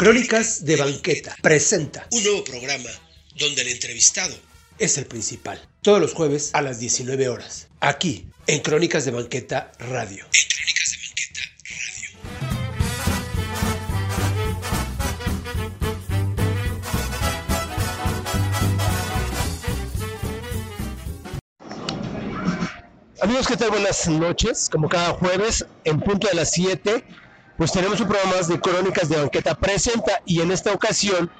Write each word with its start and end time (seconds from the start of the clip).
Crónicas 0.00 0.64
de 0.64 0.76
Banqueta 0.76 1.36
presenta 1.42 2.06
un 2.12 2.24
nuevo 2.24 2.42
programa 2.42 2.88
donde 3.36 3.60
el 3.60 3.68
entrevistado 3.68 4.34
es 4.78 4.96
el 4.96 5.04
principal. 5.04 5.60
Todos 5.82 6.00
los 6.00 6.14
jueves 6.14 6.48
a 6.54 6.62
las 6.62 6.80
19 6.80 7.28
horas. 7.28 7.68
Aquí, 7.80 8.26
en 8.46 8.60
Crónicas 8.60 9.04
de 9.04 9.10
Banqueta 9.10 9.72
Radio. 9.78 10.24
En 10.24 10.48
Crónicas 10.48 10.90
de 10.90 10.96
Banqueta 11.06 11.40
Radio. 11.68 12.08
Amigos, 23.20 23.46
¿qué 23.46 23.58
tal? 23.58 23.68
Buenas 23.68 24.08
noches. 24.08 24.70
Como 24.72 24.88
cada 24.88 25.10
jueves, 25.10 25.66
en 25.84 26.00
punto 26.00 26.26
de 26.26 26.36
las 26.36 26.52
7, 26.52 27.04
pues 27.60 27.72
tenemos 27.72 28.00
un 28.00 28.08
programa 28.08 28.36
más 28.36 28.48
de 28.48 28.58
Crónicas 28.58 29.10
de 29.10 29.18
Banqueta 29.18 29.54
Presenta 29.54 30.22
y 30.24 30.40
en 30.40 30.50
esta 30.50 30.72
ocasión, 30.72 31.30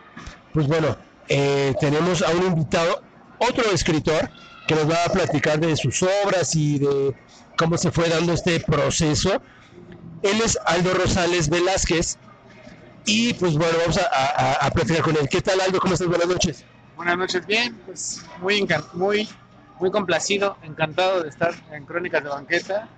pues 0.53 0.67
bueno, 0.67 0.95
eh, 1.29 1.73
tenemos 1.81 2.21
a 2.21 2.29
un 2.33 2.45
invitado, 2.45 3.03
otro 3.39 3.65
escritor, 3.73 4.29
que 4.69 4.75
nos 4.75 4.87
va 4.87 5.03
a 5.03 5.09
platicar 5.09 5.59
de 5.59 5.75
sus 5.79 6.03
obras 6.03 6.55
y 6.55 6.79
de 6.79 7.17
cómo 7.57 7.79
se 7.79 7.91
fue 7.91 8.11
dando 8.11 8.35
este 8.35 8.61
proceso. 8.61 9.41
Él 10.23 10.43
es 10.45 10.59
Aldo 10.67 10.93
Rosales 10.93 11.49
Velázquez 11.49 12.19
y 13.07 13.33
pues 13.33 13.55
bueno, 13.55 13.79
vamos 13.79 13.99
a, 13.99 14.71
platicar 14.73 15.03
con 15.03 15.17
él. 15.17 15.27
¿Qué 15.27 15.41
tal 15.41 15.59
Aldo? 15.63 15.81
¿Cómo 15.81 15.95
estás? 15.95 16.07
Buenas 16.07 16.29
noches. 16.29 16.65
Buenas 16.97 17.17
noches, 17.17 17.47
bien, 17.47 17.75
pues 17.87 18.27
muy, 18.43 18.69
muy, 18.93 19.27
muy 19.79 19.91
complacido, 19.91 20.59
encantado 20.65 21.23
de 21.23 21.31
estar 21.31 21.55
en 21.73 21.87
Crónicas 21.87 22.23
de 22.23 22.29
Banqueta 22.29 22.91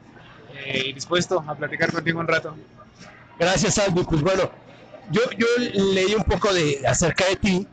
eh, 0.56 0.86
y 0.86 0.92
dispuesto 0.92 1.44
a 1.46 1.54
platicar 1.54 1.92
contigo 1.92 2.18
un 2.18 2.26
rato. 2.26 2.56
Gracias, 3.42 3.76
Aldo. 3.76 4.04
Pues 4.04 4.22
bueno, 4.22 4.48
yo, 5.10 5.20
yo 5.36 5.46
leí 5.58 6.14
un 6.14 6.22
poco 6.22 6.54
de 6.54 6.80
acerca 6.86 7.24
de 7.26 7.34
ti 7.34 7.66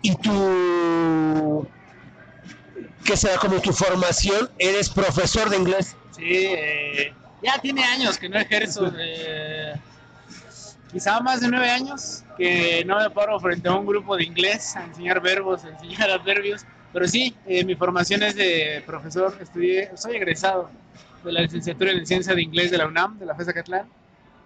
y 0.00 0.14
tu 0.14 1.66
que 3.04 3.16
será 3.16 3.36
como 3.38 3.60
tu 3.60 3.72
formación, 3.72 4.48
eres 4.60 4.88
profesor 4.88 5.50
de 5.50 5.56
inglés. 5.56 5.96
Sí, 6.16 6.22
eh, 6.24 7.12
ya 7.42 7.58
tiene 7.58 7.82
años 7.82 8.16
que 8.16 8.28
no 8.28 8.38
ejerzo, 8.38 8.92
eh, 8.96 9.74
quizá 10.92 11.18
más 11.18 11.40
de 11.40 11.48
nueve 11.48 11.68
años 11.68 12.22
que 12.38 12.84
no 12.86 13.00
me 13.00 13.10
paro 13.10 13.40
frente 13.40 13.68
a 13.68 13.74
un 13.74 13.84
grupo 13.84 14.16
de 14.16 14.22
inglés 14.22 14.76
a 14.76 14.84
enseñar 14.84 15.20
verbos, 15.20 15.64
a 15.64 15.70
enseñar 15.70 16.10
adverbios, 16.10 16.64
pero 16.92 17.08
sí, 17.08 17.34
eh, 17.44 17.64
mi 17.64 17.74
formación 17.74 18.22
es 18.22 18.36
de 18.36 18.84
profesor, 18.86 19.36
estudié, 19.40 19.90
soy 19.96 20.14
egresado 20.14 20.70
de 21.24 21.32
la 21.32 21.40
licenciatura 21.40 21.90
en 21.90 22.06
ciencia 22.06 22.36
de 22.36 22.42
inglés 22.42 22.70
de 22.70 22.78
la 22.78 22.86
UNAM, 22.86 23.18
de 23.18 23.26
la 23.26 23.34
FESA 23.34 23.52
Catlán, 23.52 23.88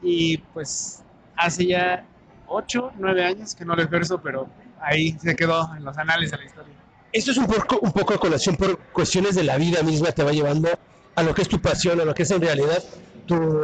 y 0.02 0.39
pues 0.39 1.02
hace 1.36 1.66
ya 1.66 2.05
ocho, 2.47 2.92
nueve 2.98 3.25
años 3.25 3.55
que 3.55 3.64
no 3.64 3.75
lo 3.75 3.83
ejerzo, 3.83 4.20
pero 4.20 4.48
ahí 4.80 5.16
se 5.20 5.34
quedó 5.34 5.75
en 5.77 5.84
los 5.84 5.97
anales 5.98 6.30
de 6.30 6.38
la 6.38 6.44
historia. 6.44 6.75
Esto 7.12 7.30
es 7.30 7.36
un 7.38 7.47
poco, 7.47 7.78
un 7.80 7.92
poco 7.92 8.12
de 8.12 8.19
colación 8.19 8.56
por 8.56 8.78
cuestiones 8.78 9.34
de 9.34 9.44
la 9.44 9.56
vida 9.56 9.83
misma, 9.83 10.12
te 10.12 10.22
va 10.22 10.33
llevando 10.33 10.69
a 11.14 11.22
lo 11.22 11.34
que 11.34 11.42
es 11.42 11.48
tu 11.48 11.61
pasión, 11.61 12.00
a 12.00 12.05
lo 12.05 12.14
que 12.14 12.25
es 12.25 12.30
en 12.30 12.42
realidad 12.42 12.83
tu, 13.27 13.61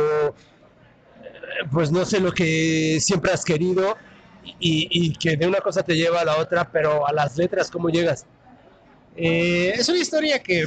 pues 1.70 1.92
no 1.92 2.04
sé, 2.04 2.20
lo 2.20 2.32
que 2.32 2.98
siempre 3.00 3.32
has 3.32 3.44
querido 3.44 3.96
y, 4.58 4.88
y 4.90 5.12
que 5.14 5.36
de 5.36 5.46
una 5.46 5.60
cosa 5.60 5.82
te 5.82 5.94
lleva 5.94 6.20
a 6.20 6.24
la 6.24 6.38
otra, 6.38 6.70
pero 6.70 7.06
a 7.06 7.12
las 7.12 7.36
letras, 7.36 7.70
¿cómo 7.70 7.88
llegas? 7.88 8.26
Eh, 9.16 9.72
es 9.74 9.88
una 9.88 9.98
historia 9.98 10.42
que 10.42 10.64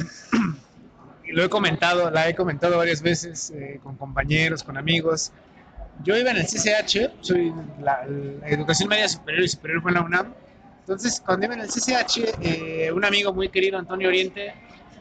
lo 1.32 1.44
he 1.44 1.48
comentado, 1.48 2.10
la 2.10 2.28
he 2.28 2.34
comentado 2.34 2.78
varias 2.78 3.02
veces 3.02 3.50
eh, 3.50 3.80
con 3.82 3.96
compañeros, 3.96 4.62
con 4.62 4.76
amigos. 4.76 5.32
Yo 6.04 6.16
iba 6.16 6.30
en 6.30 6.36
el 6.38 6.46
CCH, 6.46 7.10
soy 7.20 7.52
la, 7.80 8.06
la 8.06 8.48
educación 8.48 8.88
media 8.88 9.08
superior 9.08 9.44
y 9.44 9.48
superior 9.48 9.82
fue 9.82 9.90
en 9.90 9.94
la 9.96 10.02
UNAM. 10.02 10.34
Entonces, 10.80 11.20
cuando 11.24 11.46
iba 11.46 11.54
en 11.54 11.62
el 11.62 11.68
CCH, 11.68 12.36
eh, 12.40 12.92
un 12.92 13.04
amigo 13.04 13.32
muy 13.32 13.48
querido, 13.48 13.78
Antonio 13.78 14.08
Oriente, 14.08 14.54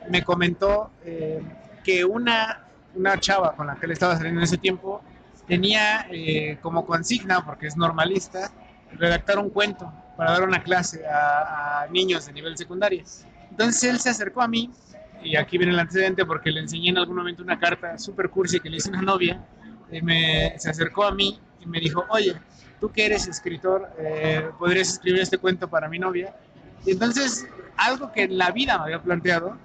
me 0.09 0.23
comentó 0.23 0.91
eh, 1.03 1.41
que 1.83 2.03
una, 2.03 2.65
una 2.95 3.19
chava 3.19 3.55
con 3.55 3.67
la 3.67 3.75
que 3.75 3.85
él 3.85 3.91
estaba 3.91 4.15
saliendo 4.15 4.39
en 4.39 4.45
ese 4.45 4.57
tiempo 4.57 5.03
tenía 5.47 6.07
eh, 6.09 6.57
como 6.61 6.85
consigna, 6.85 7.45
porque 7.45 7.67
es 7.67 7.77
normalista, 7.77 8.51
redactar 8.93 9.37
un 9.37 9.49
cuento 9.49 9.91
para 10.17 10.31
dar 10.31 10.43
una 10.43 10.63
clase 10.63 11.05
a, 11.05 11.81
a 11.81 11.87
niños 11.87 12.25
de 12.25 12.33
nivel 12.33 12.57
secundario. 12.57 13.03
Entonces 13.51 13.83
él 13.83 13.99
se 13.99 14.09
acercó 14.09 14.41
a 14.41 14.47
mí, 14.47 14.71
y 15.23 15.35
aquí 15.35 15.57
viene 15.57 15.73
el 15.73 15.79
antecedente 15.79 16.25
porque 16.25 16.51
le 16.51 16.61
enseñé 16.61 16.89
en 16.89 16.97
algún 16.97 17.15
momento 17.15 17.43
una 17.43 17.59
carta 17.59 17.97
super 17.97 18.29
cursi 18.29 18.59
que 18.59 18.69
le 18.69 18.77
a 18.77 18.89
una 18.89 19.01
novia, 19.01 19.39
y 19.95 20.01
me, 20.01 20.53
se 20.57 20.69
acercó 20.69 21.05
a 21.05 21.11
mí 21.11 21.39
y 21.61 21.65
me 21.67 21.79
dijo, 21.79 22.05
oye, 22.09 22.35
tú 22.79 22.91
que 22.91 23.05
eres 23.05 23.27
escritor, 23.27 23.89
eh, 23.97 24.49
¿podrías 24.59 24.89
escribir 24.89 25.21
este 25.21 25.37
cuento 25.37 25.69
para 25.69 25.87
mi 25.87 25.99
novia? 25.99 26.35
Y 26.85 26.91
entonces 26.91 27.45
algo 27.77 28.11
que 28.11 28.23
en 28.23 28.37
la 28.37 28.51
vida 28.51 28.77
me 28.77 28.85
había 28.85 29.01
planteado 29.01 29.57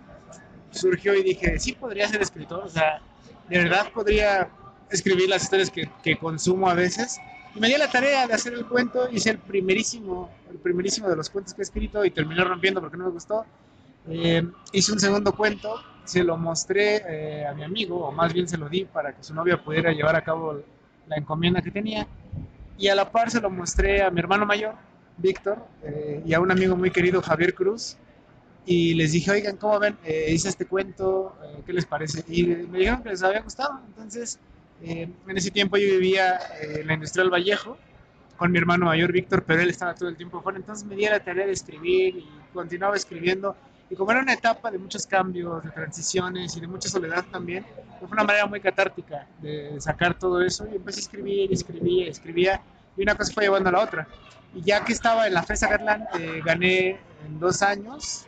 surgió 0.70 1.14
y 1.14 1.22
dije, 1.22 1.58
sí 1.58 1.72
podría 1.72 2.08
ser 2.08 2.22
escritor, 2.22 2.62
o 2.64 2.69
sea, 2.69 3.00
de 3.48 3.58
verdad 3.58 3.90
podría 3.92 4.48
escribir 4.90 5.28
las 5.28 5.42
historias 5.42 5.70
que, 5.70 5.90
que 6.02 6.16
consumo 6.16 6.69
a 6.69 6.74
veces. 6.74 7.19
Y 7.54 7.58
me 7.58 7.66
di 7.66 7.76
la 7.76 7.90
tarea 7.90 8.28
de 8.28 8.34
hacer 8.34 8.54
el 8.54 8.64
cuento, 8.66 9.08
hice 9.10 9.30
el 9.30 9.38
primerísimo, 9.38 10.30
el 10.48 10.58
primerísimo 10.58 11.08
de 11.08 11.16
los 11.16 11.28
cuentos 11.28 11.54
que 11.54 11.62
he 11.62 11.64
escrito 11.64 12.04
y 12.04 12.12
terminé 12.12 12.44
rompiendo 12.44 12.80
porque 12.80 12.96
no 12.96 13.04
me 13.06 13.10
gustó. 13.10 13.44
Eh, 14.08 14.48
hice 14.72 14.92
un 14.92 15.00
segundo 15.00 15.34
cuento, 15.34 15.74
se 16.05 16.25
lo 16.25 16.37
mostré 16.37 17.03
eh, 17.06 17.47
a 17.47 17.55
mi 17.55 17.62
amigo, 17.62 18.06
o 18.06 18.12
más 18.12 18.33
bien 18.33 18.49
se 18.49 18.56
lo 18.56 18.69
di 18.69 18.84
para 18.84 19.15
que 19.15 19.22
su 19.22 19.34
novia 19.34 19.62
pudiera 19.62 19.93
llevar 19.93 20.16
a 20.16 20.22
cabo 20.22 20.62
la 21.06 21.16
encomienda 21.16 21.62
que 21.62 21.71
tenía. 21.71 22.06
Y 22.78 22.88
a 22.88 22.94
la 22.94 23.11
par 23.11 23.31
se 23.31 23.41
lo 23.41 23.50
mostré 23.50 24.03
a 24.03 24.11
mi 24.11 24.21
hermano 24.21 24.47
mayor, 24.47 24.75
Víctor, 25.19 25.59
eh, 25.83 26.22
y 26.25 26.34
a 26.34 26.41
un 26.41 26.50
amigo 26.50 26.77
muy 26.77 26.91
querido, 26.91 27.21
Javier 27.21 27.55
Cruz. 27.55 27.97
Y 28.66 28.94
les 28.94 29.12
dije, 29.12 29.31
oigan, 29.31 29.56
¿cómo 29.56 29.78
ven? 29.78 29.97
Eh, 30.05 30.27
hice 30.31 30.49
este 30.49 30.66
cuento, 30.66 31.37
¿qué 31.66 31.72
les 31.72 31.87
parece? 31.87 32.25
Y 32.28 32.44
me 32.44 32.78
dijeron 32.78 33.03
que 33.03 33.11
les 33.11 33.22
había 33.22 33.41
gustado. 33.41 33.81
Entonces, 33.87 34.38
en 34.82 35.37
ese 35.37 35.50
tiempo 35.50 35.77
yo 35.77 35.87
vivía 35.87 36.38
en 36.61 36.87
la 36.87 36.94
Industrial 36.94 37.31
Vallejo 37.31 37.77
con 38.41 38.50
mi 38.50 38.56
hermano 38.56 38.87
mayor 38.87 39.12
Víctor, 39.12 39.44
pero 39.47 39.61
él 39.61 39.69
estaba 39.69 39.94
todo 39.94 40.09
el 40.09 40.17
tiempo 40.17 40.41
fuera. 40.41 40.59
Entonces 40.59 40.87
me 40.87 40.97
di 40.97 41.05
a 41.05 41.11
la 41.11 41.21
tarea 41.21 41.44
de 41.44 41.53
escribir 41.53 42.17
y 42.17 42.28
continuaba 42.55 42.97
escribiendo. 42.97 43.55
Y 43.90 43.96
como 43.96 44.12
era 44.12 44.22
una 44.22 44.34
etapa 44.34 44.70
de 44.70 44.78
muchos 44.78 45.04
cambios, 45.04 45.64
de 45.64 45.70
transiciones 45.70 46.56
y 46.56 46.60
de 46.60 46.68
mucha 46.68 46.88
soledad 46.88 47.24
también, 47.30 47.66
fue 47.98 48.08
una 48.08 48.22
manera 48.22 48.46
muy 48.46 48.60
catártica 48.60 49.26
de 49.40 49.80
sacar 49.80 50.16
todo 50.16 50.40
eso. 50.40 50.64
Y 50.72 50.76
empecé 50.76 51.00
a 51.00 51.02
escribir, 51.02 51.52
escribía, 51.52 52.08
escribía. 52.08 52.62
Y 52.96 53.02
una 53.02 53.16
cosa 53.16 53.32
fue 53.32 53.44
llevando 53.44 53.68
a 53.68 53.72
la 53.72 53.80
otra. 53.80 54.06
Y 54.54 54.62
ya 54.62 54.84
que 54.84 54.92
estaba 54.92 55.26
en 55.26 55.34
la 55.34 55.42
FESA 55.42 55.68
Catlán, 55.68 56.04
eh, 56.20 56.40
gané 56.44 57.00
en 57.26 57.40
dos 57.40 57.62
años, 57.62 58.26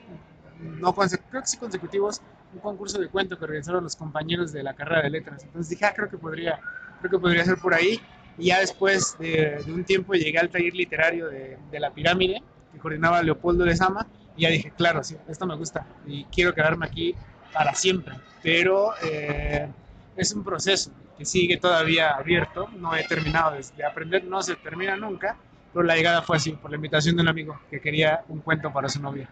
no 0.60 0.94
creo 0.94 1.08
que 1.42 1.46
sí 1.46 1.56
consecutivos, 1.56 2.20
un 2.52 2.60
concurso 2.60 3.00
de 3.00 3.08
cuento 3.08 3.38
que 3.38 3.44
organizaron 3.44 3.84
los 3.84 3.94
compañeros 3.94 4.52
de 4.52 4.64
la 4.64 4.74
carrera 4.74 5.02
de 5.02 5.10
letras. 5.10 5.44
Entonces 5.44 5.70
dije, 5.70 5.84
ah, 5.84 5.92
creo 5.94 6.08
que 6.10 6.18
podría, 6.18 6.58
creo 6.98 7.10
que 7.10 7.18
podría 7.20 7.44
ser 7.44 7.56
por 7.58 7.72
ahí. 7.72 8.00
Y 8.36 8.46
ya 8.46 8.58
después 8.58 9.16
de, 9.18 9.62
de 9.64 9.72
un 9.72 9.84
tiempo 9.84 10.14
llegué 10.14 10.38
al 10.38 10.50
taller 10.50 10.74
literario 10.74 11.28
de, 11.28 11.56
de 11.70 11.80
La 11.80 11.90
Pirámide, 11.92 12.42
que 12.72 12.78
coordinaba 12.78 13.22
Leopoldo 13.22 13.64
de 13.64 13.76
Sama, 13.76 14.06
y 14.36 14.42
ya 14.42 14.50
dije, 14.50 14.72
claro, 14.76 15.02
sí, 15.04 15.16
esto 15.28 15.46
me 15.46 15.56
gusta 15.56 15.86
y 16.06 16.24
quiero 16.24 16.54
quedarme 16.54 16.86
aquí 16.86 17.14
para 17.52 17.74
siempre. 17.74 18.14
Pero 18.42 18.92
eh, 19.02 19.68
es 20.16 20.32
un 20.32 20.42
proceso 20.42 20.90
que 21.16 21.24
sigue 21.24 21.58
todavía 21.58 22.10
abierto, 22.10 22.68
no 22.76 22.94
he 22.94 23.04
terminado 23.04 23.52
de, 23.52 23.64
de 23.76 23.84
aprender, 23.84 24.24
no 24.24 24.42
se 24.42 24.56
termina 24.56 24.96
nunca, 24.96 25.36
pero 25.72 25.84
la 25.84 25.96
llegada 25.96 26.22
fue 26.22 26.36
así, 26.36 26.52
por 26.52 26.70
la 26.70 26.76
invitación 26.76 27.16
de 27.16 27.22
un 27.22 27.28
amigo 27.28 27.60
que 27.70 27.80
quería 27.80 28.24
un 28.28 28.40
cuento 28.40 28.72
para 28.72 28.88
su 28.88 29.00
novia. 29.00 29.28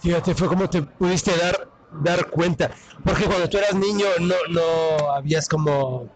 Fíjate, 0.00 0.34
fue 0.34 0.48
como 0.48 0.68
te 0.68 0.82
pudiste 0.82 1.36
dar, 1.36 1.68
dar 2.02 2.26
cuenta. 2.30 2.70
Porque 3.04 3.24
cuando 3.24 3.48
tú 3.48 3.58
eras 3.58 3.74
niño 3.74 4.06
no, 4.20 4.34
no 4.50 5.12
habías 5.12 5.48
como 5.48 6.08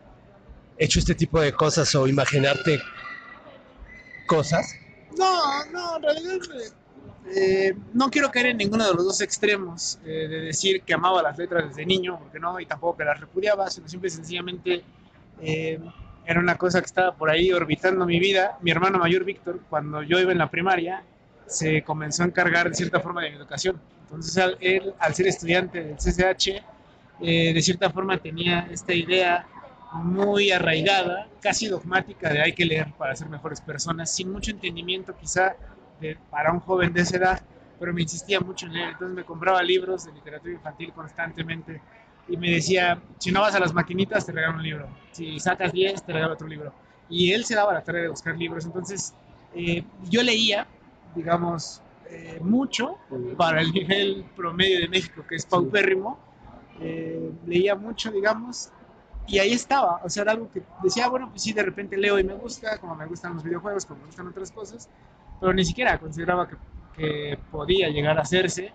hecho 0.78 0.98
este 0.98 1.14
tipo 1.14 1.40
de 1.40 1.52
cosas 1.52 1.94
o 1.94 2.06
imaginarte 2.06 2.80
cosas. 4.26 4.74
No, 5.16 5.64
no, 5.66 5.96
en 5.96 6.02
realidad 6.02 6.36
eh, 7.26 7.74
no 7.94 8.10
quiero 8.10 8.30
caer 8.30 8.46
en 8.46 8.56
ninguno 8.58 8.86
de 8.86 8.94
los 8.94 9.04
dos 9.04 9.20
extremos 9.20 9.98
eh, 10.04 10.26
de 10.28 10.40
decir 10.42 10.82
que 10.82 10.94
amaba 10.94 11.22
las 11.22 11.38
letras 11.38 11.68
desde 11.68 11.86
niño, 11.86 12.18
porque 12.18 12.38
no, 12.38 12.58
y 12.60 12.66
tampoco 12.66 12.98
que 12.98 13.04
las 13.04 13.20
repudiaba, 13.20 13.70
sino 13.70 13.88
simple 13.88 14.08
y 14.08 14.10
sencillamente 14.10 14.82
eh, 15.40 15.78
era 16.24 16.40
una 16.40 16.56
cosa 16.56 16.80
que 16.80 16.86
estaba 16.86 17.14
por 17.16 17.30
ahí 17.30 17.52
orbitando 17.52 18.06
mi 18.06 18.18
vida. 18.18 18.58
Mi 18.62 18.70
hermano 18.70 18.98
mayor, 18.98 19.24
Víctor, 19.24 19.60
cuando 19.68 20.02
yo 20.02 20.18
iba 20.20 20.32
en 20.32 20.38
la 20.38 20.50
primaria, 20.50 21.02
se 21.46 21.82
comenzó 21.82 22.22
a 22.22 22.26
encargar 22.26 22.68
de 22.68 22.74
cierta 22.74 23.00
forma 23.00 23.22
de 23.22 23.30
mi 23.30 23.36
educación. 23.36 23.80
Entonces, 24.02 24.36
al- 24.38 24.56
él, 24.60 24.94
al 24.98 25.14
ser 25.14 25.26
estudiante 25.28 25.82
del 25.82 25.98
CCH, 25.98 26.62
eh, 27.20 27.52
de 27.54 27.62
cierta 27.62 27.90
forma 27.90 28.18
tenía 28.18 28.68
esta 28.70 28.94
idea 28.94 29.46
muy 29.92 30.50
arraigada, 30.50 31.28
casi 31.40 31.66
dogmática 31.68 32.30
de 32.32 32.40
hay 32.40 32.52
que 32.52 32.64
leer 32.64 32.92
para 32.96 33.14
ser 33.14 33.28
mejores 33.28 33.60
personas, 33.60 34.14
sin 34.14 34.30
mucho 34.32 34.50
entendimiento 34.50 35.14
quizá 35.16 35.54
para 36.30 36.52
un 36.52 36.60
joven 36.60 36.92
de 36.92 37.02
esa 37.02 37.16
edad, 37.16 37.42
pero 37.78 37.92
me 37.92 38.02
insistía 38.02 38.40
mucho 38.40 38.66
en 38.66 38.74
leer, 38.74 38.88
entonces 38.90 39.14
me 39.16 39.24
compraba 39.24 39.62
libros 39.62 40.04
de 40.04 40.12
literatura 40.12 40.52
infantil 40.54 40.92
constantemente 40.92 41.80
y 42.28 42.36
me 42.36 42.50
decía, 42.50 43.00
si 43.18 43.32
no 43.32 43.40
vas 43.40 43.54
a 43.54 43.60
las 43.60 43.72
maquinitas 43.74 44.24
te 44.24 44.32
regalo 44.32 44.56
un 44.56 44.62
libro, 44.62 44.88
si 45.10 45.38
sacas 45.40 45.72
10 45.72 46.04
te 46.04 46.12
regalo 46.12 46.34
otro 46.34 46.46
libro. 46.46 46.72
Y 47.08 47.32
él 47.32 47.44
se 47.44 47.54
daba 47.54 47.74
la 47.74 47.82
tarea 47.82 48.02
de 48.02 48.08
buscar 48.08 48.36
libros, 48.36 48.64
entonces 48.64 49.14
Eh, 49.54 49.84
yo 50.08 50.22
leía, 50.22 50.66
digamos, 51.14 51.82
eh, 52.08 52.38
mucho 52.40 52.96
para 53.36 53.60
el 53.60 53.70
nivel 53.72 54.24
promedio 54.34 54.80
de 54.80 54.88
México, 54.88 55.24
que 55.28 55.36
es 55.36 55.44
paupérrimo. 55.46 56.18
Eh, 56.80 57.32
leía 57.46 57.74
mucho, 57.74 58.10
digamos, 58.10 58.70
y 59.26 59.38
ahí 59.38 59.52
estaba. 59.52 60.00
O 60.04 60.08
sea, 60.10 60.22
era 60.22 60.32
algo 60.32 60.50
que 60.50 60.62
decía, 60.82 61.08
bueno, 61.08 61.28
pues 61.30 61.42
sí, 61.42 61.52
de 61.52 61.62
repente 61.62 61.96
leo 61.96 62.18
y 62.18 62.24
me 62.24 62.34
gusta, 62.34 62.78
como 62.78 62.94
me 62.96 63.06
gustan 63.06 63.34
los 63.34 63.42
videojuegos, 63.42 63.86
como 63.86 64.00
me 64.00 64.06
gustan 64.06 64.26
otras 64.28 64.50
cosas, 64.50 64.88
pero 65.42 65.52
ni 65.52 65.64
siquiera 65.64 65.98
consideraba 65.98 66.48
que, 66.48 66.56
que 66.96 67.38
podía 67.50 67.88
llegar 67.88 68.16
a 68.16 68.22
hacerse 68.22 68.72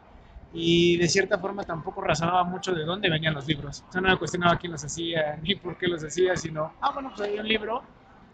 y 0.53 0.97
de 0.97 1.07
cierta 1.07 1.39
forma 1.39 1.63
tampoco 1.63 2.01
razonaba 2.01 2.43
mucho 2.43 2.73
de 2.73 2.83
dónde 2.83 3.09
venían 3.09 3.33
los 3.33 3.47
libros. 3.47 3.85
O 3.87 3.91
sea, 3.91 4.01
no 4.01 4.09
me 4.09 4.17
cuestionaba 4.17 4.57
quién 4.57 4.73
los 4.73 4.83
hacía 4.83 5.37
ni 5.41 5.55
por 5.55 5.77
qué 5.77 5.87
los 5.87 6.03
hacía, 6.03 6.35
sino, 6.35 6.73
ah, 6.81 6.91
bueno, 6.93 7.09
pues 7.15 7.21
hay 7.21 7.39
un 7.39 7.47
libro, 7.47 7.83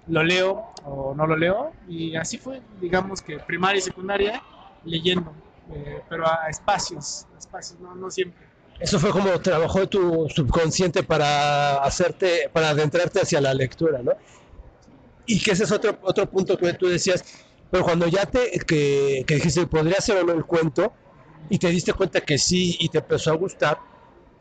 lo 0.07 0.23
leo 0.23 0.71
o 0.83 1.13
no 1.13 1.27
lo 1.27 1.37
leo. 1.37 1.73
Y 1.87 2.15
así 2.15 2.39
fue, 2.39 2.59
digamos 2.81 3.21
que 3.21 3.37
primaria 3.37 3.77
y 3.77 3.81
secundaria 3.81 4.41
leyendo, 4.83 5.31
eh, 5.71 6.01
pero 6.09 6.27
a 6.27 6.49
espacios, 6.49 7.27
a 7.35 7.37
espacios, 7.37 7.79
no, 7.79 7.93
no 7.93 8.09
siempre. 8.09 8.47
Eso 8.79 8.99
fue 8.99 9.11
como 9.11 9.39
trabajó 9.41 9.87
tu 9.87 10.27
subconsciente 10.27 11.03
para 11.03 11.83
hacerte, 11.83 12.49
para 12.51 12.69
adentrarte 12.69 13.21
hacia 13.21 13.39
la 13.39 13.53
lectura, 13.53 14.01
¿no? 14.01 14.13
Y 15.27 15.39
que 15.39 15.51
ese 15.51 15.65
es 15.65 15.71
otro, 15.71 15.99
otro 16.01 16.27
punto 16.27 16.57
que 16.57 16.73
tú 16.73 16.87
decías, 16.87 17.23
pero 17.73 17.85
cuando 17.85 18.07
ya 18.07 18.27
te, 18.27 18.51
que, 18.67 19.23
que 19.25 19.33
dijiste, 19.33 19.65
podría 19.65 19.99
ser 19.99 20.17
o 20.17 20.23
no 20.23 20.33
el 20.33 20.45
cuento, 20.45 20.93
y 21.49 21.57
te 21.57 21.69
diste 21.69 21.91
cuenta 21.91 22.21
que 22.21 22.37
sí 22.37 22.77
y 22.79 22.87
te 22.87 22.99
empezó 22.99 23.31
a 23.31 23.35
gustar, 23.35 23.79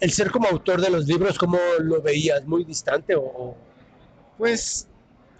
el 0.00 0.12
ser 0.12 0.30
como 0.30 0.48
autor 0.48 0.82
de 0.82 0.90
los 0.90 1.06
libros, 1.06 1.38
¿cómo 1.38 1.56
lo 1.80 2.02
veías? 2.02 2.44
¿Muy 2.44 2.62
distante 2.62 3.14
o...? 3.16 3.56
Pues 4.36 4.86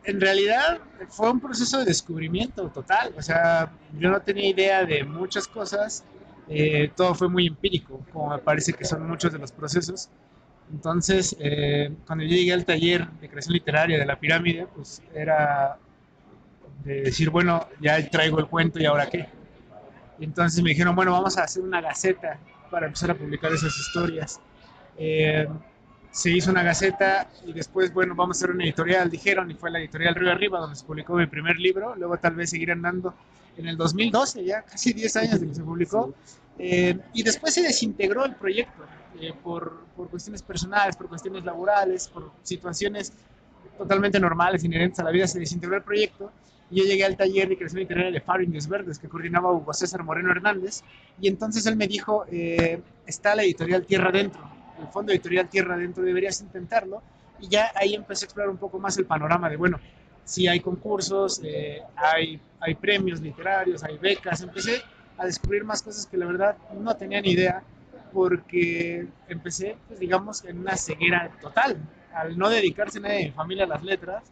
en 0.04 0.22
realidad 0.22 0.78
fue 1.10 1.32
un 1.32 1.38
proceso 1.38 1.80
de 1.80 1.84
descubrimiento 1.84 2.66
total. 2.68 3.12
O 3.18 3.20
sea, 3.20 3.70
yo 3.98 4.10
no 4.10 4.22
tenía 4.22 4.48
idea 4.48 4.86
de 4.86 5.04
muchas 5.04 5.46
cosas. 5.46 6.02
Eh, 6.48 6.90
todo 6.96 7.14
fue 7.14 7.28
muy 7.28 7.46
empírico, 7.46 8.00
como 8.10 8.30
me 8.30 8.38
parece 8.38 8.72
que 8.72 8.86
son 8.86 9.06
muchos 9.06 9.34
de 9.34 9.38
los 9.38 9.52
procesos. 9.52 10.08
Entonces, 10.72 11.36
eh, 11.38 11.92
cuando 12.06 12.24
yo 12.24 12.30
llegué 12.30 12.54
al 12.54 12.64
taller 12.64 13.06
de 13.20 13.28
creación 13.28 13.52
literaria 13.52 13.98
de 13.98 14.06
la 14.06 14.18
pirámide, 14.18 14.66
pues 14.74 15.02
era 15.14 15.76
de 16.84 17.02
decir, 17.02 17.30
bueno, 17.30 17.68
ya 17.80 18.08
traigo 18.10 18.38
el 18.38 18.46
cuento 18.46 18.80
y 18.80 18.86
ahora 18.86 19.08
qué. 19.08 19.26
Entonces 20.20 20.62
me 20.62 20.70
dijeron, 20.70 20.94
bueno, 20.94 21.12
vamos 21.12 21.36
a 21.38 21.44
hacer 21.44 21.62
una 21.62 21.80
gaceta 21.80 22.38
para 22.70 22.86
empezar 22.86 23.10
a 23.10 23.14
publicar 23.14 23.52
esas 23.52 23.76
historias. 23.76 24.40
Eh, 24.96 25.46
se 26.10 26.30
hizo 26.30 26.50
una 26.50 26.62
gaceta 26.62 27.28
y 27.46 27.52
después, 27.52 27.92
bueno, 27.92 28.14
vamos 28.14 28.36
a 28.36 28.38
hacer 28.38 28.54
una 28.54 28.64
editorial, 28.64 29.10
dijeron, 29.10 29.50
y 29.50 29.54
fue 29.54 29.70
la 29.70 29.78
editorial 29.78 30.14
Río 30.14 30.30
Arriba 30.30 30.60
donde 30.60 30.76
se 30.76 30.84
publicó 30.84 31.14
mi 31.14 31.26
primer 31.26 31.56
libro, 31.56 31.94
luego 31.96 32.18
tal 32.18 32.34
vez 32.34 32.50
seguir 32.50 32.70
andando 32.70 33.14
en 33.56 33.66
el 33.66 33.76
2012, 33.76 34.44
ya 34.44 34.62
casi 34.62 34.92
10 34.92 35.16
años 35.16 35.40
de 35.40 35.48
que 35.48 35.54
se 35.54 35.62
publicó, 35.62 36.14
eh, 36.58 36.98
y 37.14 37.22
después 37.22 37.54
se 37.54 37.62
desintegró 37.62 38.26
el 38.26 38.34
proyecto 38.34 38.84
eh, 39.20 39.32
por, 39.42 39.84
por, 39.96 40.08
cuestiones 40.08 40.42
personales, 40.42 40.96
por 40.96 41.08
cuestiones 41.08 41.44
laborales, 41.44 42.08
por 42.08 42.30
situaciones 42.42 43.12
totalmente 43.78 44.20
normales, 44.20 44.64
inherentes 44.64 45.00
a 45.00 45.04
la 45.04 45.10
vida, 45.10 45.26
se 45.26 45.40
desintegró 45.40 45.76
el 45.76 45.82
proyecto, 45.82 46.30
yo 46.72 46.84
llegué 46.84 47.04
al 47.04 47.16
taller 47.16 47.48
de 47.48 47.56
creación 47.56 47.80
literaria 47.80 48.10
de 48.10 48.20
Faro 48.20 48.42
Indios 48.42 48.68
Verdes 48.68 48.98
que 48.98 49.08
coordinaba 49.08 49.52
Hugo 49.52 49.72
César 49.72 50.02
Moreno 50.02 50.30
Hernández, 50.30 50.82
y 51.20 51.28
entonces 51.28 51.66
él 51.66 51.76
me 51.76 51.86
dijo, 51.86 52.24
eh, 52.30 52.80
está 53.06 53.34
la 53.34 53.42
editorial 53.42 53.84
Tierra 53.84 54.10
Dentro, 54.10 54.42
el 54.80 54.88
fondo 54.88 55.12
editorial 55.12 55.48
Tierra 55.48 55.76
Dentro, 55.76 56.02
deberías 56.02 56.40
intentarlo. 56.40 57.02
Y 57.40 57.48
ya 57.48 57.72
ahí 57.74 57.94
empecé 57.94 58.24
a 58.24 58.26
explorar 58.26 58.50
un 58.50 58.56
poco 58.56 58.78
más 58.78 58.96
el 58.98 59.04
panorama 59.04 59.50
de, 59.50 59.56
bueno, 59.56 59.80
si 60.24 60.46
hay 60.46 60.60
concursos, 60.60 61.40
eh, 61.44 61.82
hay, 61.96 62.40
hay 62.60 62.74
premios 62.74 63.20
literarios, 63.20 63.82
hay 63.82 63.98
becas. 63.98 64.40
Empecé 64.42 64.82
a 65.18 65.26
descubrir 65.26 65.64
más 65.64 65.82
cosas 65.82 66.06
que 66.06 66.16
la 66.16 66.26
verdad 66.26 66.56
no 66.78 66.96
tenía 66.96 67.20
ni 67.20 67.30
idea 67.30 67.62
porque 68.12 69.06
empecé, 69.28 69.76
pues, 69.88 69.98
digamos, 69.98 70.44
en 70.44 70.58
una 70.58 70.76
ceguera 70.76 71.30
total. 71.40 71.76
Al 72.14 72.38
no 72.38 72.48
dedicarse 72.48 73.00
nadie 73.00 73.18
de 73.18 73.24
mi 73.26 73.30
familia 73.32 73.64
a 73.64 73.68
las 73.68 73.82
letras, 73.82 74.22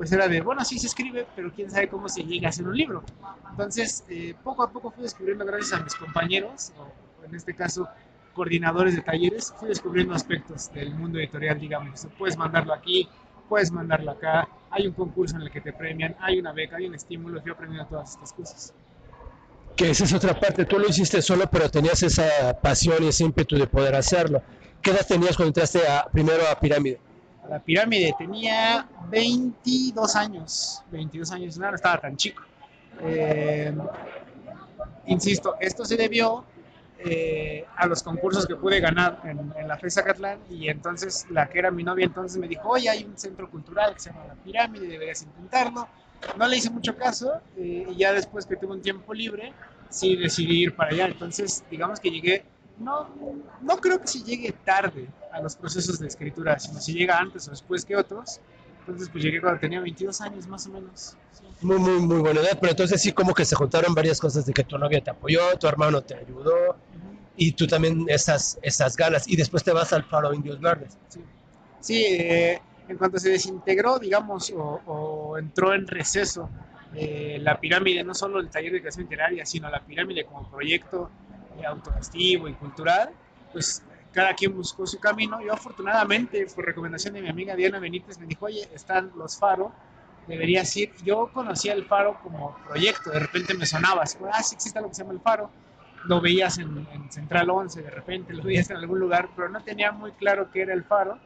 pues 0.00 0.12
era 0.12 0.28
de, 0.28 0.40
bueno, 0.40 0.64
sí 0.64 0.78
se 0.78 0.86
escribe, 0.86 1.26
pero 1.36 1.52
quién 1.52 1.70
sabe 1.70 1.86
cómo 1.86 2.08
se 2.08 2.22
llega 2.22 2.46
a 2.46 2.48
hacer 2.48 2.66
un 2.66 2.74
libro. 2.74 3.04
Entonces, 3.50 4.02
eh, 4.08 4.34
poco 4.42 4.62
a 4.62 4.70
poco 4.70 4.90
fui 4.90 5.02
descubriendo, 5.02 5.44
gracias 5.44 5.78
a 5.78 5.84
mis 5.84 5.94
compañeros, 5.94 6.72
o 6.78 7.26
en 7.26 7.34
este 7.34 7.54
caso 7.54 7.86
coordinadores 8.32 8.96
de 8.96 9.02
talleres, 9.02 9.52
fui 9.58 9.68
descubriendo 9.68 10.14
aspectos 10.14 10.72
del 10.72 10.94
mundo 10.94 11.18
editorial, 11.18 11.60
digamos. 11.60 12.06
Puedes 12.16 12.38
mandarlo 12.38 12.72
aquí, 12.72 13.10
puedes 13.46 13.70
mandarlo 13.72 14.12
acá, 14.12 14.48
hay 14.70 14.86
un 14.86 14.94
concurso 14.94 15.36
en 15.36 15.42
el 15.42 15.50
que 15.50 15.60
te 15.60 15.74
premian, 15.74 16.16
hay 16.18 16.38
una 16.38 16.52
beca, 16.52 16.78
hay 16.78 16.86
un 16.86 16.94
estímulo, 16.94 17.42
fui 17.42 17.50
aprendiendo 17.50 17.86
todas 17.86 18.12
estas 18.12 18.32
cosas. 18.32 18.72
Que 19.76 19.90
esa 19.90 20.04
es 20.04 20.14
otra 20.14 20.40
parte, 20.40 20.64
tú 20.64 20.78
lo 20.78 20.88
hiciste 20.88 21.20
solo, 21.20 21.44
pero 21.50 21.70
tenías 21.70 22.02
esa 22.02 22.58
pasión 22.62 23.04
y 23.04 23.08
ese 23.08 23.24
ímpetu 23.24 23.54
de 23.58 23.66
poder 23.66 23.94
hacerlo. 23.94 24.42
¿Qué 24.80 24.92
edad 24.92 25.06
tenías 25.06 25.36
cuando 25.36 25.48
entraste 25.48 25.86
a, 25.86 26.06
primero 26.10 26.40
a 26.50 26.58
Pirámide? 26.58 26.98
A 27.44 27.48
la 27.48 27.58
Pirámide 27.58 28.14
tenía 28.18 28.86
22 29.10 30.16
años, 30.16 30.82
22 30.90 31.32
años, 31.32 31.58
no, 31.58 31.74
estaba 31.74 32.00
tan 32.00 32.16
chico. 32.16 32.42
Eh, 33.02 33.72
insisto, 35.06 35.56
esto 35.60 35.84
se 35.84 35.96
debió 35.96 36.44
eh, 37.02 37.64
a 37.76 37.86
los 37.86 38.02
concursos 38.02 38.46
que 38.46 38.56
pude 38.56 38.78
ganar 38.78 39.20
en, 39.24 39.66
la 39.66 39.78
FESA 39.78 40.04
Catlán 40.04 40.38
y 40.50 40.68
entonces 40.68 41.26
la 41.30 41.48
que 41.48 41.58
era 41.58 41.70
mi 41.70 41.82
novia 41.82 42.04
entonces 42.04 42.38
me 42.38 42.46
dijo, 42.46 42.68
oye, 42.68 42.90
hay 42.90 43.04
un 43.04 43.16
centro 43.16 43.50
cultural 43.50 43.94
que 43.94 44.00
se 44.00 44.10
llama 44.10 44.26
La 44.26 44.34
Pirámide, 44.34 44.86
deberías 44.86 45.22
intentarlo. 45.22 45.88
No 46.36 46.46
le 46.46 46.58
hice 46.58 46.68
mucho 46.68 46.94
caso 46.96 47.40
eh, 47.56 47.86
y 47.88 47.96
ya 47.96 48.12
después 48.12 48.44
que 48.44 48.56
tuve 48.56 48.72
un 48.72 48.82
tiempo 48.82 49.14
libre, 49.14 49.54
sí 49.88 50.14
decidí 50.16 50.64
ir 50.64 50.76
para 50.76 50.90
allá. 50.90 51.06
Entonces, 51.06 51.64
digamos 51.70 52.00
que 52.00 52.10
llegué, 52.10 52.44
no, 52.80 53.08
no 53.60 53.76
creo 53.76 54.00
que 54.00 54.06
si 54.06 54.22
llegue 54.22 54.52
tarde 54.64 55.08
a 55.32 55.40
los 55.40 55.54
procesos 55.56 55.98
de 55.98 56.06
escritura, 56.06 56.58
sino 56.58 56.80
si 56.80 56.94
llega 56.94 57.18
antes 57.18 57.46
o 57.48 57.50
después 57.50 57.84
que 57.84 57.96
otros. 57.96 58.40
Entonces, 58.80 59.08
pues 59.10 59.22
llegué 59.22 59.40
cuando 59.40 59.60
tenía 59.60 59.80
22 59.80 60.20
años 60.22 60.46
más 60.48 60.66
o 60.66 60.70
menos. 60.70 61.16
Sí. 61.32 61.44
Muy, 61.60 61.78
muy, 61.78 62.00
muy 62.00 62.18
buena 62.18 62.40
edad, 62.40 62.58
pero 62.60 62.70
entonces 62.70 63.00
sí 63.00 63.12
como 63.12 63.34
que 63.34 63.44
se 63.44 63.54
juntaron 63.54 63.94
varias 63.94 64.18
cosas 64.18 64.46
de 64.46 64.52
que 64.52 64.64
tu 64.64 64.78
novia 64.78 65.02
te 65.02 65.10
apoyó, 65.10 65.56
tu 65.58 65.68
hermano 65.68 66.02
te 66.02 66.14
ayudó 66.14 66.76
y 67.36 67.52
tú 67.52 67.66
también 67.66 68.06
esas, 68.08 68.58
esas 68.62 68.96
ganas 68.96 69.28
y 69.28 69.36
después 69.36 69.62
te 69.62 69.72
vas 69.72 69.92
al 69.92 70.04
Faro 70.04 70.32
Indios 70.32 70.60
Verdes. 70.60 70.96
Sí, 71.08 71.20
sí 71.80 72.04
eh, 72.04 72.60
en 72.88 72.96
cuanto 72.96 73.18
se 73.18 73.30
desintegró, 73.30 73.98
digamos, 73.98 74.50
o, 74.50 74.80
o 74.86 75.38
entró 75.38 75.74
en 75.74 75.86
receso 75.86 76.48
eh, 76.94 77.38
la 77.40 77.60
pirámide, 77.60 78.02
no 78.02 78.14
solo 78.14 78.40
el 78.40 78.50
taller 78.50 78.72
de 78.72 78.80
creación 78.80 79.04
literaria, 79.04 79.46
sino 79.46 79.70
la 79.70 79.80
pirámide 79.80 80.24
como 80.24 80.50
proyecto 80.50 81.10
autogestivo 81.64 82.48
y 82.48 82.54
cultural, 82.54 83.10
pues 83.52 83.82
cada 84.12 84.34
quien 84.34 84.54
buscó 84.54 84.86
su 84.86 84.98
camino. 84.98 85.40
Yo 85.40 85.52
afortunadamente, 85.52 86.46
por 86.54 86.64
recomendación 86.64 87.14
de 87.14 87.22
mi 87.22 87.28
amiga 87.28 87.54
Diana 87.54 87.78
Benítez, 87.78 88.18
me 88.18 88.26
dijo, 88.26 88.46
oye, 88.46 88.68
están 88.74 89.12
los 89.16 89.38
Faro, 89.38 89.72
deberías 90.26 90.76
ir. 90.76 90.92
Yo 91.04 91.30
conocía 91.32 91.72
el 91.72 91.84
Faro 91.84 92.18
como 92.22 92.56
proyecto, 92.66 93.10
de 93.10 93.20
repente 93.20 93.54
me 93.54 93.66
sonaba, 93.66 94.02
así, 94.02 94.18
ah, 94.32 94.42
sí 94.42 94.54
existe 94.54 94.80
lo 94.80 94.88
que 94.88 94.94
se 94.94 95.02
llama 95.02 95.14
el 95.14 95.20
Faro. 95.20 95.50
Lo 96.04 96.20
veías 96.20 96.58
en, 96.58 96.86
en, 96.92 97.12
Central 97.12 97.50
11, 97.50 97.82
de 97.82 97.90
repente 97.90 98.32
lo 98.32 98.42
veías 98.42 98.70
en 98.70 98.78
algún 98.78 98.98
lugar, 98.98 99.28
pero 99.36 99.50
no 99.50 99.62
tenía 99.62 99.92
muy 99.92 100.12
claro 100.12 100.50
qué 100.50 100.62
era 100.62 100.72
el 100.72 100.84
Faro. 100.84 101.18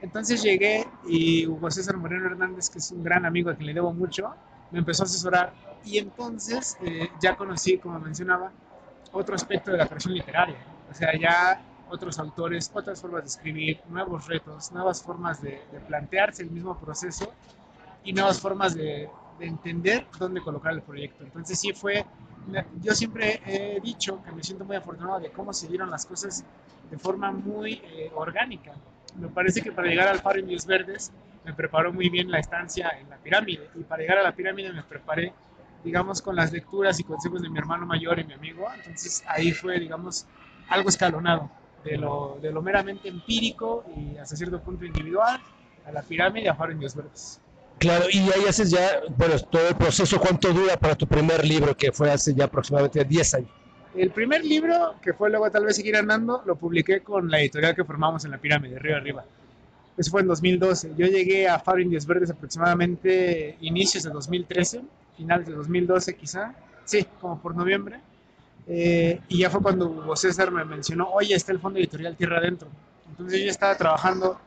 Entonces 0.00 0.42
llegué 0.42 0.86
y 1.06 1.46
Hugo 1.46 1.70
César 1.70 1.96
Moreno 1.96 2.26
Hernández, 2.26 2.70
que 2.70 2.78
es 2.78 2.90
un 2.92 3.02
gran 3.02 3.26
amigo 3.26 3.50
a 3.50 3.54
quien 3.54 3.66
le 3.66 3.74
debo 3.74 3.92
mucho, 3.92 4.34
me 4.70 4.78
empezó 4.78 5.02
a 5.02 5.06
asesorar 5.06 5.52
y 5.84 5.98
entonces 5.98 6.76
eh, 6.82 7.08
ya 7.20 7.36
conocí, 7.36 7.78
como 7.78 7.98
mencionaba, 8.00 8.52
otro 9.16 9.34
aspecto 9.34 9.70
de 9.70 9.78
la 9.78 9.86
creación 9.86 10.14
literaria. 10.14 10.56
O 10.90 10.94
sea, 10.94 11.16
ya 11.18 11.60
otros 11.88 12.18
autores, 12.18 12.70
otras 12.74 13.00
formas 13.00 13.22
de 13.22 13.28
escribir, 13.28 13.80
nuevos 13.88 14.26
retos, 14.26 14.72
nuevas 14.72 15.02
formas 15.02 15.40
de, 15.40 15.62
de 15.72 15.80
plantearse 15.86 16.42
el 16.42 16.50
mismo 16.50 16.76
proceso 16.78 17.32
y 18.04 18.12
nuevas 18.12 18.40
formas 18.40 18.74
de, 18.74 19.08
de, 19.38 19.46
entender 19.46 20.06
dónde 20.18 20.40
colocar 20.40 20.72
el 20.72 20.82
proyecto. 20.82 21.24
Entonces 21.24 21.58
sí 21.58 21.72
fue, 21.72 22.04
yo 22.82 22.94
siempre 22.94 23.40
he 23.46 23.80
dicho 23.80 24.22
que 24.22 24.32
me 24.32 24.42
siento 24.42 24.64
muy 24.64 24.76
afortunado 24.76 25.20
de 25.20 25.30
cómo 25.30 25.52
se 25.52 25.68
dieron 25.68 25.90
las 25.90 26.06
cosas 26.06 26.44
de 26.90 26.98
forma 26.98 27.32
muy 27.32 27.82
eh, 27.84 28.10
orgánica. 28.14 28.72
Me 29.16 29.28
parece 29.28 29.60
que 29.60 29.72
para 29.72 29.88
llegar 29.88 30.08
al 30.08 30.20
Faro 30.20 30.38
Indios 30.38 30.66
Verdes 30.66 31.12
me 31.44 31.52
preparó 31.52 31.92
muy 31.92 32.08
bien 32.08 32.30
la 32.30 32.38
estancia 32.38 32.90
en 33.00 33.08
la 33.08 33.16
pirámide 33.16 33.68
y 33.74 33.82
para 33.82 34.02
llegar 34.02 34.18
a 34.18 34.22
la 34.22 34.32
pirámide 34.32 34.72
me 34.72 34.82
preparé, 34.82 35.32
digamos, 35.86 36.20
con 36.20 36.34
las 36.34 36.52
lecturas 36.52 36.98
y 36.98 37.04
consejos 37.04 37.40
de 37.40 37.48
mi 37.48 37.58
hermano 37.58 37.86
mayor 37.86 38.18
y 38.18 38.24
mi 38.24 38.34
amigo. 38.34 38.66
Entonces 38.74 39.24
ahí 39.28 39.52
fue, 39.52 39.78
digamos, 39.78 40.26
algo 40.68 40.88
escalonado 40.88 41.48
de 41.84 41.96
lo, 41.96 42.38
de 42.42 42.50
lo 42.50 42.60
meramente 42.60 43.08
empírico 43.08 43.84
y 43.96 44.18
hasta 44.18 44.34
cierto 44.36 44.60
punto 44.60 44.84
individual 44.84 45.40
a 45.86 45.92
la 45.92 46.02
pirámide 46.02 46.48
a 46.48 46.54
Faro 46.56 46.72
Indios 46.72 46.96
Verdes. 46.96 47.40
Claro, 47.78 48.06
y 48.10 48.18
ahí 48.18 48.44
haces 48.48 48.70
ya, 48.70 49.00
bueno, 49.16 49.38
todo 49.38 49.68
el 49.68 49.76
proceso, 49.76 50.18
¿cuánto 50.18 50.52
dura 50.52 50.76
para 50.76 50.96
tu 50.96 51.06
primer 51.06 51.44
libro, 51.44 51.76
que 51.76 51.92
fue 51.92 52.10
hace 52.10 52.34
ya 52.34 52.46
aproximadamente 52.46 53.04
10 53.04 53.34
años? 53.34 53.50
El 53.94 54.10
primer 54.10 54.44
libro, 54.44 54.96
que 55.00 55.12
fue 55.12 55.30
luego 55.30 55.48
tal 55.50 55.64
vez 55.66 55.76
seguir 55.76 55.96
andando, 55.96 56.42
lo 56.46 56.56
publiqué 56.56 57.00
con 57.00 57.30
la 57.30 57.38
editorial 57.38 57.76
que 57.76 57.84
formamos 57.84 58.24
en 58.24 58.32
la 58.32 58.38
pirámide, 58.38 58.78
Río 58.78 58.96
Arriba. 58.96 59.24
Eso 59.96 60.10
fue 60.10 60.22
en 60.22 60.26
2012. 60.26 60.92
Yo 60.98 61.06
llegué 61.06 61.48
a 61.48 61.58
Faro 61.58 61.80
Indios 61.80 62.06
Verdes 62.06 62.30
aproximadamente 62.30 63.56
inicios 63.60 64.02
de 64.02 64.10
2013, 64.10 64.82
finales 65.16 65.46
de 65.46 65.54
2012 65.54 66.16
quizá. 66.16 66.54
Sí, 66.84 67.06
como 67.20 67.40
por 67.40 67.54
noviembre. 67.56 68.00
Eh, 68.68 69.20
y 69.28 69.38
ya 69.38 69.50
fue 69.50 69.62
cuando 69.62 69.88
Hugo 69.88 70.16
César 70.16 70.50
me 70.50 70.64
mencionó, 70.64 71.10
oye, 71.10 71.34
está 71.34 71.52
el 71.52 71.60
Fondo 71.60 71.78
Editorial 71.78 72.16
Tierra 72.16 72.38
Adentro. 72.38 72.68
Entonces 73.08 73.42
yo 73.42 73.50
estaba 73.50 73.76
trabajando 73.76 74.40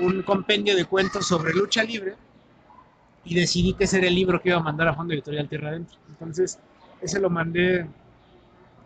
un 0.00 0.22
compendio 0.22 0.76
de 0.76 0.84
cuentos 0.84 1.26
sobre 1.26 1.54
lucha 1.54 1.82
libre 1.82 2.14
y 3.24 3.34
decidí 3.34 3.74
que 3.74 3.84
ese 3.84 3.98
era 3.98 4.08
el 4.08 4.14
libro 4.14 4.40
que 4.40 4.50
iba 4.50 4.58
a 4.58 4.62
mandar 4.62 4.88
a 4.88 4.94
Fondo 4.94 5.14
Editorial 5.14 5.48
Tierra 5.48 5.68
Adentro. 5.70 5.98
Entonces 6.08 6.58
ese 7.00 7.20
lo 7.20 7.30
mandé 7.30 7.86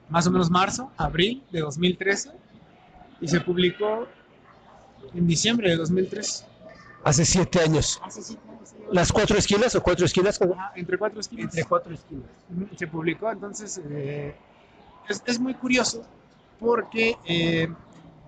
más 0.08 0.26
o 0.26 0.30
menos 0.30 0.50
marzo, 0.50 0.90
abril 0.96 1.42
de 1.50 1.60
2013 1.60 2.30
y 3.20 3.28
se 3.28 3.40
publicó 3.40 4.06
en 5.14 5.26
diciembre 5.26 5.70
de 5.70 5.76
2013. 5.76 6.44
Hace 7.04 7.24
siete 7.24 7.60
años. 7.60 8.00
Hace 8.02 8.22
siete 8.22 8.42
años, 8.50 8.68
sí. 8.68 8.76
¿Las 8.92 9.12
cuatro 9.12 9.38
esquinas 9.38 9.74
o 9.74 9.82
cuatro 9.82 10.04
esquinas? 10.06 10.40
Ajá, 10.40 10.72
entre 10.74 10.98
cuatro 10.98 11.20
esquinas. 11.20 11.44
Entre 11.46 11.64
cuatro 11.64 11.94
esquinas. 11.94 12.26
Ujú, 12.50 12.68
se 12.76 12.86
publicó, 12.86 13.30
entonces 13.30 13.80
eh, 13.90 14.34
es, 15.08 15.22
es 15.26 15.38
muy 15.40 15.54
curioso 15.54 16.02
porque 16.58 17.16
eh, 17.24 17.68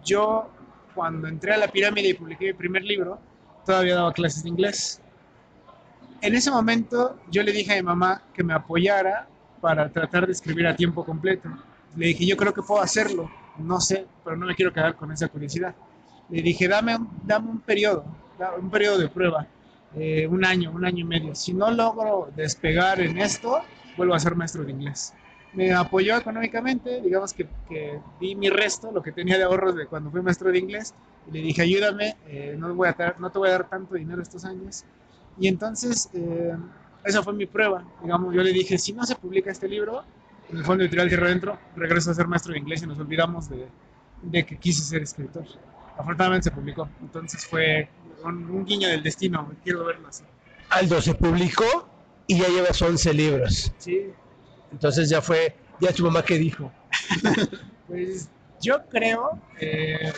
yo 0.05 0.49
cuando 0.95 1.29
entré 1.29 1.53
a 1.55 1.59
la 1.59 1.69
pirámide 1.69 2.09
y 2.11 2.15
publiqué 2.15 2.47
mi 2.47 2.53
primer 2.53 2.83
libro, 2.85 3.19
todavía 3.67 3.97
daba 3.97 4.13
clases 4.13 4.43
de 4.43 4.49
inglés. 4.51 5.01
En 6.23 6.35
ese 6.35 6.51
momento 6.51 7.19
yo 7.31 7.43
le 7.43 7.53
dije 7.53 7.73
a 7.73 7.77
mi 7.77 7.83
mamá 7.83 8.23
que 8.35 8.43
me 8.45 8.53
apoyara 8.55 9.29
para 9.61 9.91
tratar 9.91 10.27
de 10.27 10.33
escribir 10.33 10.67
a 10.67 10.77
tiempo 10.77 11.05
completo. 11.05 11.49
Le 11.97 12.09
dije, 12.09 12.27
yo 12.27 12.37
creo 12.37 12.53
que 12.55 12.63
puedo 12.63 12.81
hacerlo, 12.83 13.29
no 13.59 13.81
sé, 13.81 14.07
pero 14.25 14.37
no 14.37 14.47
me 14.47 14.55
quiero 14.55 14.73
quedar 14.73 14.95
con 14.97 15.11
esa 15.13 15.29
curiosidad. 15.29 15.75
Le 16.29 16.43
dije, 16.43 16.69
dame, 16.69 16.95
un- 16.97 17.09
dame 17.25 17.51
un 17.51 17.61
periodo, 17.61 18.05
un 18.61 18.71
periodo 18.71 18.99
de 18.99 19.09
prueba, 19.09 19.47
eh, 19.97 20.27
un 20.27 20.45
año, 20.45 20.71
un 20.71 20.85
año 20.85 21.01
y 21.01 21.05
medio. 21.05 21.35
Si 21.35 21.53
no 21.53 21.71
logro 21.71 22.31
despegar 22.37 23.01
en 23.01 23.19
esto, 23.19 23.61
vuelvo 23.97 24.15
a 24.15 24.21
ser 24.21 24.35
maestro 24.35 24.65
de 24.65 24.73
inglés. 24.73 25.13
Me 25.53 25.73
apoyó 25.75 26.17
económicamente, 26.17 27.01
digamos 27.01 27.33
que, 27.33 27.49
que 27.69 27.99
di 28.21 28.37
mi 28.37 28.51
resto, 28.51 28.93
lo 28.93 29.03
que 29.03 29.13
tenía 29.13 29.37
de 29.37 29.45
ahorros 29.45 29.75
de 29.75 29.87
cuando 29.87 30.11
fui 30.11 30.23
maestro 30.23 30.53
de 30.53 30.59
inglés, 30.59 30.95
y 31.29 31.33
le 31.33 31.41
dije, 31.41 31.63
ayúdame, 31.63 32.17
eh, 32.29 32.55
no, 32.59 32.73
voy 32.75 32.89
a 32.89 33.17
no 33.19 33.31
te 33.31 33.39
voy 33.39 33.49
a 33.49 33.53
dar 33.53 33.69
tanto 33.69 33.95
dinero 33.97 34.23
estos 34.23 34.45
años. 34.45 34.85
Y 35.39 35.49
entonces, 35.49 36.09
eh, 36.15 36.57
esa 37.05 37.23
fue 37.23 37.33
mi 37.33 37.47
prueba. 37.47 37.85
Digamos, 38.03 38.35
yo 38.35 38.43
le 38.43 38.53
dije, 38.53 38.79
si 38.79 38.93
no 38.93 39.05
se 39.05 39.17
publica 39.17 39.51
este 39.51 39.69
libro, 39.69 40.05
en 40.51 40.59
el 40.59 40.65
Fondo 40.65 40.83
Editorial 40.83 41.09
Tierra 41.09 41.27
Adentro, 41.27 41.59
regreso 41.77 42.11
a 42.11 42.15
ser 42.15 42.27
maestro 42.27 42.53
de 42.53 42.59
inglés 42.59 42.83
y 42.83 42.87
nos 42.87 42.99
olvidamos 42.99 43.49
de, 43.49 43.67
de 44.23 44.45
que 44.45 44.57
quise 44.57 44.83
ser 44.83 45.03
escritor. 45.03 45.45
Afortunadamente 45.97 46.45
se 46.45 46.51
publicó. 46.51 46.89
Entonces 47.01 47.47
fue 47.47 47.89
un, 48.25 48.51
un 48.51 48.65
guiño 48.65 48.89
del 48.89 49.03
destino, 49.03 49.51
quiero 49.63 49.85
verlo 49.85 50.09
así. 50.09 50.25
Aldo 50.71 51.01
se 51.01 51.15
publicó 51.15 51.89
y 52.27 52.39
ya 52.41 52.49
llevas 52.49 52.81
11 52.81 53.13
libros. 53.13 53.73
Sí, 53.79 54.13
Entonces 54.73 55.09
ya 55.09 55.21
fue, 55.21 55.57
ya 55.81 55.93
tu 55.93 56.05
mamá 56.05 56.23
que 56.23 56.39
dijo. 56.39 56.71
Pues 57.89 58.29
yo 58.61 58.87
creo 58.89 59.33
eh, 59.59 60.13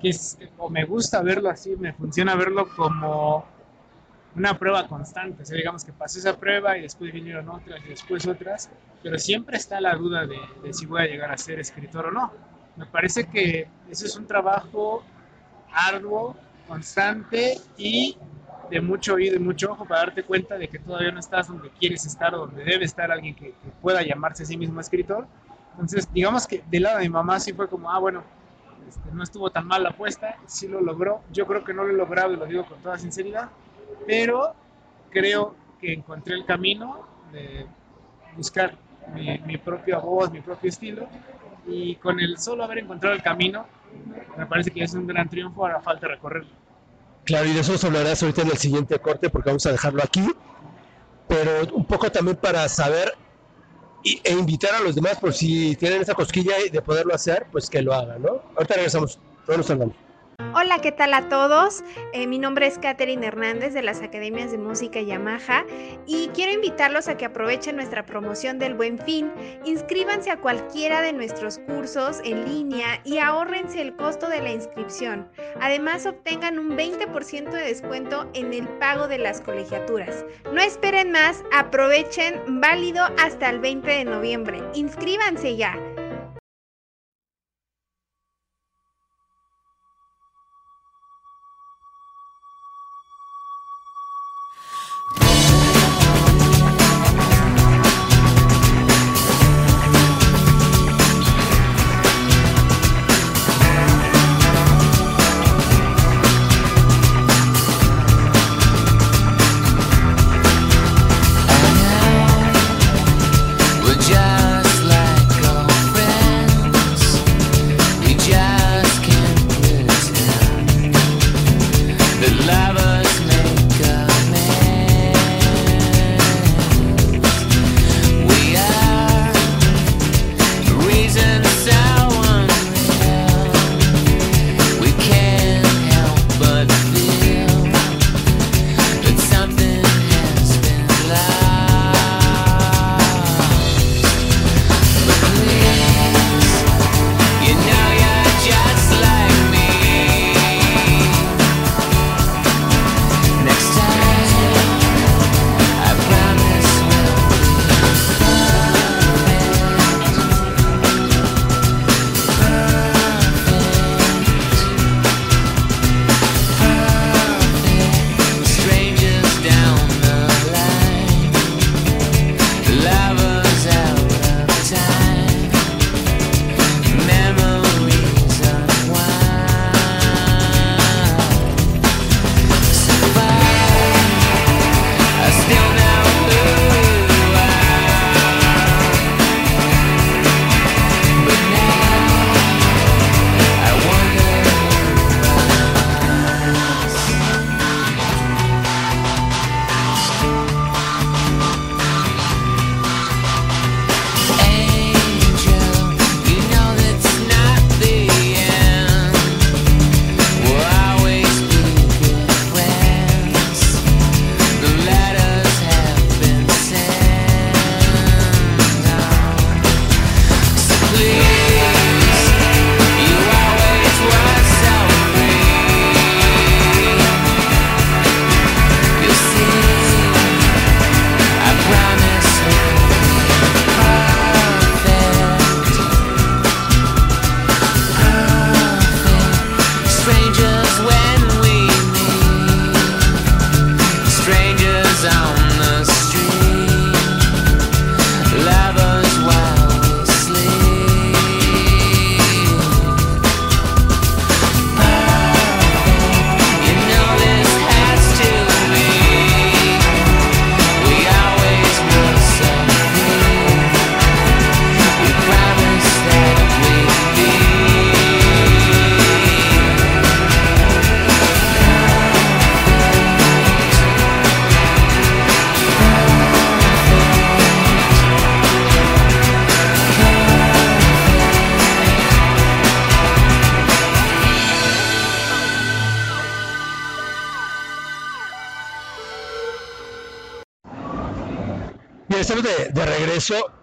que 0.00 0.10
es- 0.10 0.36
o 0.58 0.68
me 0.68 0.84
gusta 0.84 1.22
verlo 1.22 1.48
así, 1.48 1.74
me 1.76 1.94
funciona 1.94 2.34
verlo 2.34 2.68
como 2.76 3.46
una 4.34 4.58
prueba 4.58 4.86
constante. 4.86 5.42
O 5.42 5.46
sea, 5.46 5.56
digamos 5.56 5.84
que 5.84 5.92
pasé 5.94 6.18
esa 6.18 6.36
prueba 6.36 6.76
y 6.76 6.82
después 6.82 7.12
vinieron 7.14 7.48
otras 7.48 7.80
y 7.86 7.88
después 7.88 8.26
otras, 8.26 8.68
pero 9.02 9.18
siempre 9.18 9.56
está 9.56 9.80
la 9.80 9.94
duda 9.94 10.26
de, 10.26 10.36
de 10.62 10.74
si 10.74 10.84
voy 10.84 11.00
a 11.02 11.06
llegar 11.06 11.30
a 11.32 11.38
ser 11.38 11.58
escritor 11.60 12.06
o 12.06 12.10
no. 12.10 12.30
Me 12.76 12.84
parece 12.86 13.24
que 13.26 13.66
eso 13.90 14.04
es 14.04 14.14
un 14.16 14.26
trabajo 14.26 15.02
arduo, 15.72 16.36
constante 16.66 17.58
y 17.76 18.16
de 18.70 18.80
mucho 18.80 19.14
oído 19.14 19.36
y 19.36 19.38
mucho 19.38 19.72
ojo 19.72 19.84
para 19.84 20.00
darte 20.00 20.22
cuenta 20.22 20.56
de 20.56 20.68
que 20.68 20.78
todavía 20.78 21.12
no 21.12 21.20
estás 21.20 21.48
donde 21.48 21.70
quieres 21.70 22.06
estar 22.06 22.34
o 22.34 22.46
donde 22.46 22.64
debe 22.64 22.84
estar 22.84 23.10
alguien 23.12 23.34
que, 23.34 23.46
que 23.46 23.70
pueda 23.82 24.02
llamarse 24.02 24.42
a 24.42 24.46
sí 24.46 24.56
mismo 24.56 24.80
escritor. 24.80 25.26
Entonces, 25.72 26.08
digamos 26.12 26.46
que 26.46 26.62
del 26.70 26.84
lado 26.84 26.98
de 26.98 27.04
mi 27.04 27.10
mamá 27.10 27.40
sí 27.40 27.52
fue 27.52 27.68
como, 27.68 27.90
ah, 27.90 27.98
bueno, 27.98 28.22
este, 28.88 29.10
no 29.12 29.22
estuvo 29.22 29.50
tan 29.50 29.66
mal 29.66 29.82
la 29.82 29.90
apuesta, 29.90 30.36
sí 30.46 30.68
lo 30.68 30.80
logró. 30.80 31.22
Yo 31.32 31.46
creo 31.46 31.64
que 31.64 31.74
no 31.74 31.84
lo 31.84 31.90
he 31.90 31.94
logrado 31.94 32.32
y 32.32 32.36
lo 32.36 32.46
digo 32.46 32.64
con 32.64 32.78
toda 32.80 32.98
sinceridad, 32.98 33.50
pero 34.06 34.54
creo 35.10 35.54
que 35.80 35.92
encontré 35.92 36.34
el 36.34 36.44
camino 36.44 37.06
de 37.32 37.66
buscar 38.36 38.76
mi, 39.14 39.38
mi 39.38 39.56
propia 39.58 39.98
voz, 39.98 40.30
mi 40.30 40.40
propio 40.40 40.70
estilo, 40.70 41.08
y 41.66 41.96
con 41.96 42.20
el 42.20 42.38
solo 42.38 42.64
haber 42.64 42.78
encontrado 42.78 43.16
el 43.16 43.22
camino, 43.22 43.66
me 44.36 44.46
parece 44.46 44.70
que 44.70 44.82
es 44.82 44.94
un 44.94 45.06
gran 45.06 45.28
triunfo, 45.28 45.62
ahora 45.62 45.80
falta 45.80 46.08
recorrerlo. 46.08 46.50
Claro, 47.24 47.46
y 47.46 47.52
de 47.52 47.60
eso 47.60 47.72
nos 47.72 47.84
hablarás 47.84 48.22
ahorita 48.22 48.42
en 48.42 48.48
el 48.48 48.58
siguiente 48.58 48.98
corte 48.98 49.30
porque 49.30 49.50
vamos 49.50 49.64
a 49.66 49.72
dejarlo 49.72 50.02
aquí. 50.02 50.26
Pero 51.26 51.74
un 51.74 51.86
poco 51.86 52.10
también 52.12 52.36
para 52.36 52.68
saber 52.68 53.14
e 54.04 54.32
invitar 54.32 54.74
a 54.74 54.80
los 54.80 54.94
demás, 54.94 55.16
por 55.18 55.32
si 55.32 55.74
tienen 55.76 56.02
esa 56.02 56.14
cosquilla 56.14 56.54
de 56.70 56.82
poderlo 56.82 57.14
hacer, 57.14 57.46
pues 57.50 57.70
que 57.70 57.80
lo 57.80 57.94
hagan, 57.94 58.20
¿no? 58.20 58.42
Ahorita 58.54 58.74
regresamos. 58.74 59.18
No 59.48 59.56
nos 59.56 59.66
tardamos. 59.66 59.94
Hola, 60.38 60.78
¿qué 60.80 60.92
tal 60.92 61.14
a 61.14 61.28
todos? 61.28 61.84
Eh, 62.12 62.26
mi 62.26 62.38
nombre 62.38 62.66
es 62.66 62.78
Katherine 62.78 63.26
Hernández 63.26 63.74
de 63.74 63.82
las 63.82 64.02
Academias 64.02 64.50
de 64.50 64.58
Música 64.58 65.00
Yamaha 65.00 65.64
y 66.06 66.28
quiero 66.28 66.52
invitarlos 66.52 67.08
a 67.08 67.16
que 67.16 67.24
aprovechen 67.24 67.76
nuestra 67.76 68.06
promoción 68.06 68.58
del 68.58 68.74
Buen 68.74 68.98
Fin. 68.98 69.32
Inscríbanse 69.64 70.30
a 70.30 70.40
cualquiera 70.40 71.02
de 71.02 71.12
nuestros 71.12 71.58
cursos 71.58 72.20
en 72.24 72.44
línea 72.44 73.00
y 73.04 73.18
ahórrense 73.18 73.80
el 73.80 73.94
costo 73.96 74.28
de 74.28 74.42
la 74.42 74.52
inscripción. 74.52 75.28
Además, 75.60 76.06
obtengan 76.06 76.58
un 76.58 76.76
20% 76.76 77.50
de 77.50 77.64
descuento 77.64 78.28
en 78.34 78.52
el 78.52 78.66
pago 78.78 79.06
de 79.08 79.18
las 79.18 79.40
colegiaturas. 79.40 80.24
No 80.52 80.60
esperen 80.60 81.12
más, 81.12 81.42
aprovechen, 81.52 82.60
válido 82.60 83.04
hasta 83.18 83.50
el 83.50 83.60
20 83.60 83.90
de 83.90 84.04
noviembre. 84.04 84.62
Inscríbanse 84.74 85.56
ya. 85.56 85.76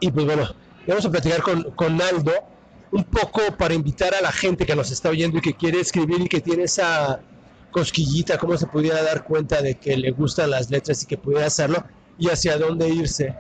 Y 0.02 0.12
pues 0.12 0.26
bueno, 0.26 0.54
vamos 0.86 1.06
a 1.06 1.10
platicar 1.10 1.42
con, 1.42 1.64
con 1.72 2.02
Aldo 2.02 2.34
un 2.92 3.06
poco 3.06 3.42
para 3.58 3.74
invitar 3.74 4.14
a 4.14 4.22
la 4.22 4.32
gente 4.32 4.66
que 4.66 4.76
nos 4.76 4.92
está 4.92 5.10
oyendo 5.10 5.38
y 5.38 5.42
que 5.42 5.54
quiere 5.54 5.80
escribir 5.80 6.20
y 6.20 6.28
que 6.28 6.42
tiene 6.42 6.64
esa 6.64 7.22
cosquillita, 7.72 8.38
cómo 8.38 8.58
se 8.58 8.68
pudiera 8.68 9.02
dar 9.02 9.24
cuenta 9.24 9.62
de 9.62 9.76
que 9.76 9.96
le 9.96 10.12
gustan 10.12 10.50
las 10.50 10.70
letras 10.70 11.04
y 11.04 11.06
que 11.06 11.18
pudiera 11.18 11.46
hacerlo 11.46 11.86
y 12.18 12.28
hacia 12.28 12.58
dónde 12.58 12.90
irse. 12.90 13.34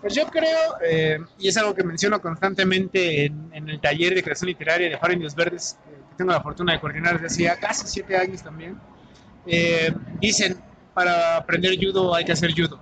Pues 0.00 0.14
yo 0.14 0.26
creo, 0.26 0.76
eh, 0.86 1.18
y 1.38 1.48
es 1.48 1.56
algo 1.56 1.74
que 1.74 1.82
menciono 1.82 2.20
constantemente 2.20 3.24
en, 3.24 3.68
el 3.68 3.80
taller 3.80 4.14
de 4.14 4.22
creación 4.22 4.48
literaria 4.48 4.88
de 4.88 4.98
Faro 4.98 5.14
Indios 5.14 5.34
Verdes, 5.34 5.78
eh, 5.86 5.96
que 6.10 6.16
tengo 6.16 6.30
la 6.30 6.42
fortuna 6.42 6.74
de 6.74 6.80
coordinar 6.80 7.14
desde 7.14 7.26
hace 7.26 7.42
ya 7.44 7.58
casi 7.58 7.86
siete 7.86 8.16
años 8.16 8.42
también, 8.42 8.78
eh, 9.46 9.92
dicen, 10.20 10.58
para 10.92 11.38
aprender 11.38 11.76
judo 11.80 12.14
hay 12.14 12.24
que 12.24 12.32
hacer 12.32 12.52
judo, 12.52 12.78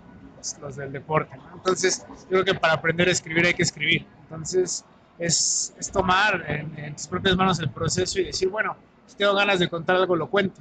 los, 0.61 0.77
del 0.77 0.93
deporte. 0.93 1.39
Entonces, 1.55 2.05
yo 2.23 2.43
creo 2.43 2.45
que 2.45 2.55
para 2.55 2.75
aprender 2.75 3.09
a 3.09 3.13
escribir 3.13 3.47
hay 3.47 3.55
que 3.55 3.63
escribir. 3.63 4.07
Entonces, 4.23 4.85
es, 5.19 5.75
tomar 5.93 6.45
en, 6.49 6.79
en 6.79 6.97
tus 6.97 7.07
propias 7.07 7.37
manos 7.37 7.59
el 7.61 7.71
proceso 7.71 8.21
y 8.21 8.25
decir, 8.25 8.49
bueno, 8.49 8.77
si 9.07 9.17
tengo 9.17 9.35
ganas 9.35 9.59
de 9.59 9.69
contar 9.69 9.97
algo, 9.97 10.17
lo 10.17 10.29
cuento. 10.29 10.61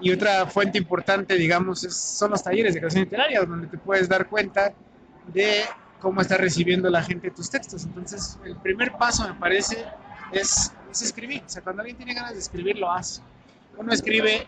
Y 0.00 0.10
otra 0.10 0.46
fuente 0.46 0.78
importante, 0.78 1.34
digamos, 1.36 1.80
son 1.80 2.32
los 2.32 2.42
talleres 2.42 2.74
de 2.74 2.80
creación 2.80 3.04
literaria, 3.04 3.44
donde 3.44 3.68
te 3.68 3.78
puedes 3.78 4.08
dar 4.08 4.28
cuenta 4.28 4.72
de 5.32 5.62
cómo 6.00 6.20
está 6.20 6.36
recibiendo 6.36 6.90
la 6.90 7.02
gente 7.02 7.30
tus 7.30 7.48
textos. 7.48 7.84
Entonces, 7.84 8.38
el 8.44 8.56
primer 8.56 8.92
paso, 8.92 9.26
me 9.28 9.34
parece, 9.34 9.84
es, 10.32 10.72
es 10.90 11.02
escribir. 11.02 11.42
O 11.46 11.48
sea, 11.48 11.62
cuando 11.62 11.82
alguien 11.82 11.96
tiene 11.96 12.14
ganas 12.14 12.32
de 12.32 12.40
escribir, 12.40 12.78
lo 12.78 12.90
hace. 12.90 13.22
Uno 13.76 13.92
escribe 13.92 14.46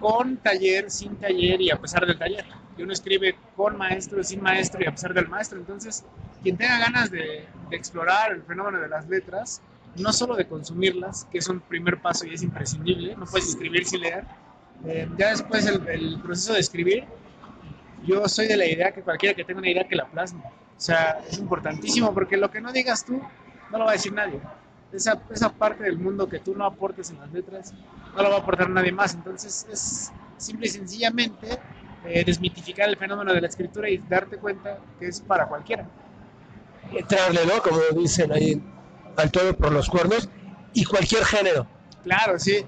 con 0.00 0.38
taller, 0.38 0.90
sin 0.90 1.16
taller 1.16 1.60
y 1.60 1.70
a 1.70 1.76
pesar 1.76 2.06
del 2.06 2.18
taller. 2.18 2.46
Y 2.80 2.82
uno 2.82 2.94
escribe 2.94 3.36
con 3.56 3.76
maestro, 3.76 4.24
sin 4.24 4.42
maestro 4.42 4.82
y 4.82 4.86
a 4.86 4.90
pesar 4.90 5.12
del 5.12 5.28
maestro. 5.28 5.58
Entonces, 5.58 6.02
quien 6.42 6.56
tenga 6.56 6.78
ganas 6.78 7.10
de, 7.10 7.46
de 7.68 7.76
explorar 7.76 8.32
el 8.32 8.42
fenómeno 8.42 8.80
de 8.80 8.88
las 8.88 9.06
letras, 9.06 9.60
no 9.96 10.14
solo 10.14 10.34
de 10.34 10.46
consumirlas, 10.46 11.26
que 11.30 11.38
es 11.38 11.48
un 11.48 11.60
primer 11.60 12.00
paso 12.00 12.26
y 12.26 12.32
es 12.32 12.42
imprescindible, 12.42 13.16
no 13.16 13.26
puedes 13.26 13.50
escribir 13.50 13.84
sin 13.84 14.00
leer. 14.00 14.24
Eh, 14.86 15.06
ya 15.18 15.28
después 15.28 15.66
el, 15.66 15.86
el 15.88 16.20
proceso 16.22 16.54
de 16.54 16.60
escribir, 16.60 17.04
yo 18.06 18.26
soy 18.28 18.48
de 18.48 18.56
la 18.56 18.64
idea 18.64 18.92
que 18.92 19.02
cualquiera 19.02 19.34
que 19.34 19.44
tenga 19.44 19.60
una 19.60 19.68
idea 19.68 19.86
que 19.86 19.96
la 19.96 20.06
plasme. 20.06 20.40
O 20.40 20.80
sea, 20.80 21.20
es 21.28 21.38
importantísimo 21.38 22.14
porque 22.14 22.38
lo 22.38 22.50
que 22.50 22.62
no 22.62 22.72
digas 22.72 23.04
tú, 23.04 23.20
no 23.70 23.78
lo 23.78 23.84
va 23.84 23.90
a 23.90 23.92
decir 23.92 24.14
nadie. 24.14 24.40
Esa, 24.90 25.20
esa 25.30 25.52
parte 25.52 25.84
del 25.84 25.98
mundo 25.98 26.30
que 26.30 26.38
tú 26.38 26.54
no 26.54 26.64
aportes 26.64 27.10
en 27.10 27.18
las 27.18 27.30
letras, 27.30 27.74
no 28.16 28.22
lo 28.22 28.30
va 28.30 28.36
a 28.36 28.38
aportar 28.38 28.70
nadie 28.70 28.90
más. 28.90 29.12
Entonces 29.12 29.66
es 29.70 30.10
simple 30.38 30.66
y 30.66 30.70
sencillamente 30.70 31.58
eh, 32.04 32.24
desmitificar 32.24 32.88
el 32.88 32.96
fenómeno 32.96 33.32
de 33.32 33.40
la 33.40 33.46
escritura 33.48 33.88
y 33.88 33.98
darte 33.98 34.38
cuenta 34.38 34.78
que 34.98 35.08
es 35.08 35.20
para 35.20 35.46
cualquiera. 35.46 35.86
Entrarle, 36.92 37.46
¿no? 37.46 37.62
Como 37.62 37.78
dicen 38.00 38.32
ahí, 38.32 38.62
al 39.16 39.30
todo 39.30 39.56
por 39.56 39.72
los 39.72 39.88
cuernos 39.88 40.28
y 40.72 40.84
cualquier 40.84 41.24
género. 41.24 41.66
Claro, 42.02 42.38
sí. 42.38 42.64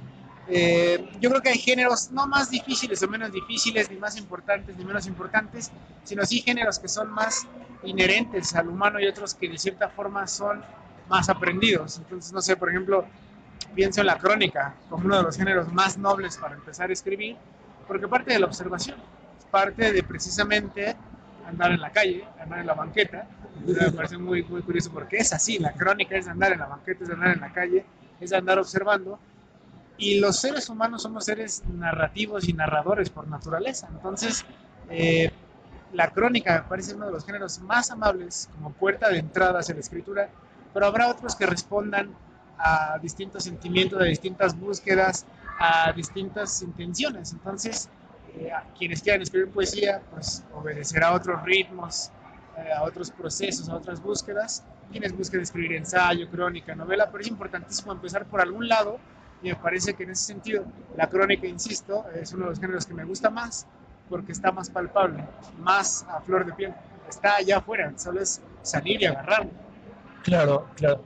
Eh, 0.49 1.09
yo 1.21 1.31
creo 1.31 1.41
que 1.41 1.51
hay 1.51 1.59
géneros 1.59 2.11
no 2.11 2.27
más 2.27 2.51
difíciles 2.51 3.03
o 3.03 3.09
menos 3.09 3.33
difíciles, 3.33 3.91
ni 3.91 3.97
más 3.97 4.17
importantes 4.17 4.77
ni 4.77 4.85
menos 4.85 5.07
importantes, 5.07 5.71
sino 6.05 6.25
sí 6.27 6.41
géneros 6.41 6.79
que 6.79 6.89
son 6.89 7.11
más 7.11 7.47
inherentes 7.85 8.55
al 8.55 8.69
humano 8.69 9.01
y 9.01 9.07
otros 9.07 9.35
que 9.35 9.49
de 9.49 9.57
cierta 9.57 9.89
forma 9.89 10.27
son 10.27 10.63
más 11.09 11.29
aprendidos. 11.29 11.99
Entonces, 11.99 12.33
no 12.33 12.43
sé, 12.43 12.57
por 12.57 12.71
ejemplo, 12.71 13.07
pienso 13.75 14.01
en 14.01 14.07
la 14.09 14.19
crónica 14.19 14.75
como 14.89 15.05
uno 15.07 15.17
de 15.19 15.23
los 15.23 15.37
géneros 15.37 15.73
más 15.73 15.97
nobles 15.97 16.37
para 16.37 16.55
empezar 16.55 16.91
a 16.91 16.93
escribir, 16.93 17.37
porque 17.87 18.09
parte 18.09 18.33
de 18.33 18.41
la 18.41 18.47
observación, 18.47 18.97
parte 19.53 19.93
de 19.93 20.03
precisamente 20.03 20.97
andar 21.47 21.73
en 21.73 21.81
la 21.81 21.91
calle, 21.91 22.25
andar 22.41 22.61
en 22.61 22.67
la 22.67 22.75
banqueta. 22.75 23.27
Me 23.65 23.93
parece 23.93 24.17
muy, 24.17 24.43
muy 24.43 24.63
curioso 24.63 24.91
porque 24.91 25.19
es 25.19 25.33
así, 25.33 25.59
la 25.59 25.73
crónica 25.73 26.17
es 26.17 26.27
andar 26.27 26.53
en 26.53 26.59
la 26.59 26.67
banqueta, 26.67 27.05
es 27.05 27.11
andar 27.11 27.35
en 27.35 27.41
la 27.41 27.53
calle, 27.53 27.85
es 28.19 28.33
andar 28.33 28.59
observando. 28.59 29.21
Y 29.99 30.19
los 30.19 30.41
seres 30.41 30.69
humanos 30.71 31.03
somos 31.03 31.27
seres 31.27 31.63
narrativos 31.67 32.49
y 32.49 32.55
narradores 32.55 33.11
por 33.11 33.29
naturaleza. 33.29 33.89
Entonces, 33.93 34.45
eh, 34.89 35.31
la 35.93 36.09
crónica 36.11 36.63
me 36.63 36.69
parece 36.69 36.95
uno 36.95 37.07
de 37.07 37.13
los 37.13 37.25
géneros 37.25 37.61
más 37.61 37.91
amables 37.91 38.49
como 38.55 38.73
puerta 38.73 39.11
de 39.11 39.19
entrada 39.19 39.61
hacia 39.61 39.75
la 39.75 39.81
escritura, 39.81 40.31
pero 40.73 40.87
habrá 40.87 41.09
otros 41.09 41.37
que 41.37 41.45
respondan 41.45 42.11
a 42.59 42.99
distintos 43.03 43.45
sentimientos, 43.45 44.01
a 44.01 44.05
distintas 44.05 44.59
búsquedas, 44.59 45.27
a 45.59 45.93
distintas 45.93 46.63
intenciones. 46.63 47.33
Entonces, 47.33 47.91
eh, 48.39 48.53
quienes 48.79 49.03
quieran 49.03 49.23
escribir 49.23 49.51
poesía, 49.51 50.03
pues 50.11 50.45
obedecerá 50.55 51.09
a 51.09 51.15
otros 51.15 51.43
ritmos, 51.43 52.11
eh, 52.57 52.73
a 52.73 52.83
otros 52.85 53.11
procesos, 53.11 53.69
a 53.69 53.77
otras 53.77 54.01
búsquedas. 54.01 54.65
Quienes 54.91 55.17
busquen 55.17 55.41
escribir 55.41 55.73
ensayo, 55.73 56.29
crónica, 56.31 56.75
novela, 56.75 57.11
pero 57.11 57.23
es 57.23 57.29
importantísimo 57.29 57.93
empezar 57.93 58.27
por 58.27 58.41
algún 58.41 58.69
lado 58.69 58.99
y 59.43 59.49
me 59.49 59.57
parece 59.57 59.95
que 59.95 60.05
en 60.05 60.11
ese 60.11 60.25
sentido 60.25 60.65
la 60.97 61.09
crónica, 61.09 61.47
insisto, 61.47 62.05
es 62.15 62.33
uno 62.33 62.45
de 62.45 62.51
los 62.51 62.61
géneros 62.61 62.87
que 62.87 62.95
me 62.95 63.05
gusta 63.05 63.31
más 63.31 63.67
porque 64.09 64.33
está 64.33 64.53
más 64.53 64.69
palpable, 64.69 65.25
más 65.59 66.05
a 66.09 66.21
flor 66.21 66.45
de 66.45 66.53
piel. 66.53 66.75
Está 67.09 67.37
allá 67.37 67.59
afuera, 67.59 67.93
solo 67.97 68.21
es 68.21 68.43
salir 68.63 69.01
y 69.01 69.07
agarrarlo. 69.07 69.51
Claro, 70.23 70.69
claro. 70.77 71.03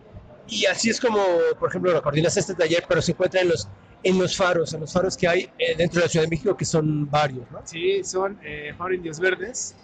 Y 0.48 0.66
así 0.66 0.90
es 0.90 1.00
como, 1.00 1.20
por 1.58 1.70
ejemplo, 1.70 1.92
lo 1.92 2.02
coordinas 2.02 2.36
este 2.36 2.54
taller, 2.54 2.84
pero 2.88 3.00
se 3.00 3.12
encuentra 3.12 3.40
en 3.40 3.48
los, 3.48 3.68
en 4.02 4.18
los 4.18 4.36
faros, 4.36 4.72
en 4.74 4.80
los 4.80 4.92
faros 4.92 5.16
que 5.16 5.26
hay 5.28 5.50
eh, 5.58 5.74
dentro 5.76 6.00
de 6.00 6.06
la 6.06 6.10
Ciudad 6.10 6.24
de 6.24 6.30
México, 6.30 6.56
que 6.56 6.64
son 6.64 7.10
varios, 7.10 7.50
¿no? 7.50 7.60
Sí, 7.64 8.02
son 8.04 8.38
eh, 8.42 8.72
Faro 8.76 8.94
Indios 8.94 9.18
Verdes, 9.18 9.74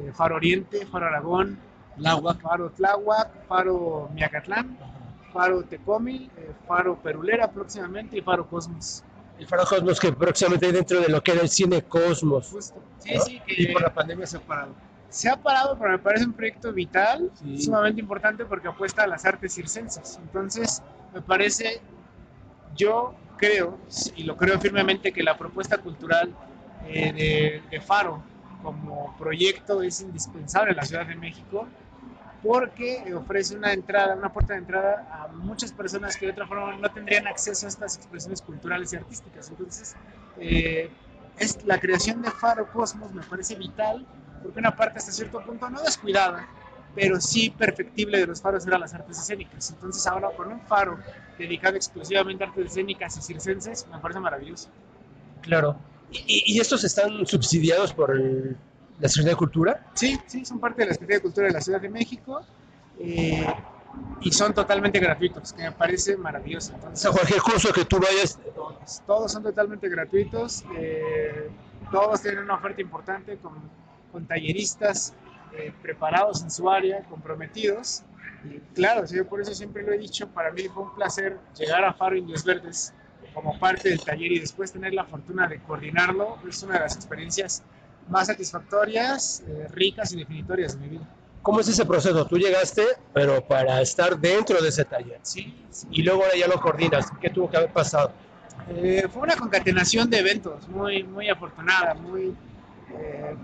eh, 0.00 0.10
Faro 0.14 0.36
Oriente, 0.36 0.84
Faro 0.86 1.06
Aragón, 1.06 1.58
Tláhuac, 1.96 2.40
Faro 2.40 2.70
Tláhuac, 2.70 3.46
Faro 3.48 4.10
Miacatlán, 4.14 4.76
Faro 5.32 5.62
Tecomil, 5.62 6.30
eh, 6.36 6.50
Faro 6.68 6.96
Perulera 7.02 7.50
próximamente 7.50 8.18
y 8.18 8.20
Faro 8.20 8.46
Cosmos. 8.46 9.02
El 9.38 9.46
Faro 9.46 9.64
Cosmos 9.64 9.98
que 9.98 10.12
próximamente 10.12 10.66
hay 10.66 10.72
dentro 10.72 11.00
de 11.00 11.08
lo 11.08 11.22
que 11.22 11.32
era 11.32 11.40
el 11.42 11.48
cine 11.48 11.82
Cosmos. 11.82 12.50
Justo. 12.50 12.82
Sí, 12.98 13.14
¿no? 13.14 13.20
sí, 13.22 13.40
Y 13.46 13.66
que 13.66 13.72
por 13.72 13.82
la 13.82 13.92
pandemia 13.94 14.26
se 14.26 14.36
ha 14.36 14.40
parado. 14.40 14.74
se 15.08 15.28
ha 15.28 15.36
parado, 15.36 15.76
pero 15.78 15.90
me 15.92 15.98
parece 15.98 16.26
un 16.26 16.32
proyecto 16.34 16.72
vital, 16.72 17.30
Sí. 17.34 17.62
sumamente 17.62 18.00
importante 18.00 18.44
porque 18.44 18.68
apuesta 18.68 19.02
a 19.04 19.06
las 19.06 19.24
artes 19.24 19.54
circenses. 19.54 20.18
Entonces, 20.22 20.82
me 21.14 21.20
parece, 21.22 21.80
yo 22.76 23.14
creo, 23.42 23.76
y 24.14 24.22
lo 24.22 24.36
creo 24.36 24.60
firmemente, 24.60 25.12
que 25.12 25.22
la 25.24 25.36
propuesta 25.36 25.78
cultural 25.78 26.32
eh, 26.86 27.12
de, 27.12 27.62
de 27.68 27.80
Faro 27.80 28.22
como 28.62 29.16
proyecto 29.18 29.82
es 29.82 30.00
indispensable 30.00 30.70
en 30.70 30.76
la 30.76 30.84
Ciudad 30.84 31.04
de 31.04 31.16
México 31.16 31.66
porque 32.40 33.12
ofrece 33.14 33.56
una 33.56 33.72
entrada, 33.72 34.14
una 34.14 34.32
puerta 34.32 34.52
de 34.52 34.60
entrada 34.60 35.08
a 35.10 35.28
muchas 35.28 35.72
personas 35.72 36.16
que 36.16 36.26
de 36.26 36.32
otra 36.32 36.46
forma 36.46 36.76
no 36.76 36.88
tendrían 36.90 37.26
acceso 37.26 37.66
a 37.66 37.68
estas 37.68 37.96
expresiones 37.96 38.42
culturales 38.42 38.92
y 38.92 38.96
artísticas. 38.96 39.48
Entonces, 39.50 39.96
eh, 40.38 40.88
es 41.38 41.64
la 41.64 41.78
creación 41.80 42.22
de 42.22 42.30
Faro 42.30 42.66
Cosmos 42.72 43.12
me 43.12 43.22
parece 43.22 43.56
vital 43.56 44.06
porque 44.42 44.60
una 44.60 44.74
parte 44.74 44.98
hasta 44.98 45.10
cierto 45.10 45.40
punto 45.40 45.68
no 45.68 45.82
descuidada, 45.82 46.48
pero 46.94 47.20
sí 47.20 47.50
perfectible 47.50 48.18
de 48.18 48.26
los 48.26 48.40
faros 48.40 48.66
eran 48.66 48.80
las 48.80 48.94
artes 48.94 49.18
escénicas. 49.18 49.70
Entonces 49.70 50.06
ahora 50.06 50.30
con 50.36 50.48
un 50.52 50.60
faro 50.60 50.98
dedicado 51.38 51.76
exclusivamente 51.76 52.44
a 52.44 52.48
artes 52.48 52.66
escénicas 52.66 53.16
y 53.16 53.22
circenses, 53.22 53.86
me 53.90 53.98
parece 53.98 54.20
maravilloso. 54.20 54.68
Claro. 55.40 55.76
¿Y, 56.10 56.44
y- 56.54 56.60
estos 56.60 56.84
están 56.84 57.24
subsidiados 57.26 57.92
por 57.94 58.10
el- 58.14 58.56
la 59.00 59.08
Secretaría 59.08 59.32
de 59.32 59.36
Cultura? 59.36 59.86
Sí, 59.94 60.20
sí, 60.26 60.44
son 60.44 60.60
parte 60.60 60.82
de 60.82 60.88
la 60.88 60.92
Secretaría 60.92 61.16
de 61.18 61.22
Cultura 61.22 61.46
de 61.46 61.52
la 61.54 61.60
Ciudad 61.60 61.80
de 61.80 61.88
México 61.88 62.44
eh, 63.00 63.46
y 64.20 64.30
son 64.30 64.52
totalmente 64.52 64.98
gratuitos, 65.00 65.52
que 65.54 65.62
me 65.62 65.72
parece 65.72 66.16
maravilloso. 66.16 66.72
O 66.72 66.76
Entonces, 66.76 67.00
sea, 67.00 67.10
cualquier 67.10 67.40
curso 67.40 67.72
que 67.72 67.84
tú 67.86 67.98
vayas, 67.98 68.38
todos, 68.54 69.02
todos 69.06 69.32
son 69.32 69.42
totalmente 69.42 69.88
gratuitos, 69.88 70.64
eh, 70.76 71.48
todos 71.90 72.20
tienen 72.22 72.44
una 72.44 72.54
oferta 72.56 72.80
importante 72.82 73.38
con, 73.38 73.54
con 74.12 74.26
talleristas 74.26 75.14
eh, 75.56 75.72
preparados 75.82 76.42
en 76.42 76.50
su 76.50 76.70
área, 76.70 77.02
comprometidos. 77.04 78.02
Y 78.44 78.58
claro, 78.74 79.04
yo 79.06 79.26
por 79.26 79.40
eso 79.40 79.54
siempre 79.54 79.82
lo 79.82 79.92
he 79.92 79.98
dicho, 79.98 80.28
para 80.28 80.50
mí 80.50 80.62
fue 80.72 80.84
un 80.84 80.94
placer 80.94 81.38
llegar 81.56 81.84
a 81.84 81.92
Faro 81.92 82.16
Indios 82.16 82.44
Verdes 82.44 82.92
como 83.34 83.58
parte 83.58 83.88
del 83.88 84.00
taller 84.00 84.32
y 84.32 84.38
después 84.40 84.72
tener 84.72 84.92
la 84.92 85.04
fortuna 85.04 85.46
de 85.48 85.60
coordinarlo. 85.60 86.38
Es 86.48 86.62
una 86.62 86.74
de 86.74 86.80
las 86.80 86.96
experiencias 86.96 87.62
más 88.08 88.26
satisfactorias, 88.26 89.42
eh, 89.46 89.68
ricas 89.70 90.12
y 90.12 90.18
definitorias 90.18 90.74
de 90.74 90.80
mi 90.80 90.88
vida. 90.96 91.08
¿cómo 91.42 91.60
es 91.60 91.68
ese 91.68 91.84
proceso? 91.84 92.24
Tú 92.24 92.38
llegaste, 92.38 92.84
pero 93.12 93.44
para 93.44 93.80
estar 93.82 94.18
dentro 94.18 94.62
de 94.62 94.68
ese 94.68 94.84
taller. 94.84 95.18
Sí, 95.22 95.54
sí. 95.70 95.86
Y 95.90 96.02
luego 96.02 96.22
ahora 96.22 96.36
ya 96.36 96.46
lo 96.46 96.60
coordinas. 96.60 97.06
¿Qué 97.20 97.28
tuvo 97.28 97.50
que 97.50 97.56
haber 97.56 97.72
pasado? 97.72 98.12
Eh, 98.70 99.06
fue 99.12 99.22
una 99.22 99.36
concatenación 99.36 100.08
de 100.08 100.18
eventos 100.20 100.68
muy, 100.68 101.02
muy 101.02 101.28
afortunada, 101.28 101.94
muy, 101.94 102.34
eh, 102.96 103.34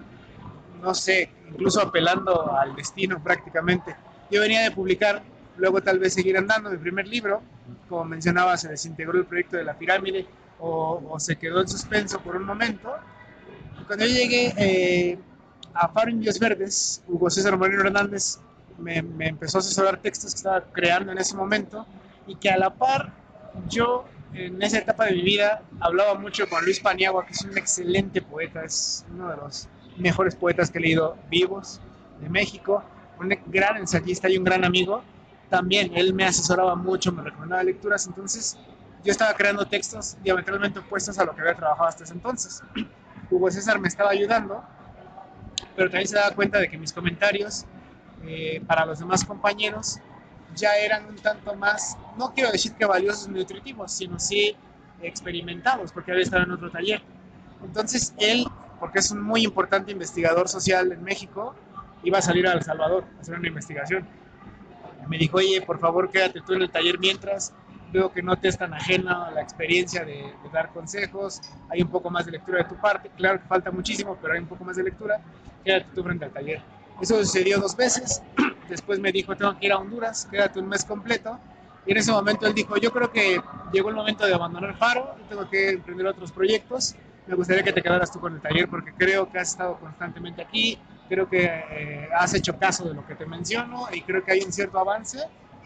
no 0.80 0.94
sé, 0.94 1.30
incluso 1.50 1.80
apelando 1.80 2.52
al 2.56 2.74
destino 2.74 3.22
prácticamente. 3.22 3.94
Yo 4.30 4.40
venía 4.40 4.62
de 4.62 4.70
publicar, 4.70 5.22
luego 5.56 5.80
tal 5.82 5.98
vez 5.98 6.14
seguir 6.14 6.36
andando, 6.36 6.70
mi 6.70 6.76
primer 6.76 7.06
libro, 7.08 7.42
como 7.88 8.04
mencionaba, 8.04 8.56
se 8.56 8.68
desintegró 8.68 9.18
el 9.18 9.26
proyecto 9.26 9.56
de 9.56 9.64
la 9.64 9.74
pirámide 9.74 10.26
o, 10.60 11.16
se 11.18 11.36
quedó 11.36 11.60
en 11.60 11.68
suspenso 11.68 12.20
por 12.20 12.36
un 12.36 12.44
momento. 12.44 12.92
Cuando 13.86 14.04
yo 14.04 14.12
llegué, 14.12 14.54
eh, 14.56 15.18
a 15.74 15.88
Faro 15.88 16.10
Indios 16.10 16.38
Verdes, 16.38 17.02
Hugo 17.06 17.30
César 17.30 17.56
Moreno 17.56 17.82
Hernández 17.82 18.38
me, 18.78 19.02
me 19.02 19.28
empezó 19.28 19.58
a 19.58 19.60
asesorar 19.60 19.98
textos 19.98 20.32
que 20.32 20.38
estaba 20.38 20.64
creando 20.72 21.12
en 21.12 21.18
ese 21.18 21.36
momento 21.36 21.86
y 22.26 22.36
que 22.36 22.50
a 22.50 22.58
la 22.58 22.70
par 22.70 23.12
yo 23.68 24.04
en 24.34 24.60
esa 24.62 24.78
etapa 24.78 25.06
de 25.06 25.12
mi 25.12 25.22
vida 25.22 25.62
hablaba 25.80 26.14
mucho 26.14 26.48
con 26.48 26.64
Luis 26.64 26.80
Paniagua, 26.80 27.26
que 27.26 27.32
es 27.32 27.42
un 27.42 27.56
excelente 27.56 28.22
poeta, 28.22 28.64
es 28.64 29.04
uno 29.10 29.30
de 29.30 29.36
los 29.36 29.68
mejores 29.98 30.34
poetas 30.34 30.70
que 30.70 30.78
he 30.78 30.82
leído 30.82 31.16
vivos 31.30 31.80
de 32.20 32.28
México, 32.28 32.82
un 33.20 33.34
gran 33.46 33.76
ensayista 33.76 34.28
y 34.28 34.36
un 34.36 34.44
gran 34.44 34.64
amigo. 34.64 35.02
También 35.48 35.92
él 35.94 36.14
me 36.14 36.24
asesoraba 36.24 36.74
mucho, 36.74 37.12
me 37.12 37.22
recomendaba 37.22 37.62
lecturas, 37.62 38.06
entonces 38.06 38.58
yo 39.04 39.12
estaba 39.12 39.32
creando 39.34 39.66
textos 39.66 40.16
diametralmente 40.22 40.80
opuestos 40.80 41.18
a 41.18 41.24
lo 41.24 41.34
que 41.34 41.40
había 41.40 41.54
trabajado 41.54 41.88
hasta 41.88 42.04
ese 42.04 42.14
entonces. 42.14 42.62
Hugo 43.30 43.50
César 43.50 43.78
me 43.78 43.88
estaba 43.88 44.10
ayudando, 44.10 44.62
pero 45.76 45.90
también 45.90 46.08
se 46.08 46.16
daba 46.16 46.34
cuenta 46.34 46.58
de 46.58 46.68
que 46.68 46.78
mis 46.78 46.92
comentarios 46.92 47.64
eh, 48.24 48.62
para 48.66 48.84
los 48.84 48.98
demás 48.98 49.24
compañeros 49.24 49.98
ya 50.54 50.76
eran 50.76 51.06
un 51.06 51.16
tanto 51.16 51.54
más, 51.54 51.96
no 52.16 52.34
quiero 52.34 52.50
decir 52.50 52.72
que 52.72 52.84
valiosos 52.84 53.28
ni 53.28 53.38
nutritivos, 53.38 53.92
sino 53.92 54.18
sí 54.18 54.56
experimentados, 55.02 55.92
porque 55.92 56.10
había 56.10 56.24
estado 56.24 56.42
en 56.44 56.52
otro 56.52 56.70
taller. 56.70 57.00
Entonces 57.62 58.14
él, 58.18 58.46
porque 58.78 58.98
es 59.00 59.10
un 59.10 59.22
muy 59.22 59.42
importante 59.42 59.92
investigador 59.92 60.48
social 60.48 60.92
en 60.92 61.02
México, 61.02 61.54
iba 62.02 62.18
a 62.18 62.22
salir 62.22 62.46
a 62.46 62.52
El 62.52 62.62
Salvador 62.62 63.04
a 63.16 63.20
hacer 63.20 63.38
una 63.38 63.48
investigación. 63.48 64.06
Me 65.08 65.18
dijo, 65.18 65.38
oye, 65.38 65.60
por 65.62 65.78
favor 65.78 66.10
quédate 66.10 66.40
tú 66.46 66.52
en 66.54 66.62
el 66.62 66.70
taller 66.70 66.98
mientras, 66.98 67.52
veo 67.92 68.12
que 68.12 68.22
no 68.22 68.36
te 68.36 68.48
es 68.48 68.58
tan 68.58 68.74
ajena 68.74 69.30
la 69.30 69.40
experiencia 69.40 70.04
de, 70.04 70.16
de 70.16 70.50
dar 70.52 70.70
consejos, 70.72 71.40
hay 71.70 71.82
un 71.82 71.88
poco 71.88 72.10
más 72.10 72.26
de 72.26 72.32
lectura 72.32 72.58
de 72.58 72.64
tu 72.64 72.76
parte, 72.76 73.10
claro 73.16 73.40
que 73.40 73.46
falta 73.46 73.70
muchísimo, 73.70 74.18
pero 74.20 74.34
hay 74.34 74.40
un 74.40 74.46
poco 74.46 74.64
más 74.64 74.76
de 74.76 74.82
lectura, 74.82 75.20
quédate 75.64 75.86
tú 75.94 76.02
frente 76.02 76.24
al 76.26 76.30
taller. 76.30 76.60
Eso 77.00 77.16
sucedió 77.18 77.58
dos 77.58 77.76
veces, 77.76 78.22
después 78.68 78.98
me 78.98 79.12
dijo, 79.12 79.34
tengo 79.36 79.58
que 79.58 79.66
ir 79.66 79.72
a 79.72 79.78
Honduras, 79.78 80.28
quédate 80.30 80.58
un 80.58 80.68
mes 80.68 80.84
completo, 80.84 81.38
y 81.86 81.92
en 81.92 81.96
ese 81.96 82.12
momento 82.12 82.46
él 82.46 82.54
dijo, 82.54 82.76
yo 82.76 82.92
creo 82.92 83.10
que 83.10 83.40
llegó 83.72 83.88
el 83.88 83.94
momento 83.94 84.26
de 84.26 84.34
abandonar 84.34 84.76
Faro, 84.76 85.14
tengo 85.28 85.48
que 85.48 85.70
emprender 85.70 86.06
otros 86.06 86.32
proyectos, 86.32 86.94
me 87.28 87.34
gustaría 87.34 87.62
que 87.62 87.72
te 87.72 87.82
quedaras 87.82 88.10
tú 88.10 88.20
con 88.20 88.34
el 88.34 88.40
taller 88.40 88.68
porque 88.68 88.92
creo 88.94 89.30
que 89.30 89.38
has 89.38 89.50
estado 89.50 89.78
constantemente 89.78 90.40
aquí, 90.42 90.78
creo 91.08 91.28
que 91.28 91.44
eh, 91.44 92.08
has 92.16 92.34
hecho 92.34 92.58
caso 92.58 92.88
de 92.88 92.94
lo 92.94 93.06
que 93.06 93.14
te 93.14 93.26
menciono 93.26 93.86
y 93.92 94.00
creo 94.00 94.24
que 94.24 94.32
hay 94.32 94.40
un 94.40 94.52
cierto 94.52 94.78
avance, 94.78 95.18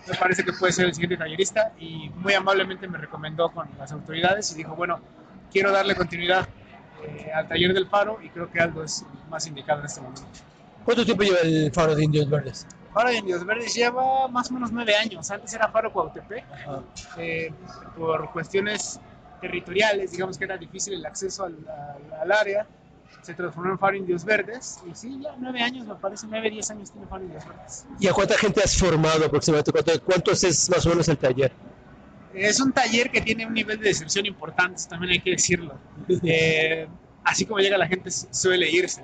me 0.08 0.16
parece 0.16 0.44
que 0.44 0.52
puede 0.52 0.72
ser 0.72 0.86
el 0.86 0.94
siguiente 0.94 1.16
tallerista 1.16 1.72
y 1.78 2.10
muy 2.16 2.34
amablemente 2.34 2.88
me 2.88 2.98
recomendó 2.98 3.50
con 3.50 3.68
las 3.78 3.92
autoridades 3.92 4.50
y 4.52 4.56
dijo, 4.56 4.74
bueno, 4.74 5.00
quiero 5.52 5.70
darle 5.70 5.94
continuidad 5.94 6.48
eh, 7.04 7.30
al 7.32 7.46
taller 7.46 7.72
del 7.72 7.86
Faro 7.86 8.18
y 8.20 8.28
creo 8.30 8.50
que 8.50 8.60
Aldo 8.60 8.82
es 8.82 9.04
más 9.30 9.46
indicado 9.46 9.80
en 9.80 9.86
este 9.86 10.00
momento. 10.00 10.22
¿Cuánto 10.84 11.04
tiempo 11.04 11.22
lleva 11.22 11.38
el 11.44 11.70
Faro 11.72 11.94
de 11.94 12.02
Indios 12.02 12.28
Verdes? 12.28 12.66
Faro 12.92 13.10
de 13.10 13.18
Indios 13.18 13.46
Verdes 13.46 13.72
lleva 13.72 14.26
más 14.26 14.50
o 14.50 14.54
menos 14.54 14.72
nueve 14.72 14.96
años. 14.96 15.30
Antes 15.30 15.54
era 15.54 15.68
Faro 15.68 15.92
Cuautepec. 15.92 16.44
Eh, 17.18 17.52
por 17.96 18.30
cuestiones 18.32 19.00
territoriales, 19.42 20.12
digamos 20.12 20.38
que 20.38 20.44
era 20.44 20.56
difícil 20.56 20.94
el 20.94 21.04
acceso 21.04 21.44
al, 21.44 21.56
al- 21.68 22.20
al 22.22 22.32
área. 22.32 22.66
Se 23.20 23.34
transformó 23.34 23.72
en 23.72 23.78
Faro 23.78 23.96
Indios 23.96 24.24
Verdes. 24.24 24.78
Y 24.90 24.94
sí, 24.94 25.20
ya 25.22 25.34
nueve 25.38 25.60
años, 25.62 25.86
me 25.86 25.94
parece, 25.96 26.26
nueve, 26.28 26.48
diez 26.50 26.70
años 26.70 26.90
tiene 26.90 27.06
Faro 27.06 27.22
Indios 27.24 27.44
Verdes. 27.46 27.84
¿Y 28.00 28.08
a 28.08 28.12
cuánta 28.12 28.36
gente 28.38 28.62
has 28.64 28.76
formado 28.76 29.26
aproximadamente? 29.26 29.70
¿Cuánto- 29.70 30.02
¿Cuántos 30.04 30.42
es 30.44 30.70
más 30.70 30.84
o 30.86 30.88
menos 30.88 31.06
el 31.08 31.18
taller? 31.18 31.52
Es 32.34 32.58
un 32.60 32.72
taller 32.72 33.10
que 33.10 33.20
tiene 33.20 33.46
un 33.46 33.52
nivel 33.52 33.78
de 33.78 33.88
deserción 33.88 34.24
importante, 34.24 34.82
también 34.88 35.12
hay 35.12 35.20
que 35.20 35.32
decirlo. 35.32 35.74
Eh, 36.24 36.88
así 37.24 37.44
como 37.44 37.60
llega 37.60 37.76
la 37.76 37.86
gente 37.86 38.10
su- 38.10 38.26
suele 38.30 38.70
irse. 38.70 39.02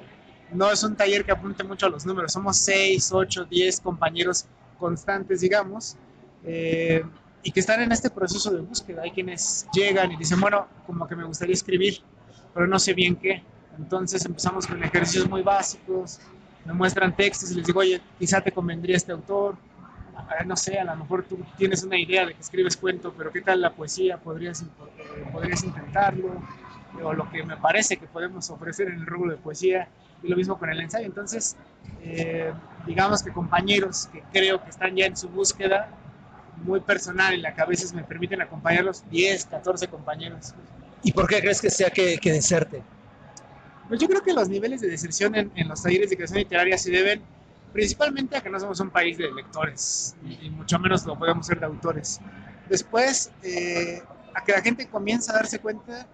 No 0.53 0.73
es 0.73 0.83
un 0.83 0.97
taller 0.97 1.25
que 1.27 1.33
apunte 1.33 1.63
mucho 1.63 1.85
a 1.87 1.91
los 1.91 2.07
números, 2.07 2.33
somos 2.33 2.57
6, 2.57 3.13
8, 3.13 3.45
10 3.45 3.81
compañeros 3.83 4.47
constantes, 4.79 5.43
digamos, 5.43 5.97
eh, 6.45 7.05
y 7.43 7.53
que 7.53 7.61
están 7.61 7.81
en 7.83 7.93
este 7.93 8.11
proceso 8.11 8.51
de 8.51 8.61
búsqueda. 8.61 9.03
Hay 9.03 9.11
quienes 9.11 9.67
llegan 9.73 10.13
y 10.13 10.17
dicen, 10.17 10.41
bueno, 10.41 10.67
como 10.87 11.07
que 11.07 11.17
me 11.17 11.25
gustaría 11.25 11.55
escribir, 11.55 11.99
pero 12.55 12.67
no 12.67 12.79
sé 12.79 12.95
bien 12.95 13.17
qué. 13.17 13.43
Entonces 13.79 14.25
empezamos 14.25 14.67
con 14.67 14.83
ejercicios 14.83 15.29
muy 15.29 15.43
básicos, 15.43 16.21
me 16.65 16.73
muestran 16.73 17.15
textos 17.15 17.53
y 17.53 17.55
les 17.55 17.67
digo, 17.67 17.81
oye, 17.81 18.01
quizá 18.19 18.41
te 18.41 18.51
convendría 18.51 18.97
este 18.97 19.13
autor, 19.13 19.57
no 20.47 20.57
sé, 20.57 20.79
a 20.79 20.85
lo 20.85 20.97
mejor 20.97 21.25
tú 21.25 21.39
tienes 21.57 21.83
una 21.85 21.99
idea 21.99 22.27
de 22.27 22.35
que 22.35 22.41
escribes 22.41 22.77
cuento, 22.77 23.15
pero 23.17 23.31
¿qué 23.31 23.41
tal 23.41 23.61
la 23.61 23.73
poesía? 23.73 24.19
¿Podrías, 24.19 24.65
podrías 25.33 25.63
intentarlo? 25.63 26.43
O 27.03 27.13
lo 27.13 27.31
que 27.31 27.45
me 27.45 27.57
parece 27.57 27.97
que 27.97 28.07
podemos 28.07 28.51
ofrecer 28.51 28.89
en 28.89 28.95
el 28.95 29.07
rubro 29.07 29.31
de 29.31 29.37
poesía, 29.37 29.89
y 30.23 30.29
lo 30.29 30.37
mismo 30.37 30.59
con 30.59 30.69
el 30.71 30.81
ensayo. 30.81 31.07
Entonces, 31.07 31.57
eh, 32.03 32.53
digamos 32.87 33.23
que 33.23 33.31
compañeros 33.31 34.09
que 34.13 34.23
creo 34.33 34.63
que 34.63 34.71
están 34.71 34.97
ya 34.97 35.07
en 35.07 35.17
su 35.17 35.29
búsqueda 35.29 35.89
muy 36.65 36.81
personal, 36.81 37.35
en 37.35 37.43
la 37.43 37.55
que 37.55 37.61
a 37.61 37.67
veces 37.67 37.93
me 37.93 38.03
permiten 38.05 38.41
acompañarlos, 38.41 39.05
10, 39.11 39.47
14 39.47 39.89
compañeros. 39.89 40.55
¿Y 41.03 41.13
por 41.13 41.29
qué 41.29 41.41
crees 41.41 41.61
que 41.61 41.71
sea 41.71 41.91
que, 41.91 42.19
que 42.19 42.33
deserte? 42.33 42.83
Pues 43.89 44.01
yo 44.01 44.09
creo 44.09 44.23
que 44.23 44.33
los 44.33 44.49
niveles 44.49 44.81
de 44.81 44.89
deserción 44.89 45.35
en, 45.35 45.51
en 45.55 45.69
los 45.69 45.83
talleres 45.83 46.11
de 46.11 46.17
creación 46.17 46.39
literaria 46.39 46.77
se 46.77 46.91
deben 46.91 47.23
principalmente 47.73 48.37
a 48.37 48.41
que 48.41 48.51
no 48.51 48.59
somos 48.59 48.81
un 48.81 48.91
país 48.91 49.17
de 49.19 49.31
lectores, 49.33 50.17
y, 50.25 50.47
y 50.47 50.51
mucho 50.51 50.79
menos 50.79 51.05
lo 51.07 51.19
podemos 51.19 51.47
ser 51.47 51.61
de 51.61 51.67
autores. 51.67 52.21
Después, 52.69 53.31
eh, 53.43 54.03
a 54.35 54.45
que 54.45 54.53
la 54.53 54.61
gente 54.61 54.87
comienza 54.87 55.33
a 55.33 55.37
darse 55.37 55.59
cuenta 55.59 56.07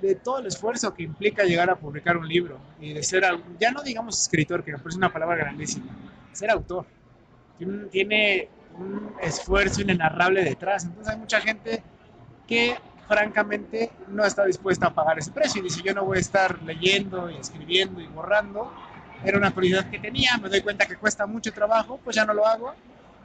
de 0.00 0.14
todo 0.14 0.38
el 0.38 0.46
esfuerzo 0.46 0.92
que 0.94 1.02
implica 1.02 1.44
llegar 1.44 1.70
a 1.70 1.76
publicar 1.76 2.16
un 2.16 2.28
libro 2.28 2.58
y 2.80 2.92
de 2.92 3.02
ser, 3.02 3.24
ya 3.58 3.70
no 3.70 3.82
digamos 3.82 4.20
escritor, 4.20 4.62
que 4.62 4.72
me 4.72 4.78
parece 4.78 4.98
una 4.98 5.12
palabra 5.12 5.36
grandísima, 5.36 5.86
ser 6.32 6.50
autor. 6.50 6.86
Tiene, 7.58 7.84
tiene 7.86 8.48
un 8.78 9.14
esfuerzo 9.22 9.82
inenarrable 9.82 10.44
detrás. 10.44 10.84
Entonces 10.84 11.12
hay 11.12 11.18
mucha 11.18 11.40
gente 11.40 11.82
que 12.46 12.76
francamente 13.08 13.90
no 14.08 14.24
está 14.24 14.44
dispuesta 14.44 14.88
a 14.88 14.94
pagar 14.94 15.18
ese 15.18 15.30
precio 15.30 15.60
y 15.60 15.64
dice 15.64 15.80
yo 15.82 15.94
no 15.94 16.04
voy 16.04 16.18
a 16.18 16.20
estar 16.20 16.60
leyendo 16.62 17.30
y 17.30 17.36
escribiendo 17.36 18.00
y 18.00 18.06
borrando. 18.06 18.72
Era 19.24 19.38
una 19.38 19.50
prioridad 19.50 19.88
que 19.90 19.98
tenía, 19.98 20.36
me 20.38 20.48
doy 20.48 20.60
cuenta 20.60 20.86
que 20.86 20.96
cuesta 20.96 21.26
mucho 21.26 21.52
trabajo, 21.52 21.98
pues 22.04 22.16
ya 22.16 22.24
no 22.24 22.34
lo 22.34 22.46
hago. 22.46 22.74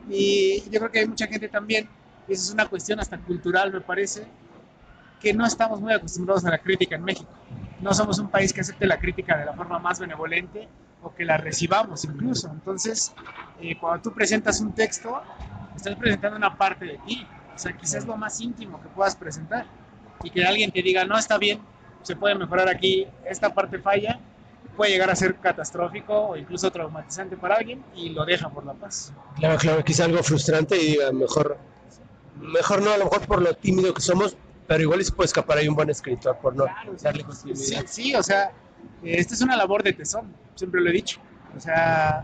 Y 0.09 0.63
yo 0.69 0.79
creo 0.79 0.91
que 0.91 0.99
hay 0.99 1.07
mucha 1.07 1.27
gente 1.27 1.47
también, 1.47 1.87
y 2.27 2.33
eso 2.33 2.43
es 2.43 2.53
una 2.53 2.67
cuestión 2.67 2.99
hasta 2.99 3.17
cultural 3.17 3.71
me 3.71 3.81
parece, 3.81 4.25
que 5.19 5.33
no 5.33 5.45
estamos 5.45 5.79
muy 5.79 5.93
acostumbrados 5.93 6.43
a 6.45 6.49
la 6.49 6.57
crítica 6.57 6.95
en 6.95 7.03
México. 7.03 7.29
No 7.81 7.93
somos 7.93 8.17
un 8.19 8.29
país 8.29 8.53
que 8.53 8.61
acepte 8.61 8.87
la 8.87 8.99
crítica 8.99 9.37
de 9.37 9.45
la 9.45 9.53
forma 9.53 9.77
más 9.79 9.99
benevolente 9.99 10.67
o 11.03 11.13
que 11.13 11.25
la 11.25 11.37
recibamos 11.37 12.03
incluso. 12.05 12.49
Entonces, 12.51 13.13
eh, 13.59 13.77
cuando 13.79 14.01
tú 14.03 14.13
presentas 14.13 14.59
un 14.61 14.73
texto, 14.73 15.21
estás 15.75 15.95
presentando 15.95 16.37
una 16.37 16.55
parte 16.57 16.85
de 16.85 16.97
ti. 16.99 17.27
O 17.55 17.57
sea, 17.57 17.73
quizás 17.73 18.05
lo 18.05 18.15
más 18.17 18.39
íntimo 18.41 18.81
que 18.81 18.87
puedas 18.89 19.15
presentar. 19.15 19.65
Y 20.23 20.29
que 20.29 20.45
alguien 20.45 20.71
te 20.71 20.81
diga, 20.81 21.03
no, 21.05 21.17
está 21.17 21.37
bien, 21.37 21.59
se 22.03 22.15
puede 22.15 22.35
mejorar 22.35 22.69
aquí, 22.69 23.07
esta 23.25 23.53
parte 23.53 23.79
falla, 23.79 24.19
puede 24.77 24.91
llegar 24.91 25.09
a 25.09 25.15
ser 25.15 25.35
catastrófico 25.35 26.13
o 26.29 26.37
incluso 26.37 26.71
traumatizante 26.71 27.35
para 27.35 27.55
alguien 27.55 27.83
y 27.95 28.09
lo 28.09 28.23
deja 28.25 28.49
por 28.49 28.65
la 28.65 28.73
paz. 28.73 29.11
Claro, 29.37 29.57
claro, 29.57 29.83
quizá 29.83 30.05
algo 30.05 30.21
frustrante 30.23 30.75
y 30.77 30.91
diga, 30.91 31.11
mejor, 31.11 31.57
mejor 32.39 32.81
no, 32.81 32.91
a 32.91 32.97
lo 32.97 33.05
mejor 33.05 33.21
por 33.27 33.41
lo 33.41 33.53
tímido 33.55 33.93
que 33.93 34.01
somos, 34.01 34.37
pero 34.67 34.83
igual 34.83 35.03
se 35.03 35.11
puede 35.11 35.25
escapar 35.25 35.57
ahí 35.57 35.67
un 35.67 35.75
buen 35.75 35.89
escritor 35.89 36.37
por 36.37 36.55
no 36.55 36.65
Claro, 36.65 36.93
sí, 36.95 37.03
darle 37.03 37.21
sí, 37.21 37.25
continuidad. 37.25 37.83
sí, 37.87 38.15
o 38.15 38.23
sea, 38.23 38.51
esta 39.03 39.33
es 39.33 39.41
una 39.41 39.55
labor 39.55 39.83
de 39.83 39.93
tesón, 39.93 40.33
siempre 40.55 40.81
lo 40.81 40.89
he 40.89 40.93
dicho. 40.93 41.19
O 41.55 41.59
sea, 41.59 42.23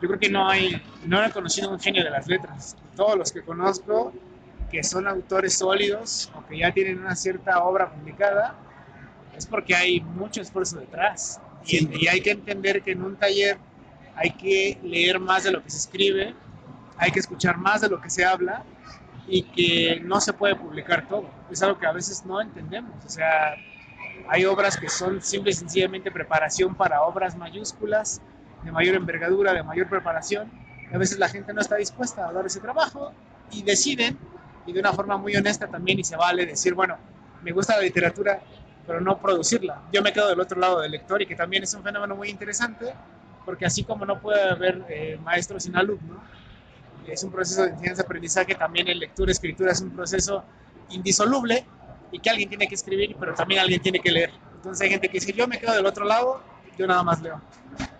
yo 0.00 0.08
creo 0.08 0.18
que 0.18 0.28
no 0.28 0.48
hay, 0.48 0.82
no 1.04 1.24
he 1.24 1.30
conocido 1.30 1.70
un 1.70 1.80
genio 1.80 2.02
de 2.04 2.10
las 2.10 2.26
letras. 2.26 2.76
Todos 2.96 3.16
los 3.16 3.32
que 3.32 3.42
conozco 3.42 4.12
que 4.70 4.82
son 4.82 5.06
autores 5.06 5.56
sólidos 5.58 6.32
o 6.34 6.44
que 6.46 6.58
ya 6.58 6.72
tienen 6.72 6.98
una 6.98 7.14
cierta 7.14 7.62
obra 7.62 7.90
publicada, 7.92 8.54
es 9.36 9.46
porque 9.46 9.74
hay 9.74 10.00
mucho 10.00 10.40
esfuerzo 10.40 10.78
detrás. 10.78 11.40
Y, 11.64 11.78
Sí. 11.78 11.90
y 11.92 12.08
hay 12.08 12.20
que 12.20 12.32
entender 12.32 12.82
que 12.82 12.92
en 12.92 13.02
un 13.02 13.16
taller 13.16 13.56
hay 14.16 14.30
que 14.30 14.78
leer 14.82 15.18
más 15.18 15.44
de 15.44 15.52
lo 15.52 15.62
que 15.62 15.70
se 15.70 15.78
escribe, 15.78 16.34
hay 16.96 17.10
que 17.10 17.20
escuchar 17.20 17.56
más 17.56 17.80
de 17.80 17.88
lo 17.88 18.00
que 18.00 18.10
se 18.10 18.24
habla 18.24 18.62
y 19.26 19.42
que 19.42 20.00
no 20.04 20.20
se 20.20 20.32
puede 20.32 20.54
publicar 20.56 21.08
todo. 21.08 21.28
Es 21.50 21.62
algo 21.62 21.78
que 21.78 21.86
a 21.86 21.92
veces 21.92 22.24
no 22.26 22.40
entendemos. 22.40 22.92
O 23.04 23.08
sea, 23.08 23.54
hay 24.28 24.44
obras 24.44 24.76
que 24.76 24.88
son 24.88 25.20
simple 25.22 25.50
y 25.50 25.54
sencillamente 25.54 26.10
preparación 26.10 26.74
para 26.74 27.02
obras 27.02 27.36
mayúsculas, 27.36 28.20
de 28.62 28.72
mayor 28.72 28.94
envergadura, 28.94 29.52
de 29.52 29.62
mayor 29.62 29.88
preparación. 29.88 30.50
A 30.92 30.98
veces 30.98 31.18
la 31.18 31.28
gente 31.28 31.52
no 31.52 31.60
está 31.60 31.76
dispuesta 31.76 32.28
a 32.28 32.32
dar 32.32 32.46
ese 32.46 32.60
trabajo 32.60 33.12
y 33.50 33.62
deciden, 33.62 34.18
y 34.66 34.72
de 34.72 34.80
una 34.80 34.92
forma 34.92 35.16
muy 35.18 35.36
honesta 35.36 35.66
también, 35.66 35.98
y 35.98 36.04
se 36.04 36.16
vale 36.16 36.46
decir, 36.46 36.74
bueno, 36.74 36.96
me 37.42 37.52
gusta 37.52 37.76
la 37.76 37.82
literatura, 37.82 38.40
pero 38.86 39.00
no 39.00 39.18
producirla. 39.18 39.82
Yo 39.92 40.02
me 40.02 40.12
quedo 40.12 40.28
del 40.28 40.40
otro 40.40 40.58
lado 40.58 40.80
del 40.80 40.92
lector 40.92 41.20
y 41.20 41.26
que 41.26 41.36
también 41.36 41.62
es 41.62 41.74
un 41.74 41.82
fenómeno 41.82 42.16
muy 42.16 42.30
interesante, 42.30 42.94
porque 43.44 43.66
así 43.66 43.84
como 43.84 44.06
no 44.06 44.20
puede 44.20 44.42
haber 44.48 44.84
eh, 44.88 45.18
maestro 45.22 45.60
sin 45.60 45.76
alumno, 45.76 46.22
es 47.06 47.22
un 47.22 47.30
proceso 47.30 47.64
de 47.64 47.70
enseñanza-aprendizaje, 47.70 48.54
también 48.54 48.88
en 48.88 48.98
lectura-escritura 48.98 49.72
es 49.72 49.82
un 49.82 49.90
proceso 49.90 50.42
indisoluble 50.88 51.66
y 52.14 52.20
que 52.20 52.30
alguien 52.30 52.48
tiene 52.48 52.68
que 52.68 52.76
escribir, 52.76 53.16
pero 53.18 53.34
también 53.34 53.60
alguien 53.60 53.82
tiene 53.82 53.98
que 53.98 54.12
leer. 54.12 54.30
Entonces 54.54 54.82
hay 54.82 54.90
gente 54.90 55.08
que 55.08 55.14
dice, 55.14 55.32
yo 55.32 55.48
me 55.48 55.58
quedo 55.58 55.74
del 55.74 55.84
otro 55.84 56.04
lado, 56.04 56.40
yo 56.78 56.86
nada 56.86 57.02
más 57.02 57.20
leo. 57.20 57.40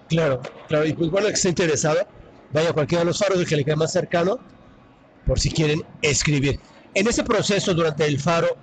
Claro, 0.09 0.40
claro. 0.68 0.87
Y 0.87 0.92
pues 0.92 1.11
bueno, 1.11 1.27
que 1.27 1.35
esté 1.35 1.48
interesado, 1.48 2.07
vaya 2.53 2.70
a 2.70 2.72
cualquiera 2.72 3.00
de 3.00 3.07
los 3.07 3.18
faros, 3.18 3.40
el 3.40 3.46
que 3.46 3.57
le 3.57 3.64
quede 3.64 3.74
más 3.74 3.92
cercano, 3.92 4.38
por 5.27 5.40
si 5.40 5.50
quieren 5.50 5.83
escribir. 6.00 6.61
En 6.94 7.09
ese 7.09 7.24
proceso, 7.24 7.74
durante 7.74 8.07
el 8.07 8.20
faro, 8.20 8.57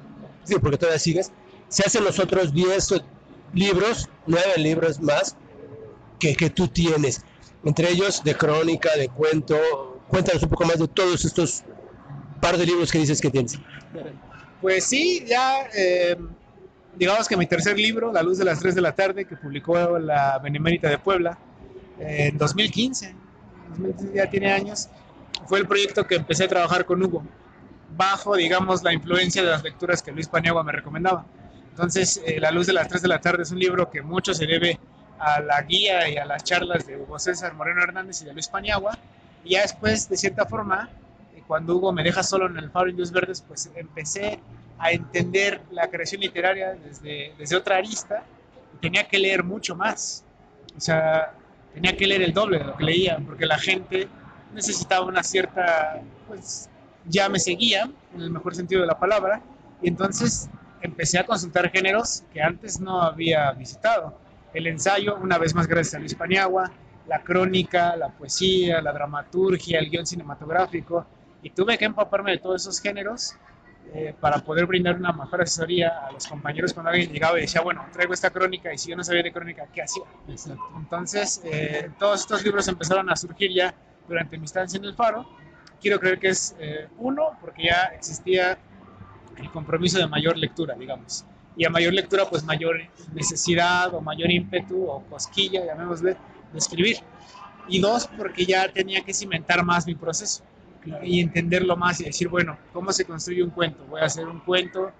sí, 0.45 0.55
porque 0.61 0.77
todavía 0.77 0.99
sigues, 0.99 1.33
se 1.67 1.83
hacen 1.83 2.05
los 2.05 2.17
otros 2.17 2.53
10 2.53 3.01
libros, 3.53 4.07
9 4.27 4.45
libros 4.57 5.01
más 5.01 5.35
que, 6.17 6.33
que 6.33 6.49
tú 6.49 6.69
tienes. 6.69 7.25
Entre 7.65 7.89
ellos 7.89 8.23
de 8.23 8.35
crónica, 8.35 8.95
de 8.95 9.09
cuento. 9.09 9.57
Cuéntanos 10.07 10.43
un 10.43 10.49
poco 10.49 10.65
más 10.65 10.79
de 10.79 10.87
todos 10.87 11.25
estos 11.25 11.63
par 12.39 12.57
de 12.57 12.65
libros 12.65 12.89
que 12.89 12.99
dices 12.99 13.19
que 13.19 13.29
tienes. 13.29 13.59
Pues 14.61 14.85
sí, 14.85 15.25
ya 15.27 15.67
eh, 15.73 16.15
digamos 16.95 17.27
que 17.27 17.35
mi 17.35 17.47
tercer 17.47 17.77
libro, 17.77 18.11
La 18.11 18.21
luz 18.21 18.37
de 18.37 18.45
las 18.45 18.59
3 18.59 18.75
de 18.75 18.81
la 18.81 18.93
tarde, 18.93 19.25
que 19.25 19.35
publicó 19.35 19.97
la 19.97 20.37
Benemérita 20.39 20.87
de 20.87 20.97
Puebla 20.97 21.37
eh, 21.99 22.27
en 22.31 22.37
2015, 22.37 23.15
2015, 23.69 24.15
ya 24.15 24.29
tiene 24.29 24.51
años, 24.51 24.87
fue 25.47 25.59
el 25.59 25.67
proyecto 25.67 26.05
que 26.05 26.15
empecé 26.15 26.43
a 26.43 26.47
trabajar 26.47 26.85
con 26.85 27.01
Hugo, 27.01 27.23
bajo, 27.97 28.35
digamos, 28.35 28.83
la 28.83 28.93
influencia 28.93 29.41
de 29.41 29.49
las 29.49 29.63
lecturas 29.63 30.01
que 30.01 30.11
Luis 30.11 30.27
Paniagua 30.27 30.63
me 30.63 30.71
recomendaba. 30.71 31.25
Entonces, 31.71 32.21
eh, 32.25 32.39
La 32.39 32.51
luz 32.51 32.67
de 32.67 32.73
las 32.73 32.87
3 32.87 33.01
de 33.01 33.07
la 33.07 33.19
tarde 33.19 33.43
es 33.43 33.51
un 33.51 33.59
libro 33.59 33.89
que 33.89 34.01
mucho 34.01 34.33
se 34.33 34.45
debe 34.45 34.79
a 35.17 35.39
la 35.41 35.61
guía 35.61 36.09
y 36.09 36.17
a 36.17 36.25
las 36.25 36.43
charlas 36.43 36.85
de 36.85 36.97
Hugo 36.97 37.17
César 37.17 37.53
Moreno 37.53 37.81
Hernández 37.81 38.21
y 38.21 38.25
de 38.25 38.33
Luis 38.33 38.47
Paniagua. 38.47 38.97
Y 39.43 39.51
ya 39.51 39.61
después, 39.61 40.09
de 40.09 40.17
cierta 40.17 40.45
forma, 40.45 40.89
cuando 41.51 41.75
Hugo 41.75 41.91
me 41.91 42.01
deja 42.01 42.23
solo 42.23 42.45
en 42.45 42.55
el 42.55 42.71
Faro 42.71 42.87
Indios 42.87 43.11
Verdes, 43.11 43.43
pues 43.45 43.69
empecé 43.75 44.39
a 44.79 44.93
entender 44.93 45.59
la 45.71 45.89
creación 45.89 46.21
literaria 46.21 46.77
desde, 46.81 47.33
desde 47.37 47.57
otra 47.57 47.75
arista 47.75 48.23
y 48.73 48.77
tenía 48.77 49.05
que 49.05 49.19
leer 49.19 49.43
mucho 49.43 49.75
más. 49.75 50.23
O 50.77 50.79
sea, 50.79 51.33
tenía 51.73 51.97
que 51.97 52.07
leer 52.07 52.21
el 52.21 52.31
doble 52.31 52.59
de 52.59 52.63
lo 52.63 52.77
que 52.77 52.85
leía, 52.85 53.19
porque 53.25 53.45
la 53.45 53.57
gente 53.57 54.07
necesitaba 54.53 55.05
una 55.05 55.23
cierta, 55.23 56.01
pues 56.25 56.69
ya 57.05 57.27
me 57.27 57.37
seguía, 57.37 57.91
en 58.15 58.21
el 58.21 58.31
mejor 58.31 58.55
sentido 58.55 58.79
de 58.79 58.87
la 58.87 58.97
palabra, 58.97 59.41
y 59.81 59.89
entonces 59.89 60.49
empecé 60.79 61.19
a 61.19 61.25
consultar 61.25 61.69
géneros 61.69 62.23
que 62.31 62.41
antes 62.41 62.79
no 62.79 63.01
había 63.01 63.51
visitado. 63.51 64.17
El 64.53 64.67
ensayo, 64.67 65.17
una 65.17 65.37
vez 65.37 65.53
más 65.53 65.67
gracias 65.67 65.95
a 65.95 65.99
Luis 65.99 66.15
Paniagua, 66.15 66.71
la 67.09 67.21
crónica, 67.21 67.97
la 67.97 68.07
poesía, 68.07 68.81
la 68.81 68.93
dramaturgia, 68.93 69.79
el 69.79 69.89
guion 69.89 70.05
cinematográfico, 70.07 71.05
y 71.43 71.49
tuve 71.49 71.77
que 71.77 71.85
empaparme 71.85 72.31
de 72.31 72.37
todos 72.37 72.61
esos 72.61 72.79
géneros 72.79 73.35
eh, 73.93 74.15
para 74.19 74.39
poder 74.39 74.65
brindar 74.65 74.95
una 74.95 75.11
mejor 75.11 75.41
asesoría 75.41 76.05
a 76.07 76.11
los 76.11 76.25
compañeros 76.27 76.73
cuando 76.73 76.91
alguien 76.91 77.11
llegaba 77.11 77.37
y 77.37 77.41
decía, 77.41 77.61
bueno, 77.61 77.85
traigo 77.91 78.13
esta 78.13 78.29
crónica 78.29 78.73
y 78.73 78.77
si 78.77 78.89
yo 78.89 78.95
no 78.95 79.03
sabía 79.03 79.23
de 79.23 79.33
crónica, 79.33 79.67
¿qué 79.73 79.81
hacía? 79.81 80.03
Entonces, 80.77 81.41
eh, 81.43 81.89
todos 81.99 82.21
estos 82.21 82.43
libros 82.43 82.67
empezaron 82.67 83.09
a 83.09 83.15
surgir 83.15 83.51
ya 83.53 83.73
durante 84.07 84.37
mi 84.37 84.45
estancia 84.45 84.77
en 84.77 84.85
el 84.85 84.93
Faro. 84.93 85.27
Quiero 85.81 85.99
creer 85.99 86.19
que 86.19 86.29
es 86.29 86.55
eh, 86.59 86.87
uno, 86.99 87.37
porque 87.41 87.65
ya 87.65 87.91
existía 87.95 88.57
el 89.37 89.51
compromiso 89.51 89.97
de 89.97 90.07
mayor 90.07 90.37
lectura, 90.37 90.75
digamos. 90.75 91.25
Y 91.57 91.65
a 91.65 91.69
mayor 91.69 91.93
lectura, 91.93 92.29
pues 92.29 92.43
mayor 92.43 92.77
necesidad 93.13 93.93
o 93.93 93.99
mayor 93.99 94.31
ímpetu 94.31 94.85
o 94.85 95.03
cosquilla, 95.09 95.65
llamémosle, 95.65 96.15
de 96.53 96.57
escribir. 96.57 96.97
Y 97.67 97.81
dos, 97.81 98.07
porque 98.17 98.45
ya 98.45 98.71
tenía 98.71 99.01
que 99.01 99.13
cimentar 99.13 99.65
más 99.65 99.85
mi 99.85 99.95
proceso 99.95 100.43
y 101.03 101.19
entenderlo 101.19 101.75
más 101.77 102.01
y 102.01 102.05
decir, 102.05 102.27
bueno, 102.27 102.57
¿cómo 102.73 102.91
se 102.91 103.05
construye 103.05 103.43
un 103.43 103.51
cuento? 103.51 103.85
Voy 103.85 104.01
a 104.01 104.05
hacer 104.05 104.27
un 104.27 104.39
cuento 104.39 104.91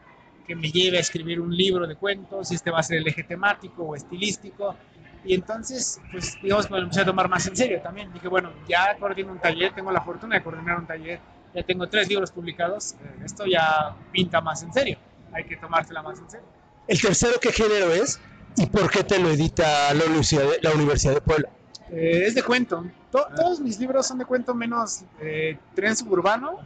que 0.45 0.55
me 0.55 0.71
lleve 0.71 0.97
a 0.97 1.01
escribir 1.01 1.39
un 1.39 1.55
libro 1.55 1.87
de 1.87 1.95
cuentos, 1.95 2.51
y 2.51 2.55
este 2.55 2.71
va 2.71 2.79
a 2.79 2.83
ser 2.83 2.97
el 2.97 3.07
eje 3.07 3.23
temático 3.23 3.83
o 3.83 3.95
estilístico. 3.95 4.75
Y 5.23 5.35
entonces, 5.35 6.01
pues 6.11 6.37
digamos 6.41 6.65
que 6.65 6.73
me 6.73 6.79
lo 6.79 6.83
empecé 6.83 7.01
a 7.01 7.05
tomar 7.05 7.29
más 7.29 7.45
en 7.47 7.55
serio 7.55 7.79
también. 7.81 8.11
Dije, 8.11 8.27
bueno, 8.27 8.51
ya 8.67 8.95
coordino 8.97 9.31
un 9.31 9.39
taller, 9.39 9.73
tengo 9.73 9.91
la 9.91 10.01
fortuna 10.01 10.35
de 10.35 10.43
coordinar 10.43 10.79
un 10.79 10.87
taller, 10.87 11.19
ya 11.53 11.63
tengo 11.63 11.87
tres 11.87 12.07
libros 12.09 12.31
publicados, 12.31 12.93
eh, 12.93 13.23
esto 13.25 13.45
ya 13.45 13.95
pinta 14.11 14.41
más 14.41 14.63
en 14.63 14.73
serio, 14.73 14.97
hay 15.33 15.43
que 15.43 15.57
tomársela 15.57 16.01
más 16.01 16.19
en 16.19 16.29
serio. 16.29 16.47
El 16.87 16.99
tercero, 16.99 17.39
¿qué 17.39 17.51
género 17.51 17.91
es? 17.93 18.19
¿Y 18.57 18.65
por 18.65 18.89
qué 18.89 19.03
te 19.03 19.19
lo 19.19 19.29
edita 19.29 19.93
la 19.93 20.05
Universidad 20.05 20.43
de, 20.43 20.59
la 20.61 20.71
Universidad 20.71 21.13
de 21.13 21.21
Puebla? 21.21 21.49
Eh, 21.91 22.23
es 22.27 22.35
de 22.35 22.43
cuento. 22.43 22.85
To- 23.11 23.27
todos 23.35 23.59
mis 23.59 23.79
libros 23.79 24.07
son 24.07 24.17
de 24.17 24.25
cuento 24.25 24.53
menos 24.55 25.03
eh, 25.19 25.57
Tren 25.75 25.95
Suburbano, 25.95 26.57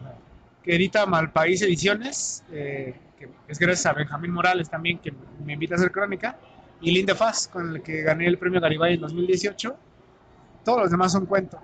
que 0.64 0.76
edita 0.76 1.06
Malpaís 1.06 1.62
Ediciones, 1.62 2.44
eh, 2.52 2.96
que 3.18 3.30
es 3.48 3.58
gracias 3.60 3.86
a 3.88 3.94
Benjamín 3.94 4.32
Morales 4.32 4.70
también, 4.70 5.00
que 5.00 5.14
me 5.44 5.54
invita 5.54 5.76
a 5.76 5.78
hacer 5.78 5.92
crónica, 5.92 6.38
y 6.82 6.92
Linda 6.92 7.16
Faz, 7.16 7.48
con 7.48 7.76
el 7.76 7.82
que 7.82 8.02
gané 8.04 8.28
el 8.28 8.38
premio 8.38 8.60
Garibay 8.62 8.96
en 8.96 9.02
2018. 9.02 9.76
Todos 10.64 10.82
los 10.82 10.92
demás 10.92 11.12
son 11.12 11.26
cuento. 11.26 11.60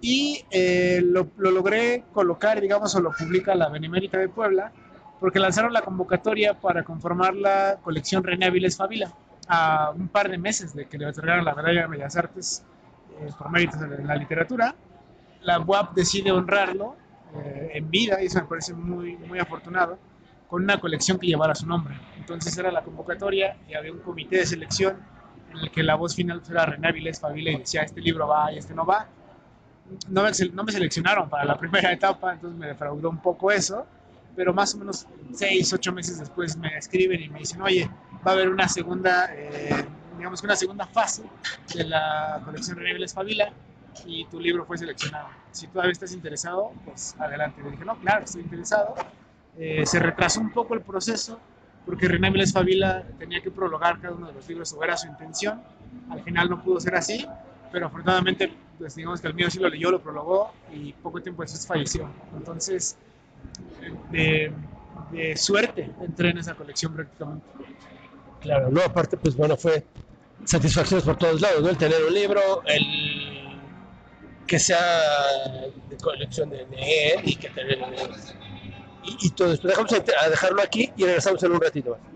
Y 0.00 0.44
eh, 0.50 1.00
lo, 1.04 1.28
lo 1.36 1.50
logré 1.50 2.04
colocar, 2.12 2.60
digamos, 2.60 2.94
o 2.94 3.00
lo 3.00 3.10
publica 3.12 3.54
la 3.54 3.68
Benemérita 3.68 4.18
de 4.18 4.28
Puebla, 4.28 4.72
porque 5.20 5.38
lanzaron 5.38 5.72
la 5.72 5.82
convocatoria 5.82 6.54
para 6.54 6.82
conformar 6.82 7.34
la 7.34 7.78
colección 7.82 8.22
René 8.24 8.46
Avilés 8.46 8.76
Favila 8.76 9.12
a 9.48 9.92
un 9.96 10.08
par 10.08 10.28
de 10.30 10.38
meses 10.38 10.74
de 10.74 10.86
que 10.86 10.98
le 10.98 11.06
otorgaron 11.06 11.44
la 11.44 11.54
medalla 11.54 11.82
de 11.82 11.86
Bellas 11.88 12.16
Artes 12.16 12.64
eh, 13.20 13.30
por 13.38 13.50
méritos 13.50 13.80
en 13.82 14.06
la 14.06 14.16
literatura. 14.16 14.74
La 15.42 15.60
UAP 15.60 15.94
decide 15.94 16.32
honrarlo 16.32 16.96
eh, 17.36 17.72
en 17.74 17.90
vida, 17.90 18.22
y 18.22 18.26
eso 18.26 18.40
me 18.40 18.46
parece 18.46 18.74
muy, 18.74 19.16
muy 19.16 19.38
afortunado, 19.38 19.98
con 20.48 20.62
una 20.62 20.78
colección 20.78 21.18
que 21.18 21.26
llevara 21.26 21.54
su 21.54 21.66
nombre. 21.66 21.94
Entonces 22.16 22.56
era 22.56 22.70
la 22.70 22.82
convocatoria 22.82 23.56
y 23.68 23.74
había 23.74 23.92
un 23.92 23.98
comité 23.98 24.38
de 24.38 24.46
selección 24.46 24.96
en 25.52 25.58
el 25.58 25.70
que 25.70 25.82
la 25.82 25.94
voz 25.94 26.14
final 26.14 26.42
era 26.48 26.66
René 26.66 26.88
Avilés 26.88 27.20
Favila 27.20 27.50
y 27.50 27.58
decía, 27.58 27.82
este 27.82 28.00
libro 28.00 28.28
va 28.28 28.52
y 28.52 28.58
este 28.58 28.74
no 28.74 28.86
va. 28.86 29.08
No 30.08 30.22
me, 30.22 30.30
no 30.52 30.64
me 30.64 30.72
seleccionaron 30.72 31.28
para 31.28 31.44
la 31.44 31.58
primera 31.58 31.92
etapa, 31.92 32.32
entonces 32.34 32.58
me 32.58 32.68
defraudó 32.68 33.10
un 33.10 33.18
poco 33.18 33.50
eso, 33.50 33.86
pero 34.34 34.52
más 34.52 34.74
o 34.74 34.78
menos 34.78 35.06
seis, 35.32 35.72
ocho 35.72 35.92
meses 35.92 36.18
después 36.18 36.56
me 36.56 36.76
escriben 36.76 37.22
y 37.22 37.28
me 37.28 37.40
dicen, 37.40 37.60
oye, 37.62 37.90
va 38.26 38.32
a 38.32 38.34
haber 38.34 38.48
una 38.48 38.68
segunda, 38.68 39.28
eh, 39.34 39.84
digamos 40.24 40.40
que 40.40 40.46
una 40.46 40.56
segunda 40.56 40.86
fase 40.86 41.22
de 41.74 41.84
la 41.84 42.40
colección 42.42 42.78
René 42.78 42.92
Avilés 42.92 43.12
Favila 43.12 43.52
y 44.06 44.24
tu 44.24 44.40
libro 44.40 44.64
fue 44.64 44.78
seleccionado. 44.78 45.28
Si 45.52 45.66
todavía 45.66 45.92
estás 45.92 46.14
interesado, 46.14 46.72
pues 46.86 47.14
adelante. 47.18 47.62
Le 47.62 47.72
dije, 47.72 47.84
no, 47.84 47.94
claro, 47.98 48.24
estoy 48.24 48.40
interesado. 48.40 48.94
Eh, 49.58 49.84
se 49.84 49.98
retrasó 49.98 50.40
un 50.40 50.50
poco 50.50 50.72
el 50.72 50.80
proceso 50.80 51.38
porque 51.84 52.08
René 52.08 52.28
Avilés 52.28 52.54
Favila 52.54 53.02
tenía 53.18 53.42
que 53.42 53.50
prologar 53.50 54.00
cada 54.00 54.14
uno 54.14 54.28
de 54.28 54.32
los 54.32 54.48
libros, 54.48 54.72
o 54.72 54.82
era 54.82 54.96
su 54.96 55.08
intención. 55.08 55.60
Al 56.08 56.22
final 56.22 56.48
no 56.48 56.62
pudo 56.62 56.80
ser 56.80 56.94
así, 56.94 57.26
pero 57.70 57.88
afortunadamente, 57.88 58.50
pues 58.78 58.94
digamos 58.94 59.20
que 59.20 59.26
el 59.26 59.34
mío 59.34 59.50
sí 59.50 59.58
lo 59.58 59.68
leyó, 59.68 59.90
lo 59.90 60.00
prologó 60.00 60.54
y 60.72 60.94
poco 60.94 61.20
tiempo 61.20 61.42
después 61.42 61.66
falleció. 61.66 62.08
Entonces, 62.34 62.96
de, 64.10 64.50
de 65.12 65.36
suerte 65.36 65.90
entré 66.00 66.30
en 66.30 66.38
esa 66.38 66.54
colección 66.54 66.94
prácticamente. 66.94 67.44
Claro, 68.44 68.70
no, 68.70 68.82
aparte, 68.82 69.16
pues 69.16 69.34
bueno, 69.34 69.56
fue 69.56 69.86
satisfacciones 70.44 71.04
por 71.04 71.16
todos 71.16 71.40
lados, 71.40 71.62
¿no? 71.62 71.70
El 71.70 71.76
tener 71.76 72.04
un 72.04 72.14
libro, 72.14 72.62
el 72.66 72.82
que 74.46 74.58
sea 74.58 75.02
de 75.88 75.96
colección 75.96 76.50
de, 76.50 76.62
él 76.62 77.20
y 77.24 77.36
que 77.36 77.48
tener 77.50 77.78
y, 79.04 79.26
y 79.26 79.30
todo 79.30 79.52
esto. 79.52 79.68
Dejamos 79.68 79.92
a 79.92 80.28
dejarlo 80.28 80.62
aquí 80.62 80.92
y 80.96 81.04
regresamos 81.04 81.42
en 81.42 81.52
un 81.52 81.60
ratito 81.60 81.90
más. 81.90 82.13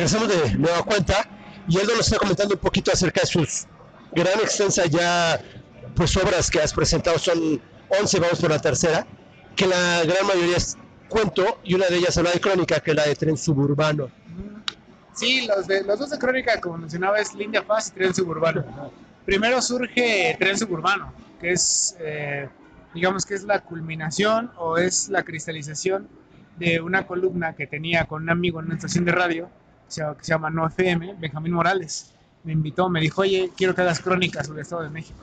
Regresamos 0.00 0.28
de 0.28 0.54
nueva 0.56 0.82
cuenta 0.82 1.28
y 1.68 1.78
Aldo 1.78 1.94
nos 1.94 2.06
está 2.06 2.16
comentando 2.16 2.54
un 2.54 2.60
poquito 2.60 2.90
acerca 2.90 3.20
de 3.20 3.26
sus 3.26 3.66
gran 4.12 4.40
extensa 4.40 4.86
ya 4.86 5.38
pues 5.94 6.16
obras 6.16 6.50
que 6.50 6.58
has 6.58 6.72
presentado, 6.72 7.18
son 7.18 7.60
11, 8.00 8.20
vamos 8.20 8.40
por 8.40 8.50
la 8.50 8.58
tercera, 8.58 9.06
que 9.54 9.66
la 9.66 10.02
gran 10.04 10.26
mayoría 10.26 10.56
es 10.56 10.78
cuento 11.08 11.60
y 11.64 11.74
una 11.74 11.86
de 11.88 11.96
ellas 11.96 12.16
habla 12.16 12.30
de 12.32 12.40
crónica, 12.40 12.80
que 12.80 12.92
es 12.92 12.96
la 12.96 13.06
de 13.06 13.14
tren 13.14 13.36
suburbano. 13.36 14.10
Sí, 15.12 15.46
los, 15.46 15.66
de, 15.66 15.82
los 15.82 15.98
dos 15.98 16.08
de 16.08 16.18
Crónica, 16.18 16.58
como 16.60 16.78
mencionaba, 16.78 17.18
es 17.18 17.34
Lindia 17.34 17.66
Paz 17.66 17.88
y 17.88 17.98
Tren 17.98 18.14
Suburbano. 18.14 18.64
Primero 19.26 19.60
surge 19.60 20.34
Tren 20.38 20.56
Suburbano, 20.56 21.12
que 21.40 21.50
es, 21.50 21.96
eh, 21.98 22.48
digamos 22.94 23.26
que 23.26 23.34
es 23.34 23.42
la 23.42 23.60
culminación 23.60 24.50
o 24.56 24.78
es 24.78 25.08
la 25.10 25.24
cristalización 25.24 26.08
de 26.58 26.80
una 26.80 27.06
columna 27.06 27.54
que 27.54 27.66
tenía 27.66 28.06
con 28.06 28.22
un 28.22 28.30
amigo 28.30 28.60
en 28.60 28.66
una 28.66 28.76
estación 28.76 29.04
de 29.04 29.12
radio 29.12 29.50
se 29.90 30.02
se 30.20 30.32
llama 30.32 30.50
No 30.50 30.66
FM, 30.66 31.16
Benjamín 31.18 31.52
Morales. 31.52 32.12
Me 32.44 32.52
invitó, 32.52 32.88
me 32.88 33.00
dijo, 33.00 33.22
oye, 33.22 33.50
quiero 33.56 33.74
que 33.74 33.82
hagas 33.82 34.00
crónicas 34.00 34.46
sobre 34.46 34.60
el 34.60 34.62
Estado 34.62 34.82
de 34.82 34.90
México. 34.90 35.20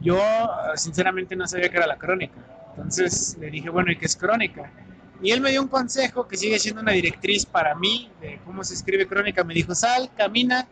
Yo, 0.00 0.18
eh, 0.18 0.76
sinceramente, 0.76 1.36
no 1.36 1.46
sabía 1.46 1.68
qué 1.68 1.76
era 1.76 1.86
la 1.86 1.98
crónica. 1.98 2.34
Entonces 2.70 3.36
le 3.38 3.50
dije, 3.50 3.68
bueno, 3.68 3.92
¿y 3.92 3.96
qué 3.96 4.06
es 4.06 4.16
crónica? 4.16 4.70
Y 5.22 5.30
él 5.30 5.40
me 5.40 5.50
dio 5.50 5.62
un 5.62 5.68
consejo 5.68 6.26
que 6.26 6.36
sigue 6.36 6.58
siendo 6.58 6.80
una 6.80 6.92
directriz 6.92 7.44
para 7.44 7.74
mí 7.74 8.10
de 8.20 8.40
cómo 8.44 8.64
se 8.64 8.74
escribe 8.74 9.06
crónica. 9.06 9.44
Me 9.44 9.54
dijo, 9.54 9.74
sal, 9.74 10.10
camina, 10.16 10.66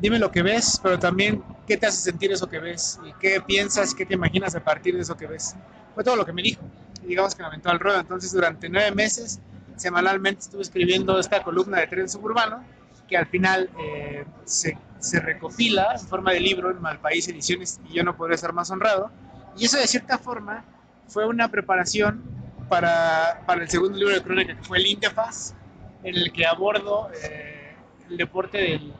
dime 0.00 0.18
lo 0.18 0.30
que 0.30 0.42
ves, 0.42 0.80
pero 0.82 0.98
también 0.98 1.42
qué 1.66 1.76
te 1.76 1.86
hace 1.86 1.98
sentir 1.98 2.32
eso 2.32 2.48
que 2.48 2.58
ves 2.58 2.98
y 3.06 3.12
qué 3.20 3.40
piensas, 3.40 3.94
qué 3.94 4.06
te 4.06 4.14
imaginas 4.14 4.54
a 4.54 4.60
partir 4.60 4.94
de 4.96 5.02
eso 5.02 5.16
que 5.16 5.26
ves. 5.26 5.54
Fue 5.94 6.02
todo 6.02 6.16
lo 6.16 6.24
que 6.24 6.32
me 6.32 6.42
dijo. 6.42 6.62
Y 7.04 7.08
digamos 7.08 7.34
que 7.34 7.42
me 7.42 7.48
aventó 7.48 7.70
al 7.70 7.78
ruedo. 7.78 8.00
Entonces, 8.00 8.32
durante 8.32 8.68
nueve 8.68 8.90
meses, 8.90 9.40
semanalmente 9.76 10.40
estuve 10.40 10.62
escribiendo 10.62 11.18
esta 11.18 11.42
columna 11.42 11.78
de 11.78 11.86
tren 11.86 12.08
suburbano, 12.08 12.62
que 13.08 13.16
al 13.16 13.26
final 13.26 13.70
eh, 13.80 14.24
se, 14.44 14.76
recopila 15.20 15.94
en 15.94 16.00
forma 16.00 16.32
de 16.32 16.40
libro 16.40 16.70
en 16.70 16.80
Malpaís 16.80 17.28
Ediciones 17.28 17.80
y 17.88 17.94
yo 17.94 18.02
no 18.02 18.16
podría 18.16 18.34
estar 18.34 18.52
más 18.52 18.70
honrado. 18.70 19.10
Y 19.56 19.66
eso, 19.66 19.78
de 19.78 19.86
cierta 19.86 20.18
forma, 20.18 20.64
fue 21.06 21.26
una 21.26 21.48
preparación 21.48 22.22
para, 22.68 23.42
para 23.46 23.62
el 23.62 23.68
segundo 23.68 23.96
libro 23.96 24.12
de 24.14 24.22
crónica, 24.22 24.56
que 24.56 24.64
fue 24.64 24.78
el 24.78 24.86
Interfaz, 24.86 25.54
en 26.02 26.16
el 26.16 26.32
que 26.32 26.46
abordo 26.46 27.08
eh, 27.22 27.74
el 28.10 28.16
deporte 28.16 28.58
del 28.58 28.92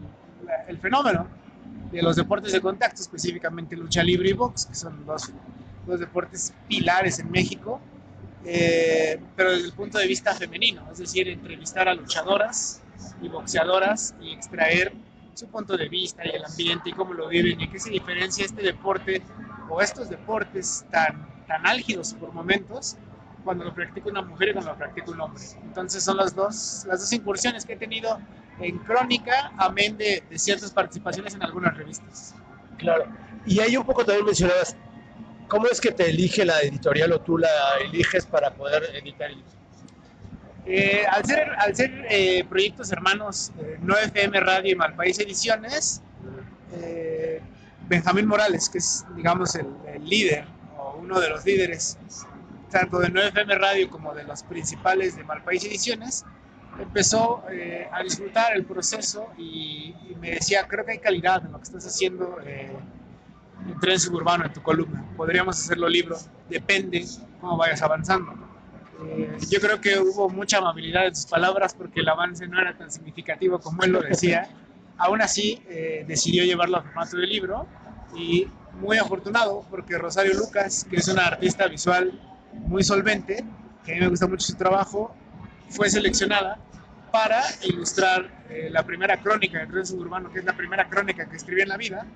el 0.68 0.78
fenómeno 0.78 1.26
de 1.90 2.02
los 2.02 2.16
deportes 2.16 2.52
de 2.52 2.60
contacto, 2.60 3.00
específicamente 3.00 3.76
lucha 3.76 4.02
libre 4.02 4.30
y 4.30 4.32
box, 4.32 4.66
que 4.66 4.74
son 4.74 5.04
los, 5.06 5.32
los 5.86 6.00
deportes 6.00 6.52
pilares 6.68 7.18
en 7.18 7.30
México, 7.30 7.80
eh, 8.48 9.20
pero 9.34 9.50
desde 9.50 9.66
el 9.66 9.72
punto 9.72 9.98
de 9.98 10.06
vista 10.06 10.32
femenino, 10.32 10.88
es 10.92 10.98
decir, 10.98 11.28
entrevistar 11.28 11.88
a 11.88 11.94
luchadoras 11.94 12.80
y 13.20 13.28
boxeadoras 13.28 14.14
y 14.20 14.32
extraer 14.32 14.92
su 15.34 15.48
punto 15.48 15.76
de 15.76 15.88
vista 15.88 16.22
y 16.24 16.30
el 16.30 16.44
ambiente 16.44 16.90
y 16.90 16.92
cómo 16.92 17.12
lo 17.12 17.28
viven 17.28 17.60
y 17.60 17.68
qué 17.68 17.80
se 17.80 17.90
diferencia 17.90 18.44
este 18.44 18.62
deporte 18.62 19.20
o 19.68 19.82
estos 19.82 20.08
deportes 20.08 20.84
tan, 20.92 21.44
tan 21.48 21.66
álgidos 21.66 22.14
por 22.14 22.32
momentos 22.32 22.96
cuando 23.42 23.64
lo 23.64 23.74
practica 23.74 24.08
una 24.10 24.22
mujer 24.22 24.50
y 24.50 24.52
cuando 24.52 24.70
lo 24.70 24.78
practica 24.78 25.10
un 25.10 25.20
hombre. 25.20 25.42
Entonces 25.64 26.04
son 26.04 26.16
las 26.16 26.32
dos, 26.32 26.84
las 26.86 27.00
dos 27.00 27.12
incursiones 27.12 27.64
que 27.64 27.72
he 27.72 27.76
tenido 27.76 28.18
en 28.60 28.78
crónica, 28.78 29.52
amén 29.58 29.96
de, 29.96 30.22
de 30.30 30.38
ciertas 30.38 30.70
participaciones 30.70 31.34
en 31.34 31.42
algunas 31.42 31.76
revistas. 31.76 32.36
Claro. 32.78 33.06
Y 33.44 33.58
ahí 33.58 33.76
un 33.76 33.84
poco 33.84 34.04
también 34.04 34.24
mencionabas, 34.24 34.76
¿cómo 35.48 35.66
es 35.66 35.80
que 35.80 35.92
te 35.92 36.10
elige 36.10 36.44
la 36.44 36.60
editorial 36.60 37.12
o 37.12 37.20
tú 37.20 37.38
la 37.38 37.48
eliges 37.84 38.26
para 38.26 38.54
poder 38.54 38.84
editar? 38.94 39.30
el? 39.30 39.42
Eh, 40.68 41.04
al 41.08 41.24
ser, 41.76 42.06
eh, 42.10 42.44
proyectos 42.48 42.90
hermanos, 42.90 43.52
eh, 43.60 43.78
No 43.80 43.96
FM 43.96 44.40
Radio 44.40 44.72
y 44.72 44.74
Malpaís 44.74 45.18
Ediciones, 45.20 46.02
eh, 46.72 47.40
Benjamín 47.88 48.26
Morales, 48.26 48.68
que 48.68 48.78
es, 48.78 49.04
digamos, 49.14 49.54
el, 49.54 49.68
líder 50.04 50.44
o 50.76 50.98
uno 51.00 51.20
de 51.20 51.30
los 51.30 51.44
líderes, 51.44 51.96
tanto 52.70 52.98
de 52.98 53.10
No 53.10 53.22
FM 53.22 53.54
Radio 53.54 53.88
como 53.88 54.12
de 54.12 54.24
los 54.24 54.42
principales 54.42 55.16
de 55.16 55.22
Malpaís 55.22 55.64
Ediciones, 55.64 56.24
empezó 56.80 57.44
eh, 57.48 57.88
a 57.92 58.02
disfrutar 58.02 58.56
el 58.56 58.64
proceso 58.64 59.28
y, 59.38 59.94
y 60.10 60.16
me 60.20 60.32
decía, 60.32 60.66
creo 60.66 60.84
que 60.84 60.92
hay 60.92 60.98
calidad 60.98 61.44
en 61.44 61.52
lo 61.52 61.58
que 61.58 61.64
estás 61.64 61.86
haciendo 61.86 62.38
en 63.64 63.78
Tren 63.80 63.98
Suburbano, 63.98 64.44
en 64.44 64.52
tu 64.52 64.62
columna. 64.62 65.04
Podríamos 65.16 65.58
hacerlo 65.58 65.88
libro, 65.88 66.16
depende 66.48 67.04
cómo 67.40 67.56
vayas 67.56 67.82
avanzando. 67.82 68.34
Eh, 69.04 69.36
yo 69.50 69.60
creo 69.60 69.80
que 69.80 69.98
hubo 69.98 70.28
mucha 70.28 70.58
amabilidad 70.58 71.06
en 71.06 71.14
sus 71.14 71.26
palabras 71.26 71.74
porque 71.74 72.00
el 72.00 72.08
avance 72.08 72.46
no 72.46 72.60
era 72.60 72.76
tan 72.76 72.90
significativo 72.90 73.58
como 73.58 73.82
él 73.82 73.92
lo 73.92 74.00
decía. 74.00 74.48
Aún 74.98 75.20
así, 75.20 75.62
eh, 75.68 76.04
decidió 76.08 76.44
llevarlo 76.44 76.78
a 76.78 76.82
formato 76.82 77.18
de 77.18 77.26
libro 77.26 77.66
y 78.14 78.46
muy 78.80 78.96
afortunado 78.98 79.64
porque 79.70 79.98
Rosario 79.98 80.34
Lucas, 80.34 80.86
que 80.88 80.96
es 80.96 81.08
una 81.08 81.26
artista 81.26 81.66
visual 81.66 82.18
muy 82.54 82.82
solvente, 82.82 83.44
que 83.84 83.92
a 83.92 83.94
mí 83.94 84.00
me 84.00 84.08
gusta 84.08 84.26
mucho 84.26 84.46
su 84.46 84.56
trabajo, 84.56 85.14
fue 85.68 85.90
seleccionada 85.90 86.58
para 87.12 87.42
ilustrar 87.62 88.30
eh, 88.48 88.68
la 88.70 88.84
primera 88.84 89.18
crónica 89.18 89.58
de 89.58 89.66
Tren 89.66 89.86
Suburbano, 89.86 90.30
que 90.30 90.40
es 90.40 90.44
la 90.44 90.56
primera 90.56 90.88
crónica 90.88 91.28
que 91.28 91.36
escribí 91.36 91.62
en 91.62 91.68
la 91.68 91.76
vida. 91.76 92.06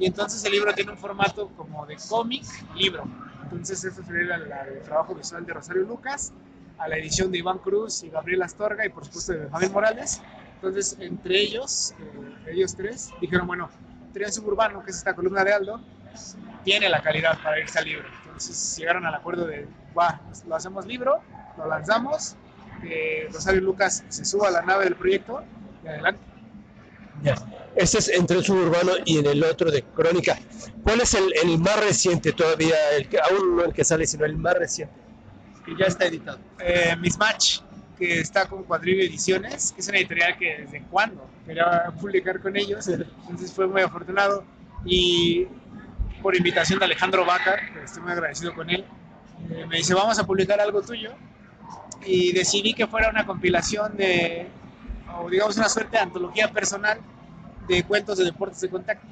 Y 0.00 0.06
entonces 0.06 0.42
el 0.46 0.52
libro 0.52 0.72
tiene 0.72 0.92
un 0.92 0.98
formato 0.98 1.48
como 1.58 1.84
de 1.84 1.96
cómic, 2.08 2.42
libro. 2.74 3.04
Entonces 3.42 3.84
eso 3.84 4.02
sería 4.02 4.36
el 4.36 4.82
trabajo 4.82 5.14
visual 5.14 5.44
de 5.44 5.52
Rosario 5.52 5.82
Lucas, 5.82 6.32
a 6.78 6.88
la 6.88 6.96
edición 6.96 7.30
de 7.30 7.38
Iván 7.38 7.58
Cruz 7.58 8.02
y 8.02 8.08
Gabriel 8.08 8.42
Astorga 8.42 8.86
y 8.86 8.88
por 8.88 9.04
supuesto 9.04 9.34
de 9.34 9.50
Javier 9.50 9.70
Morales. 9.70 10.22
Entonces 10.54 10.96
entre 11.00 11.38
ellos, 11.38 11.94
eh, 12.00 12.52
ellos 12.52 12.74
tres, 12.74 13.10
dijeron, 13.20 13.46
bueno, 13.46 13.68
Tren 14.14 14.32
Suburbano, 14.32 14.82
que 14.82 14.90
es 14.90 14.96
esta 14.96 15.14
columna 15.14 15.44
de 15.44 15.52
Aldo, 15.52 15.80
tiene 16.64 16.88
la 16.88 17.02
calidad 17.02 17.38
para 17.42 17.60
irse 17.60 17.78
al 17.78 17.84
libro. 17.84 18.08
Entonces 18.24 18.78
llegaron 18.78 19.04
al 19.04 19.14
acuerdo 19.14 19.46
de, 19.46 19.68
va, 19.96 20.18
lo 20.48 20.54
hacemos 20.54 20.86
libro, 20.86 21.20
lo 21.58 21.66
lanzamos, 21.68 22.36
que 22.80 23.28
Rosario 23.30 23.60
Lucas 23.60 24.02
se 24.08 24.24
suba 24.24 24.48
a 24.48 24.50
la 24.50 24.62
nave 24.62 24.84
del 24.84 24.96
proyecto 24.96 25.42
y 25.84 25.88
adelante. 25.88 26.22
Ya. 27.22 27.34
Este 27.76 27.98
es 27.98 28.08
entre 28.08 28.38
el 28.38 28.44
suburbano 28.44 28.92
y 29.04 29.18
en 29.18 29.26
el 29.26 29.44
otro 29.44 29.70
de 29.70 29.82
crónica. 29.82 30.38
¿Cuál 30.82 31.00
es 31.00 31.14
el, 31.14 31.32
el 31.42 31.58
más 31.58 31.78
reciente 31.80 32.32
todavía? 32.32 32.74
El 32.96 33.08
que, 33.08 33.18
aún 33.18 33.56
no 33.56 33.64
el 33.64 33.72
que 33.72 33.84
sale, 33.84 34.06
sino 34.06 34.24
el 34.24 34.36
más 34.36 34.54
reciente. 34.54 34.94
Que 35.64 35.72
ya 35.78 35.86
está 35.86 36.06
editado. 36.06 36.38
Eh, 36.58 36.96
Mismatch, 36.98 37.60
que 37.98 38.20
está 38.20 38.48
con 38.48 38.64
Cuadrillo 38.64 39.02
Ediciones, 39.02 39.72
que 39.72 39.82
es 39.82 39.88
una 39.88 39.98
editorial 39.98 40.36
que 40.38 40.62
desde 40.64 40.82
cuando 40.90 41.28
quería 41.46 41.92
publicar 42.00 42.40
con 42.40 42.56
ellos, 42.56 42.88
entonces 42.88 43.52
fue 43.52 43.66
muy 43.66 43.82
afortunado 43.82 44.42
y 44.84 45.46
por 46.22 46.34
invitación 46.36 46.78
de 46.78 46.86
Alejandro 46.86 47.24
Vaca, 47.24 47.60
que 47.72 47.84
estoy 47.84 48.02
muy 48.02 48.12
agradecido 48.12 48.54
con 48.54 48.70
él, 48.70 48.84
eh, 49.50 49.66
me 49.66 49.76
dice 49.76 49.94
vamos 49.94 50.18
a 50.18 50.26
publicar 50.26 50.60
algo 50.60 50.82
tuyo 50.82 51.12
y 52.04 52.32
decidí 52.32 52.74
que 52.74 52.86
fuera 52.86 53.10
una 53.10 53.26
compilación 53.26 53.96
de, 53.96 54.46
o 55.18 55.28
digamos 55.28 55.56
una 55.56 55.68
suerte 55.68 55.96
de 55.96 56.02
antología 56.02 56.50
personal 56.50 57.00
de 57.76 57.84
cuentos 57.84 58.18
de 58.18 58.24
deportes 58.24 58.60
de 58.60 58.68
contacto. 58.68 59.06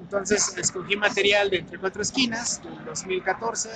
Entonces 0.00 0.56
escogí 0.56 0.96
material 0.96 1.50
de 1.50 1.58
Entre 1.58 1.78
Cuatro 1.78 2.00
Esquinas, 2.00 2.62
del 2.62 2.84
2014, 2.86 3.68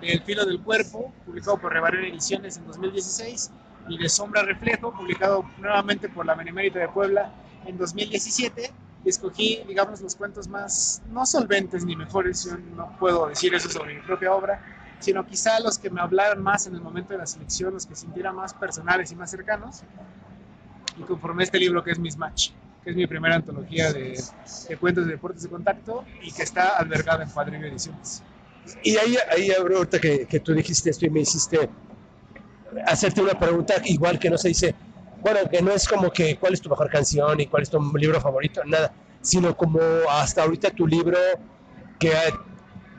de 0.00 0.12
El 0.12 0.22
Filo 0.22 0.44
del 0.46 0.60
Cuerpo, 0.60 1.12
publicado 1.26 1.58
por 1.58 1.72
Rebarrer 1.72 2.04
Ediciones 2.04 2.56
en 2.56 2.66
2016, 2.66 3.50
y 3.88 3.98
de 3.98 4.08
Sombra 4.08 4.42
Reflejo, 4.42 4.92
publicado 4.92 5.44
nuevamente 5.58 6.08
por 6.08 6.24
la 6.24 6.36
Benemérita 6.36 6.78
de 6.78 6.88
Puebla 6.88 7.32
en 7.66 7.76
2017. 7.76 8.70
Y 9.04 9.08
escogí, 9.08 9.60
digamos, 9.66 10.00
los 10.00 10.14
cuentos 10.14 10.46
más, 10.46 11.02
no 11.10 11.26
solventes 11.26 11.84
ni 11.84 11.96
mejores, 11.96 12.44
yo 12.44 12.56
no 12.76 12.96
puedo 13.00 13.26
decir 13.26 13.52
eso 13.52 13.68
sobre 13.68 13.94
mi 13.94 14.00
propia 14.02 14.32
obra, 14.32 14.62
sino 15.00 15.26
quizá 15.26 15.58
los 15.58 15.76
que 15.78 15.90
me 15.90 16.00
hablaran 16.00 16.40
más 16.40 16.68
en 16.68 16.76
el 16.76 16.80
momento 16.80 17.12
de 17.12 17.18
la 17.18 17.26
selección, 17.26 17.74
los 17.74 17.86
que 17.86 17.96
sintiera 17.96 18.32
más 18.32 18.54
personales 18.54 19.10
y 19.10 19.16
más 19.16 19.32
cercanos. 19.32 19.82
Y 20.96 21.02
conformé 21.02 21.42
este 21.42 21.58
libro 21.58 21.82
que 21.82 21.90
es 21.90 21.98
Mismatch, 21.98 22.52
que 22.82 22.90
es 22.90 22.96
mi 22.96 23.06
primera 23.06 23.36
antología 23.36 23.92
de, 23.92 24.20
de 24.68 24.76
cuentos 24.76 25.06
de 25.06 25.12
deportes 25.12 25.42
de 25.42 25.48
contacto 25.48 26.04
y 26.22 26.32
que 26.32 26.42
está 26.42 26.76
albergada 26.78 27.22
en 27.22 27.30
Cuadrillo 27.30 27.66
Ediciones. 27.66 28.22
Y 28.82 28.96
ahí, 28.96 29.16
ahí 29.30 29.50
abro, 29.52 29.78
ahorita 29.78 30.00
que, 30.00 30.26
que 30.26 30.40
tú 30.40 30.54
dijiste 30.54 30.90
esto 30.90 31.06
y 31.06 31.10
me 31.10 31.20
hiciste 31.20 31.68
hacerte 32.86 33.20
una 33.20 33.38
pregunta 33.38 33.74
igual 33.84 34.18
que 34.18 34.30
no 34.30 34.38
se 34.38 34.48
dice, 34.48 34.74
bueno, 35.20 35.40
que 35.50 35.62
no 35.62 35.72
es 35.72 35.86
como 35.86 36.10
que 36.10 36.36
cuál 36.36 36.54
es 36.54 36.60
tu 36.60 36.68
mejor 36.68 36.90
canción 36.90 37.40
y 37.40 37.46
cuál 37.46 37.62
es 37.62 37.70
tu 37.70 37.80
libro 37.96 38.20
favorito, 38.20 38.62
nada, 38.64 38.92
sino 39.20 39.56
como 39.56 39.80
hasta 40.10 40.42
ahorita 40.42 40.70
tu 40.70 40.86
libro 40.86 41.18
que, 41.98 42.12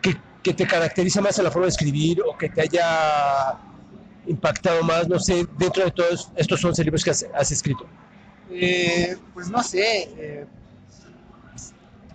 que, 0.02 0.16
que 0.42 0.54
te 0.54 0.66
caracteriza 0.66 1.22
más 1.22 1.38
en 1.38 1.46
la 1.46 1.52
forma 1.52 1.66
de 1.66 1.72
escribir 1.72 2.22
o 2.22 2.38
que 2.38 2.50
te 2.50 2.62
haya 2.62 3.58
impactado 4.28 4.84
más, 4.84 5.08
no 5.10 5.20
sé, 5.20 5.46
dentro 5.58 5.84
de 5.84 5.92
todos 5.92 6.32
estos 6.36 6.64
11 6.64 6.84
libros 6.84 7.04
que 7.04 7.10
has, 7.10 7.26
has 7.34 7.52
escrito. 7.52 7.86
Eh, 8.54 9.18
pues 9.34 9.50
no 9.50 9.62
sé. 9.64 10.10
eh, 10.18 10.46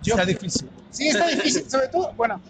yo- 0.01 0.13
Está 0.15 0.25
difícil. 0.25 0.69
Sí, 0.89 1.07
está 1.09 1.27
difícil. 1.27 1.69
Sobre 1.69 1.87
todo, 1.89 2.13
bueno, 2.13 2.41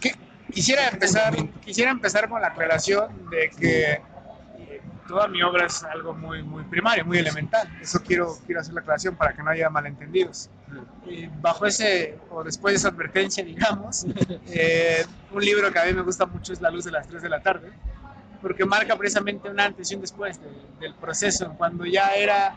que- 0.00 0.14
quisiera 0.52 0.88
empezar, 0.88 1.34
quisiera 1.64 1.90
empezar 1.90 2.28
con 2.28 2.40
la 2.40 2.48
aclaración 2.48 3.28
de 3.30 3.50
que 3.58 3.92
eh, 3.92 4.80
toda 5.08 5.26
mi 5.28 5.42
obra 5.42 5.66
es 5.66 5.82
algo 5.84 6.12
muy, 6.14 6.42
muy 6.42 6.64
primario, 6.64 7.04
muy 7.04 7.18
elemental. 7.18 7.68
Eso 7.80 8.00
quiero, 8.00 8.36
quiero 8.46 8.60
hacer 8.60 8.74
la 8.74 8.80
aclaración 8.80 9.16
para 9.16 9.32
que 9.34 9.42
no 9.42 9.50
haya 9.50 9.68
malentendidos. 9.70 10.50
Y 11.06 11.26
bajo 11.26 11.66
ese, 11.66 12.18
o 12.30 12.42
después 12.44 12.72
de 12.72 12.76
esa 12.76 12.88
advertencia, 12.88 13.42
digamos, 13.44 14.04
eh, 14.48 15.04
un 15.32 15.40
libro 15.44 15.72
que 15.72 15.78
a 15.78 15.84
mí 15.86 15.92
me 15.94 16.02
gusta 16.02 16.26
mucho 16.26 16.52
es 16.52 16.60
La 16.60 16.70
luz 16.70 16.84
de 16.84 16.90
las 16.92 17.06
3 17.08 17.22
de 17.22 17.28
la 17.28 17.40
tarde, 17.40 17.70
porque 18.40 18.64
marca 18.66 18.96
precisamente 18.96 19.48
un 19.48 19.58
antes 19.58 19.90
y 19.90 19.94
un 19.94 20.02
después 20.02 20.38
de- 20.40 20.50
del 20.80 20.94
proceso, 20.94 21.54
cuando 21.56 21.84
ya 21.86 22.14
era 22.14 22.54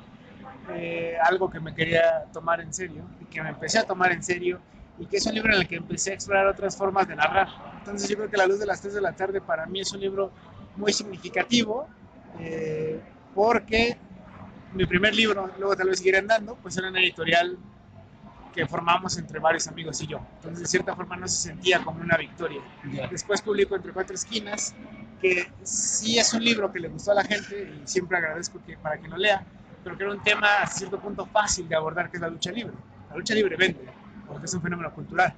eh, 0.69 1.15
algo 1.23 1.49
que 1.49 1.59
me 1.59 1.73
quería 1.73 2.25
tomar 2.33 2.61
en 2.61 2.73
serio 2.73 3.03
y 3.21 3.25
que 3.25 3.41
me 3.41 3.49
empecé 3.49 3.79
a 3.79 3.83
tomar 3.83 4.11
en 4.11 4.23
serio 4.23 4.59
y 4.99 5.05
que 5.05 5.17
es 5.17 5.25
un 5.25 5.35
libro 5.35 5.53
en 5.53 5.61
el 5.61 5.67
que 5.67 5.75
empecé 5.75 6.11
a 6.11 6.13
explorar 6.15 6.47
otras 6.47 6.75
formas 6.75 7.07
de 7.07 7.15
narrar. 7.15 7.47
Entonces 7.79 8.09
yo 8.09 8.17
creo 8.17 8.29
que 8.29 8.37
La 8.37 8.47
luz 8.47 8.59
de 8.59 8.65
las 8.65 8.81
3 8.81 8.93
de 8.95 9.01
la 9.01 9.13
tarde 9.13 9.41
para 9.41 9.65
mí 9.65 9.79
es 9.81 9.91
un 9.93 10.01
libro 10.01 10.31
muy 10.75 10.91
significativo 10.91 11.87
eh, 12.39 12.99
porque 13.33 13.97
mi 14.73 14.85
primer 14.85 15.15
libro, 15.15 15.49
luego 15.57 15.75
tal 15.75 15.89
vez 15.89 15.99
seguiré 15.99 16.17
andando, 16.17 16.55
pues 16.55 16.77
era 16.77 16.89
una 16.89 16.99
editorial 16.99 17.57
que 18.53 18.65
formamos 18.65 19.17
entre 19.17 19.39
varios 19.39 19.67
amigos 19.67 20.01
y 20.01 20.07
yo. 20.07 20.19
Entonces 20.37 20.61
de 20.61 20.65
cierta 20.65 20.95
forma 20.95 21.15
no 21.15 21.27
se 21.27 21.49
sentía 21.49 21.83
como 21.83 22.01
una 22.01 22.17
victoria. 22.17 22.59
Después 23.11 23.41
publico 23.41 23.75
Entre 23.75 23.93
Cuatro 23.93 24.15
Esquinas, 24.15 24.73
que 25.21 25.47
sí 25.63 26.17
es 26.17 26.33
un 26.33 26.43
libro 26.43 26.71
que 26.71 26.79
le 26.79 26.89
gustó 26.89 27.11
a 27.11 27.15
la 27.15 27.23
gente 27.23 27.71
y 27.71 27.87
siempre 27.87 28.17
agradezco 28.17 28.59
que, 28.65 28.75
para 28.77 28.97
que 28.97 29.07
lo 29.07 29.17
lea, 29.17 29.45
pero 29.87 29.97
que 29.97 30.03
era 30.03 30.13
un 30.13 30.23
tema 30.23 30.47
hasta 30.61 30.79
cierto 30.79 30.99
punto 30.99 31.25
fácil 31.25 31.67
de 31.69 31.75
abordar, 31.75 32.09
que 32.09 32.17
es 32.17 32.21
la 32.21 32.29
lucha 32.29 32.51
libre. 32.51 32.73
La 33.09 33.15
lucha 33.15 33.33
libre 33.33 33.55
vende, 33.55 33.79
porque 34.27 34.45
es 34.45 34.53
un 34.53 34.61
fenómeno 34.61 34.91
cultural. 34.93 35.33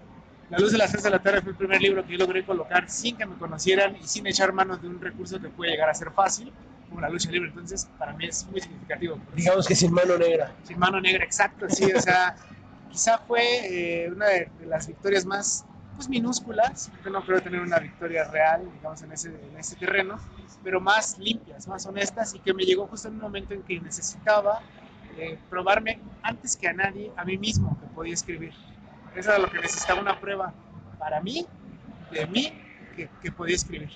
La 0.50 0.58
luz 0.58 0.72
de 0.72 0.80
las 0.80 0.92
3 0.92 1.04
de 1.04 1.10
la 1.12 1.20
tarde 1.20 1.42
fue 1.42 1.52
el 1.52 1.58
primer 1.58 1.80
libro 1.80 2.04
que 2.04 2.14
yo 2.14 2.18
logré 2.18 2.44
colocar 2.44 2.90
sin 2.90 3.16
que 3.16 3.26
me 3.26 3.36
conocieran 3.36 3.96
y 3.96 4.04
sin 4.08 4.26
echar 4.26 4.52
manos 4.52 4.82
de 4.82 4.88
un 4.88 5.00
recurso 5.00 5.40
que 5.40 5.50
puede 5.50 5.72
llegar 5.72 5.90
a 5.90 5.94
ser 5.94 6.10
fácil, 6.12 6.52
como 6.90 7.02
la 7.02 7.10
lucha 7.10 7.30
libre. 7.30 7.50
Entonces, 7.50 7.88
para 8.00 8.14
mí 8.14 8.26
es 8.26 8.48
muy 8.48 8.60
significativo. 8.60 9.20
Digamos 9.36 9.68
que 9.68 9.76
sin 9.76 9.94
mano 9.94 10.18
negra. 10.18 10.52
Sin 10.64 10.80
mano 10.80 11.00
negra, 11.00 11.24
exacto, 11.24 11.68
sí, 11.70 11.92
o 11.92 12.02
sea, 12.02 12.36
quizá 12.90 13.20
fue 13.20 13.44
eh, 13.44 14.10
una 14.12 14.26
de, 14.26 14.50
de 14.60 14.66
las 14.66 14.88
victorias 14.88 15.24
más 15.24 15.66
pues, 16.00 16.08
minúsculas, 16.08 16.90
porque 16.94 17.10
no 17.10 17.22
creo 17.26 17.42
tener 17.42 17.60
una 17.60 17.78
victoria 17.78 18.24
real, 18.24 18.62
digamos, 18.74 19.02
en 19.02 19.12
ese, 19.12 19.28
en 19.28 19.58
ese 19.60 19.76
terreno, 19.76 20.18
pero 20.64 20.80
más 20.80 21.18
limpias, 21.20 21.68
más 21.68 21.86
honestas 21.86 22.34
y 22.34 22.40
que 22.40 22.54
me 22.54 22.64
llegó 22.64 22.88
justo 22.88 23.10
en 23.10 23.16
un 23.16 23.20
momento 23.20 23.54
en 23.54 23.64
que 23.64 23.82
necesitaba 23.82 24.62
eh, 25.18 25.38
probarme 25.50 26.00
antes 26.22 26.56
que 26.56 26.70
a 26.70 26.74
nadie, 26.74 27.12
a 27.18 27.26
mí 27.26 27.38
mismo, 27.38 27.78
que 27.82 27.88
podía 27.88 28.14
escribir. 28.14 28.54
Eso 29.14 29.30
era 29.30 29.40
lo 29.40 29.52
que 29.52 29.60
necesitaba, 29.60 30.00
una 30.00 30.18
prueba 30.18 30.54
para 30.98 31.20
mí, 31.20 31.46
de 32.12 32.26
mí, 32.28 32.54
que, 32.96 33.10
que 33.22 33.30
podía 33.34 33.58
escribir. 33.58 33.90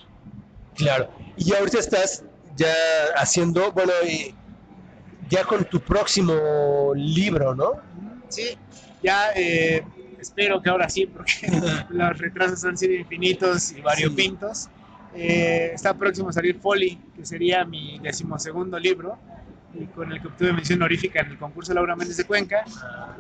Claro. 0.76 1.10
Y 1.38 1.54
ahorita 1.54 1.80
estás 1.80 2.26
ya 2.58 2.74
haciendo, 3.16 3.72
bueno, 3.72 3.94
y 4.06 4.36
ya 5.30 5.46
con 5.46 5.64
tu 5.64 5.80
próximo 5.80 6.92
libro, 6.96 7.56
¿no? 7.56 7.76
Sí, 8.28 8.58
ya 9.02 9.32
eh, 9.38 9.86
espero 10.24 10.62
que 10.62 10.70
ahora 10.70 10.90
sí, 10.90 11.06
porque 11.06 11.48
los 11.90 12.18
retrasos 12.18 12.64
han 12.66 12.78
sido 12.78 12.94
infinitos 12.94 13.72
y 13.72 13.82
variopintos. 13.82 14.70
Eh, 15.16 15.72
está 15.74 15.94
próximo 15.94 16.30
a 16.30 16.34
salir 16.34 16.60
Folly, 16.60 17.00
que 17.16 17.26
sería 17.26 17.64
mi 17.66 18.00
decimosegundo 18.00 18.80
libro, 18.80 19.20
y 19.74 19.86
con 19.88 20.12
el 20.12 20.22
que 20.22 20.28
obtuve 20.28 20.54
mención 20.54 20.80
honorífica 20.80 21.22
en 21.22 21.32
el 21.32 21.38
concurso 21.38 21.74
Laura 21.74 21.96
Méndez 21.96 22.18
de 22.18 22.24
Cuenca, 22.24 22.66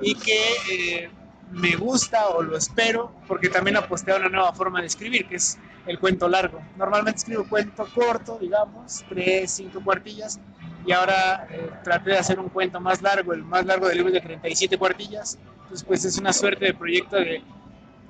y 0.01 0.15
que 0.15 0.39
eh, 0.71 1.09
me 1.51 1.75
gusta 1.75 2.29
o 2.29 2.41
lo 2.41 2.57
espero, 2.57 3.13
porque 3.27 3.49
también 3.49 3.77
aposté 3.77 4.11
a 4.11 4.15
una 4.17 4.29
nueva 4.29 4.53
forma 4.53 4.81
de 4.81 4.87
escribir, 4.87 5.27
que 5.27 5.35
es 5.35 5.59
el 5.85 5.99
cuento 5.99 6.27
largo. 6.27 6.61
Normalmente 6.77 7.19
escribo 7.19 7.47
cuento 7.47 7.85
corto, 7.93 8.39
digamos, 8.39 9.05
tres, 9.09 9.51
cinco 9.51 9.81
cuartillas, 9.83 10.39
y 10.85 10.91
ahora 10.91 11.47
eh, 11.49 11.69
traté 11.83 12.11
de 12.11 12.17
hacer 12.17 12.39
un 12.39 12.49
cuento 12.49 12.79
más 12.79 13.01
largo, 13.01 13.33
el 13.33 13.43
más 13.43 13.65
largo 13.65 13.87
del 13.87 13.97
libro 13.97 14.13
de 14.13 14.21
37 14.21 14.77
cuartillas, 14.77 15.37
entonces 15.63 15.83
pues 15.87 16.05
es 16.05 16.17
una 16.17 16.33
suerte 16.33 16.65
de 16.65 16.73
proyecto 16.73 17.15
de 17.17 17.43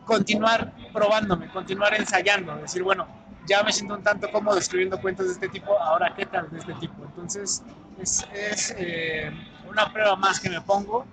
continuar 0.06 0.74
probándome, 0.92 1.50
continuar 1.50 1.94
ensayando, 1.96 2.56
decir, 2.58 2.84
bueno, 2.84 3.08
ya 3.46 3.64
me 3.64 3.72
siento 3.72 3.94
un 3.96 4.04
tanto 4.04 4.30
cómodo 4.32 4.58
escribiendo 4.58 5.00
cuentos 5.00 5.28
de 5.28 5.34
este 5.34 5.50
tipo, 5.50 5.78
ahora 5.80 6.14
qué 6.16 6.26
tal 6.26 6.50
de 6.50 6.60
este 6.60 6.74
tipo. 6.76 7.04
Entonces 7.04 7.62
es, 8.02 8.26
es 8.34 8.76
eh, 8.78 9.32
una 9.70 9.92
prueba 9.92 10.16
más 10.16 10.40
que 10.40 10.50
me 10.50 10.62
pongo 10.62 11.06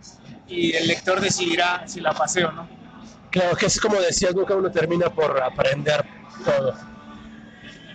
y 0.47 0.73
el 0.75 0.87
lector 0.87 1.21
decidirá 1.21 1.87
si 1.87 2.01
la 2.01 2.13
paseo 2.13 2.49
o 2.49 2.53
no. 2.53 2.69
Claro, 3.31 3.57
que 3.57 3.67
es 3.67 3.81
como 3.81 3.97
decías, 4.01 4.35
nunca 4.35 4.55
uno 4.57 4.71
termina 4.71 5.09
por 5.09 5.41
aprender 5.43 6.05
todo. 6.45 6.75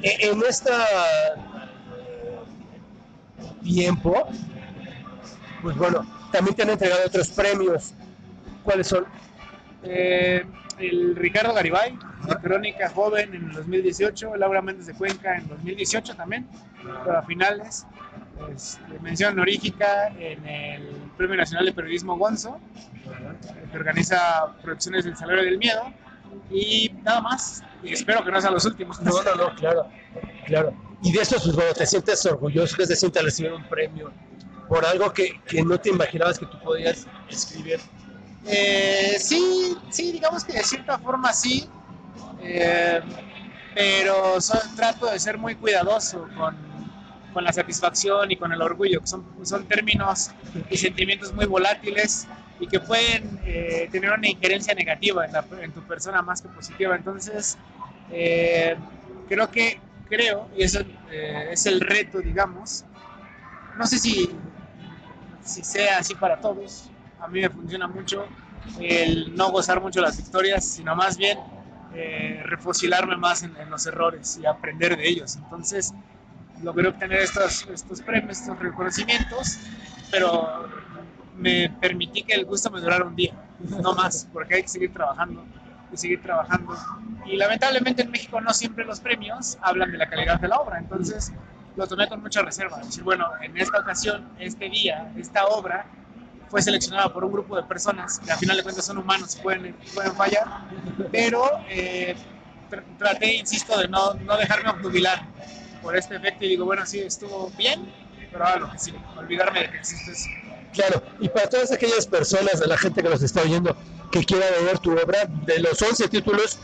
E- 0.02 0.30
En 0.30 0.42
este 0.48 0.72
tiempo, 3.66 4.28
pues 5.62 5.76
bueno, 5.78 6.06
también 6.32 6.56
te 6.56 6.64
han 6.64 6.70
entregado 6.70 7.02
otros 7.06 7.30
premios. 7.30 7.94
¿Cuáles 8.64 8.88
son? 8.88 9.06
Eh, 9.84 10.46
el 10.80 11.16
Ricardo 11.16 11.54
Garibay, 11.54 11.98
de 12.28 12.36
Crónica 12.36 12.90
Joven 12.90 13.34
en 13.34 13.46
el 13.50 13.52
2018, 13.54 14.36
Laura 14.36 14.62
Méndez 14.62 14.88
de 14.88 14.94
Cuenca 14.94 15.38
en 15.38 15.48
2018 15.48 16.16
también, 16.16 16.48
pero 17.04 17.18
a 17.18 17.24
finales. 17.24 17.86
Este, 18.54 19.00
mención 19.00 19.34
honorífica 19.34 20.10
en 20.20 20.46
el 20.46 20.84
Premio 21.18 21.38
Nacional 21.38 21.66
de 21.66 21.74
Periodismo 21.74 22.18
Gonzo, 22.18 22.60
que 23.72 23.78
organiza 23.78 24.54
Producciones 24.62 25.06
del 25.06 25.16
Salario 25.16 25.46
del 25.46 25.58
Miedo. 25.58 25.84
Y 26.52 26.92
nada 27.04 27.22
más, 27.22 27.64
y 27.82 27.94
espero 27.94 28.24
que 28.24 28.32
no 28.32 28.42
sean 28.42 28.54
los 28.54 28.66
últimos. 28.66 29.02
No, 29.02 29.24
no, 29.24 29.36
no, 29.36 29.56
claro, 29.56 29.88
claro. 30.46 30.74
Y 31.02 31.12
de 31.12 31.22
eso, 31.22 31.36
pues 31.44 31.56
bueno, 31.56 31.74
te 31.74 31.86
sientes 31.86 32.26
orgulloso, 32.26 32.76
que 32.78 32.86
se 32.86 32.96
siente 32.96 33.22
recibir 33.22 33.52
un 33.54 33.64
premio 33.66 34.14
por 34.68 34.86
algo 34.86 35.12
que, 35.14 35.40
que 35.48 35.64
no 35.64 35.78
te 35.80 35.90
imaginabas 35.90 36.40
que 36.40 36.46
tú 36.48 36.58
podías 36.60 37.08
escribir. 37.28 37.80
Eh, 38.46 39.18
sí, 39.20 39.76
sí, 39.90 40.12
digamos 40.12 40.44
que 40.44 40.54
de 40.54 40.64
cierta 40.64 40.98
forma 41.00 41.34
sí, 41.34 41.68
eh, 42.42 43.02
pero 43.74 44.40
so- 44.42 44.54
trato 44.76 45.08
de 45.08 45.20
ser 45.20 45.38
muy 45.38 45.56
cuidadoso 45.56 46.30
con, 46.36 46.56
con 47.34 47.44
la 47.44 47.52
satisfacción 47.52 48.32
y 48.32 48.38
con 48.38 48.52
el 48.54 48.62
orgullo, 48.62 49.02
que 49.02 49.08
son, 49.08 49.26
son 49.44 49.68
términos 49.68 50.30
y 50.70 50.78
sentimientos 50.78 51.34
muy 51.34 51.46
volátiles 51.46 52.28
y 52.60 52.68
que 52.68 52.80
pueden 52.80 53.40
eh, 53.44 53.90
tener 53.92 54.12
una 54.12 54.28
injerencia 54.30 54.74
negativa 54.74 55.26
en, 55.26 55.34
la- 55.34 55.48
en 55.62 55.74
tu 55.74 55.84
persona 55.84 56.22
más 56.22 56.42
que 56.42 56.50
positiva. 56.50 56.96
Entonces, 56.96 57.58
eh, 58.10 58.78
creo 59.28 59.50
que, 59.52 59.82
creo, 60.10 60.48
y 60.56 60.64
eso 60.64 60.80
eh, 61.12 61.50
es 61.52 61.66
el 61.66 61.82
reto, 61.82 62.20
digamos, 62.20 62.86
no 63.78 63.86
sé 63.86 64.00
si, 64.00 64.30
si 65.44 65.64
sea 65.64 66.00
así 66.00 66.16
para 66.16 66.40
todos, 66.40 66.90
a 67.20 67.28
mí 67.28 67.42
me 67.42 67.50
funciona 67.50 67.88
mucho 67.88 68.26
el 68.80 69.36
no 69.36 69.52
gozar 69.52 69.82
mucho 69.82 70.02
las 70.02 70.18
victorias, 70.18 70.66
sino 70.66 70.96
más 70.96 71.18
bien 71.18 71.38
eh, 71.94 72.42
refocilarme 72.46 73.16
más 73.16 73.44
en, 73.44 73.56
en 73.58 73.70
los 73.70 73.86
errores 73.86 74.40
y 74.42 74.46
aprender 74.46 74.98
de 74.98 75.08
ellos. 75.08 75.36
Entonces, 75.36 75.94
logré 76.64 76.88
obtener 76.88 77.20
estos, 77.20 77.68
estos 77.72 78.02
premios, 78.02 78.40
estos 78.40 78.58
reconocimientos, 78.60 79.60
pero 80.12 80.68
me 81.36 81.70
permití 81.82 82.24
que 82.24 82.34
el 82.34 82.46
gusto 82.46 82.72
me 82.72 82.80
durara 82.80 83.06
un 83.06 83.16
día, 83.16 83.34
no 83.82 83.94
más, 83.94 84.28
porque 84.32 84.56
hay 84.56 84.62
que 84.64 84.68
seguir 84.70 84.94
trabajando 84.94 85.44
y 85.92 85.98
seguir 85.98 86.22
trabajando. 86.22 86.76
Y 87.26 87.38
lamentablemente 87.38 88.04
en 88.04 88.12
México 88.12 88.40
no 88.42 88.54
siempre 88.54 88.86
los 88.86 89.00
premios 89.00 89.58
hablan 89.62 89.92
de 89.92 89.98
la 89.98 90.08
calidad 90.08 90.40
de 90.40 90.48
la 90.48 90.58
obra, 90.58 90.80
entonces 90.80 91.32
lo 91.76 91.88
tomé 91.88 92.08
con 92.08 92.22
mucha 92.22 92.42
reserva. 92.42 92.78
Decir, 92.80 93.04
bueno, 93.04 93.28
en 93.42 93.58
esta 93.58 93.80
ocasión, 93.80 94.34
este 94.40 94.70
día, 94.70 95.12
esta 95.18 95.46
obra 95.48 95.86
fue 96.50 96.62
seleccionada 96.62 97.12
por 97.12 97.24
un 97.26 97.32
grupo 97.32 97.56
de 97.56 97.64
personas 97.64 98.20
que 98.20 98.32
al 98.32 98.38
final 98.38 98.58
de 98.58 98.64
cuentas 98.64 98.86
son 98.86 98.98
humanos 98.98 99.36
y 99.38 99.42
pueden, 99.42 99.76
pueden 99.94 100.16
fallar, 100.16 100.44
pero 101.12 101.44
eh, 101.70 102.16
tr- 102.70 102.98
traté, 102.98 103.36
insisto, 103.36 103.78
de 103.80 103.88
no, 103.88 104.14
no 104.14 104.38
dejarme 104.38 104.70
obnubilar 104.70 105.22
por 105.82 105.98
este 105.98 106.16
efecto 106.16 106.46
y 106.46 106.50
digo, 106.50 106.66
bueno, 106.66 106.86
sí, 106.86 107.00
estuvo 107.00 107.50
bien, 107.58 107.92
pero 108.32 108.46
ahora 108.46 108.60
lo 108.60 108.72
que 108.72 108.78
sigue, 108.80 109.00
olvidarme 109.18 109.62
de 109.62 109.72
que 109.72 109.78
existe 109.78 110.12
eso. 110.12 110.30
Claro, 110.76 111.02
y 111.22 111.30
para 111.30 111.48
todas 111.50 111.72
aquellas 111.72 112.06
personas, 112.06 112.60
de 112.60 112.68
la 112.68 112.78
gente 112.78 113.02
que 113.02 113.10
nos 113.10 113.24
está 113.24 113.42
oyendo, 113.42 113.76
que 114.12 114.24
quiera 114.26 114.46
leer 114.62 114.78
tu 114.80 114.92
obra, 114.92 115.26
de 115.26 115.60
los 115.60 115.82
11 115.82 116.10
títulos, 116.10 116.60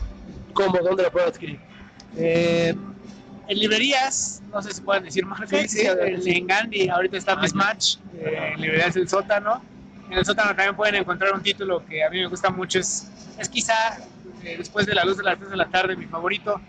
¿cómo, 0.52 0.78
dónde 0.80 1.04
la 1.04 1.10
puedo 1.10 1.26
adquirir? 1.26 1.58
Eh, 2.16 2.74
en 3.48 3.58
librerías, 3.58 4.42
no 4.52 4.62
sé 4.62 4.72
si 4.72 4.82
pueden 4.82 5.04
decir 5.04 5.24
más, 5.24 5.48
Sí, 5.48 5.86
en 5.86 6.46
Gandhi 6.46 6.90
ahorita 6.90 7.16
está 7.16 7.36
Mismatch, 7.36 7.96
eh, 8.18 8.52
en 8.54 8.60
librerías 8.60 8.94
del 8.94 9.08
sótano. 9.08 9.62
En 10.10 10.18
el 10.18 10.26
sótano 10.26 10.50
también 10.50 10.76
pueden 10.76 10.96
encontrar 10.96 11.32
un 11.32 11.42
título 11.42 11.84
que 11.86 12.04
a 12.04 12.10
mí 12.10 12.18
me 12.18 12.26
gusta 12.26 12.50
mucho, 12.50 12.78
es, 12.78 13.10
es 13.38 13.48
quizá 13.48 13.98
eh, 14.44 14.56
después 14.58 14.84
de 14.84 14.94
la 14.94 15.04
luz 15.04 15.16
de 15.16 15.22
las 15.22 15.38
3 15.38 15.50
de 15.50 15.56
la 15.56 15.68
tarde 15.70 15.96
mi 15.96 16.04
favorito, 16.04 16.60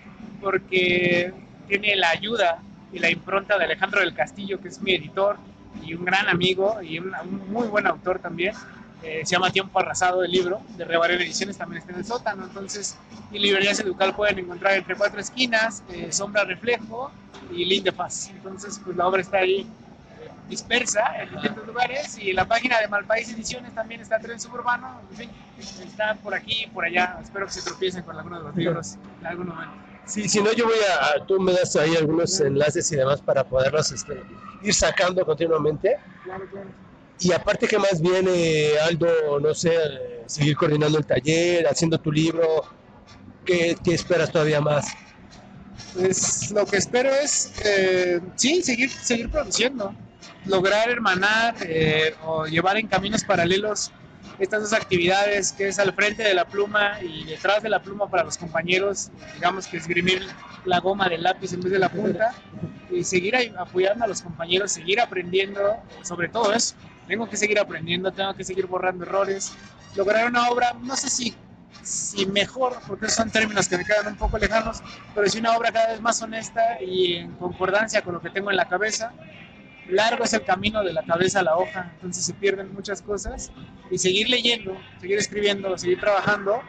porque 0.41 1.33
tiene 1.67 1.95
la 1.97 2.09
ayuda 2.11 2.59
y 2.93 2.99
la 2.99 3.09
impronta 3.09 3.57
de 3.57 3.65
Alejandro 3.65 3.99
del 3.99 4.13
Castillo, 4.13 4.61
que 4.61 4.69
es 4.69 4.81
mi 4.81 4.93
editor 4.93 5.37
y 5.81 5.93
un 5.93 6.05
gran 6.05 6.27
amigo 6.29 6.81
y 6.81 6.99
un, 6.99 7.13
un 7.23 7.51
muy 7.51 7.67
buen 7.67 7.87
autor 7.87 8.19
también. 8.19 8.55
eh, 9.01 9.21
se 9.25 9.31
llama 9.35 9.51
Tiempo 9.51 9.79
Arrasado 9.79 10.23
el 10.23 10.31
libro, 10.31 10.61
de 10.77 10.85
Rebarel 10.85 11.21
Ediciones, 11.21 11.57
también 11.57 11.79
está 11.79 11.91
en 11.91 11.99
el 11.99 12.05
sótano. 12.05 12.45
Entonces, 12.45 12.97
y 13.31 13.39
librerías 13.39 13.79
Educal 13.79 14.15
pueden 14.15 14.39
encontrar 14.39 14.73
entre 14.75 14.95
cuatro 14.95 15.19
esquinas, 15.19 15.83
eh, 15.89 16.11
Sombra 16.11 16.45
Reflejo 16.45 17.11
y 17.51 17.65
Link 17.65 17.83
de 17.83 17.91
Paz. 17.91 18.29
Entonces, 18.29 18.79
pues 18.83 18.95
la 18.95 19.07
obra 19.07 19.21
está 19.21 19.37
ahí 19.39 19.61
eh, 19.61 20.31
dispersa 20.47 21.01
en 21.21 21.31
distintos 21.31 21.67
lugares 21.67 22.17
y 22.17 22.31
la 22.33 22.45
página 22.47 22.79
de 22.79 22.87
Malpaís 22.87 23.29
Ediciones 23.33 23.73
también 23.73 24.01
está 24.01 24.19
Tren 24.19 24.39
Suburbano, 24.39 25.01
en 25.09 25.17
fin, 25.17 25.31
está 25.57 26.15
por 26.15 26.33
aquí 26.33 26.63
y 26.65 26.69
por 26.69 26.85
allá. 26.85 27.17
Espero 27.21 27.45
que 27.47 27.51
se 27.53 27.61
tropiecen 27.61 28.03
con 28.03 28.15
alguno 28.17 28.37
de 28.37 28.43
los 28.43 28.55
libros 28.55 28.97
en 29.19 29.25
algún 29.27 29.47
momento. 29.47 29.92
Sí, 30.05 30.27
si 30.27 30.41
no, 30.41 30.51
yo 30.51 30.65
voy 30.65 30.75
a, 30.89 31.25
tú 31.25 31.39
me 31.39 31.53
das 31.53 31.75
ahí 31.75 31.95
algunos 31.95 32.39
enlaces 32.41 32.91
y 32.91 32.97
demás 32.97 33.21
para 33.21 33.43
poderlos 33.43 33.91
este, 33.91 34.21
ir 34.61 34.73
sacando 34.73 35.25
continuamente. 35.25 35.97
Claro, 36.23 36.45
claro. 36.49 36.69
Y 37.19 37.31
aparte, 37.31 37.67
que 37.67 37.77
más 37.77 38.01
viene, 38.01 38.71
Aldo? 38.85 39.39
No 39.39 39.53
sé, 39.53 39.71
seguir 40.25 40.57
coordinando 40.57 40.97
el 40.97 41.05
taller, 41.05 41.65
haciendo 41.67 41.97
tu 41.97 42.11
libro. 42.11 42.65
¿Qué, 43.45 43.77
qué 43.83 43.93
esperas 43.93 44.31
todavía 44.31 44.59
más? 44.59 44.87
Pues 45.93 46.51
lo 46.51 46.65
que 46.65 46.77
espero 46.77 47.09
es, 47.13 47.53
eh, 47.63 48.19
sí, 48.35 48.61
seguir, 48.61 48.89
seguir 48.89 49.29
produciendo, 49.29 49.93
lograr 50.45 50.89
hermanar 50.89 51.55
eh, 51.61 52.15
o 52.25 52.45
llevar 52.45 52.77
en 52.77 52.87
caminos 52.87 53.23
paralelos 53.23 53.91
estas 54.39 54.61
dos 54.63 54.73
actividades 54.73 55.51
que 55.51 55.67
es 55.67 55.79
al 55.79 55.93
frente 55.93 56.23
de 56.23 56.33
la 56.33 56.45
pluma 56.45 57.01
y 57.01 57.25
detrás 57.25 57.61
de 57.61 57.69
la 57.69 57.81
pluma 57.81 58.09
para 58.09 58.23
los 58.23 58.37
compañeros, 58.37 59.11
digamos 59.35 59.67
que 59.67 59.77
esgrimir 59.77 60.27
la 60.65 60.79
goma 60.79 61.09
del 61.09 61.23
lápiz 61.23 61.53
en 61.53 61.61
vez 61.61 61.71
de 61.71 61.79
la 61.79 61.89
punta 61.89 62.33
y 62.89 63.03
seguir 63.03 63.35
apoyando 63.57 64.05
a 64.05 64.07
los 64.07 64.21
compañeros, 64.21 64.71
seguir 64.71 64.99
aprendiendo 64.99 65.77
sobre 66.01 66.29
todo 66.29 66.53
eso. 66.53 66.75
Tengo 67.07 67.29
que 67.29 67.37
seguir 67.37 67.59
aprendiendo, 67.59 68.11
tengo 68.11 68.33
que 68.33 68.43
seguir 68.43 68.65
borrando 68.65 69.03
errores, 69.03 69.53
lograr 69.95 70.25
una 70.27 70.47
obra, 70.49 70.73
no 70.81 70.95
sé 70.95 71.09
si, 71.09 71.35
si 71.81 72.25
mejor, 72.25 72.77
porque 72.87 73.09
son 73.09 73.29
términos 73.29 73.67
que 73.67 73.77
me 73.77 73.85
quedan 73.85 74.07
un 74.07 74.15
poco 74.15 74.37
lejanos, 74.37 74.81
pero 75.13 75.29
sí 75.29 75.39
una 75.39 75.55
obra 75.57 75.71
cada 75.71 75.91
vez 75.91 76.01
más 76.01 76.21
honesta 76.21 76.81
y 76.81 77.15
en 77.15 77.31
concordancia 77.33 78.01
con 78.01 78.13
lo 78.13 78.21
que 78.21 78.29
tengo 78.29 78.51
en 78.51 78.57
la 78.57 78.65
cabeza. 78.69 79.11
Largo 79.89 80.23
es 80.23 80.33
el 80.33 80.43
camino 80.43 80.83
de 80.83 80.93
la 80.93 81.03
cabeza 81.03 81.39
a 81.39 81.43
la 81.43 81.57
hoja, 81.57 81.91
entonces 81.95 82.25
se 82.25 82.33
pierden 82.33 82.73
muchas 82.73 83.01
cosas. 83.01 83.51
Y 83.91 83.97
seguir 83.97 84.29
leyendo, 84.29 84.75
seguir 84.99 85.17
escribiendo, 85.17 85.77
seguir 85.77 85.99
trabajando, 85.99 86.61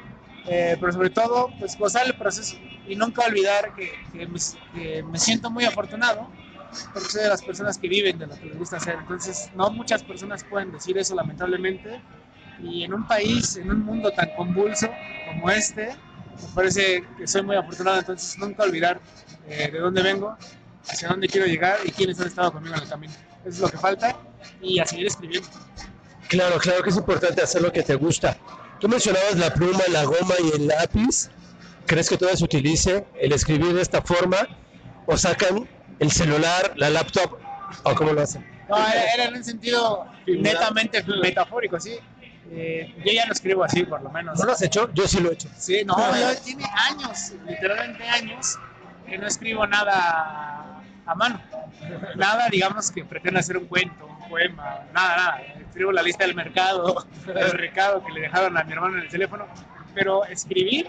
eh, 0.46 0.76
pero 0.78 0.92
sobre 0.92 1.10
todo 1.10 1.50
pues 1.58 1.78
gozar 1.78 2.06
el 2.06 2.14
proceso 2.14 2.56
y 2.86 2.96
nunca 2.96 3.24
olvidar 3.24 3.74
que, 3.74 3.92
que 4.12 4.26
me, 4.26 4.38
que 4.74 5.02
me 5.02 5.18
siento 5.18 5.50
muy 5.50 5.64
afortunado 5.64 6.28
porque 6.92 7.08
soy 7.08 7.22
de 7.22 7.28
las 7.28 7.42
personas 7.42 7.78
que 7.78 7.88
viven 7.88 8.18
de 8.18 8.26
lo 8.26 8.34
que 8.34 8.46
les 8.46 8.58
gusta 8.58 8.76
hacer, 8.76 8.96
entonces 8.98 9.50
no 9.54 9.70
muchas 9.70 10.02
personas 10.02 10.44
pueden 10.44 10.72
decir 10.72 10.98
eso 10.98 11.14
lamentablemente. 11.14 12.00
Y 12.62 12.84
en 12.84 12.94
un 12.94 13.06
país, 13.06 13.56
en 13.56 13.70
un 13.70 13.84
mundo 13.84 14.12
tan 14.12 14.30
convulso 14.36 14.88
como 15.26 15.50
este, 15.50 15.86
me 15.86 16.54
parece 16.54 17.04
que 17.18 17.26
soy 17.26 17.42
muy 17.42 17.56
afortunado, 17.56 17.98
entonces 17.98 18.38
nunca 18.38 18.62
olvidar 18.62 19.00
eh, 19.48 19.70
de 19.72 19.78
dónde 19.78 20.02
vengo, 20.02 20.36
hacia 20.88 21.08
dónde 21.08 21.28
quiero 21.28 21.46
llegar 21.46 21.78
y 21.84 21.90
quiénes 21.90 22.20
han 22.20 22.28
estado 22.28 22.52
conmigo 22.52 22.74
en 22.76 22.82
el 22.82 22.88
camino. 22.88 23.12
Eso 23.40 23.48
es 23.48 23.58
lo 23.60 23.68
que 23.68 23.78
falta 23.78 24.16
y 24.60 24.78
a 24.78 24.86
seguir 24.86 25.06
escribiendo. 25.06 25.48
Claro, 26.28 26.58
claro 26.58 26.82
que 26.82 26.90
es 26.90 26.96
importante 26.96 27.42
hacer 27.42 27.62
lo 27.62 27.72
que 27.72 27.82
te 27.82 27.94
gusta. 27.94 28.36
Tú 28.80 28.88
mencionabas 28.88 29.36
la 29.36 29.52
pluma, 29.52 29.82
la 29.90 30.04
goma 30.04 30.34
y 30.42 30.56
el 30.56 30.66
lápiz. 30.66 31.30
¿Crees 31.86 32.08
que 32.08 32.16
todavía 32.16 32.38
se 32.38 32.44
utilice 32.44 33.06
el 33.20 33.32
escribir 33.32 33.74
de 33.74 33.82
esta 33.82 34.00
forma? 34.02 34.48
¿O 35.06 35.16
sacan 35.16 35.68
el 35.98 36.10
celular, 36.10 36.72
la 36.76 36.90
laptop? 36.90 37.38
¿O 37.82 37.94
cómo 37.94 38.12
lo 38.12 38.22
hacen? 38.22 38.46
No, 38.68 38.76
era, 38.76 39.04
era 39.14 39.24
en 39.24 39.34
un 39.34 39.44
sentido 39.44 40.06
netamente 40.26 41.02
metafórico, 41.02 41.78
sí. 41.78 41.98
Eh, 42.50 42.94
yo 43.04 43.12
ya 43.12 43.26
lo 43.26 43.32
escribo 43.32 43.64
así, 43.64 43.84
por 43.84 44.02
lo 44.02 44.10
menos. 44.10 44.38
¿No 44.38 44.44
lo 44.44 44.52
has 44.52 44.62
hecho? 44.62 44.90
Yo 44.94 45.08
sí 45.08 45.20
lo 45.20 45.30
he 45.30 45.34
hecho. 45.34 45.48
Sí, 45.56 45.82
no, 45.84 45.96
yo 46.16 46.36
tiene 46.42 46.64
años, 46.90 47.32
literalmente 47.46 48.04
años, 48.04 48.58
que 49.06 49.18
no 49.18 49.26
escribo 49.26 49.66
nada 49.66 50.73
a 51.06 51.14
mano. 51.14 51.40
Nada, 52.16 52.48
digamos, 52.50 52.90
que 52.90 53.04
pretenda 53.04 53.40
hacer 53.40 53.56
un 53.56 53.66
cuento, 53.66 54.06
un 54.06 54.28
poema, 54.28 54.80
nada, 54.92 55.16
nada. 55.16 55.42
Escribo 55.60 55.92
la 55.92 56.02
lista 56.02 56.24
del 56.24 56.34
mercado, 56.34 57.06
el 57.26 57.50
recado 57.52 58.04
que 58.04 58.12
le 58.12 58.20
dejaron 58.22 58.56
a 58.56 58.64
mi 58.64 58.72
hermano 58.72 58.98
en 58.98 59.04
el 59.04 59.08
teléfono, 59.08 59.46
pero 59.94 60.24
escribir 60.24 60.88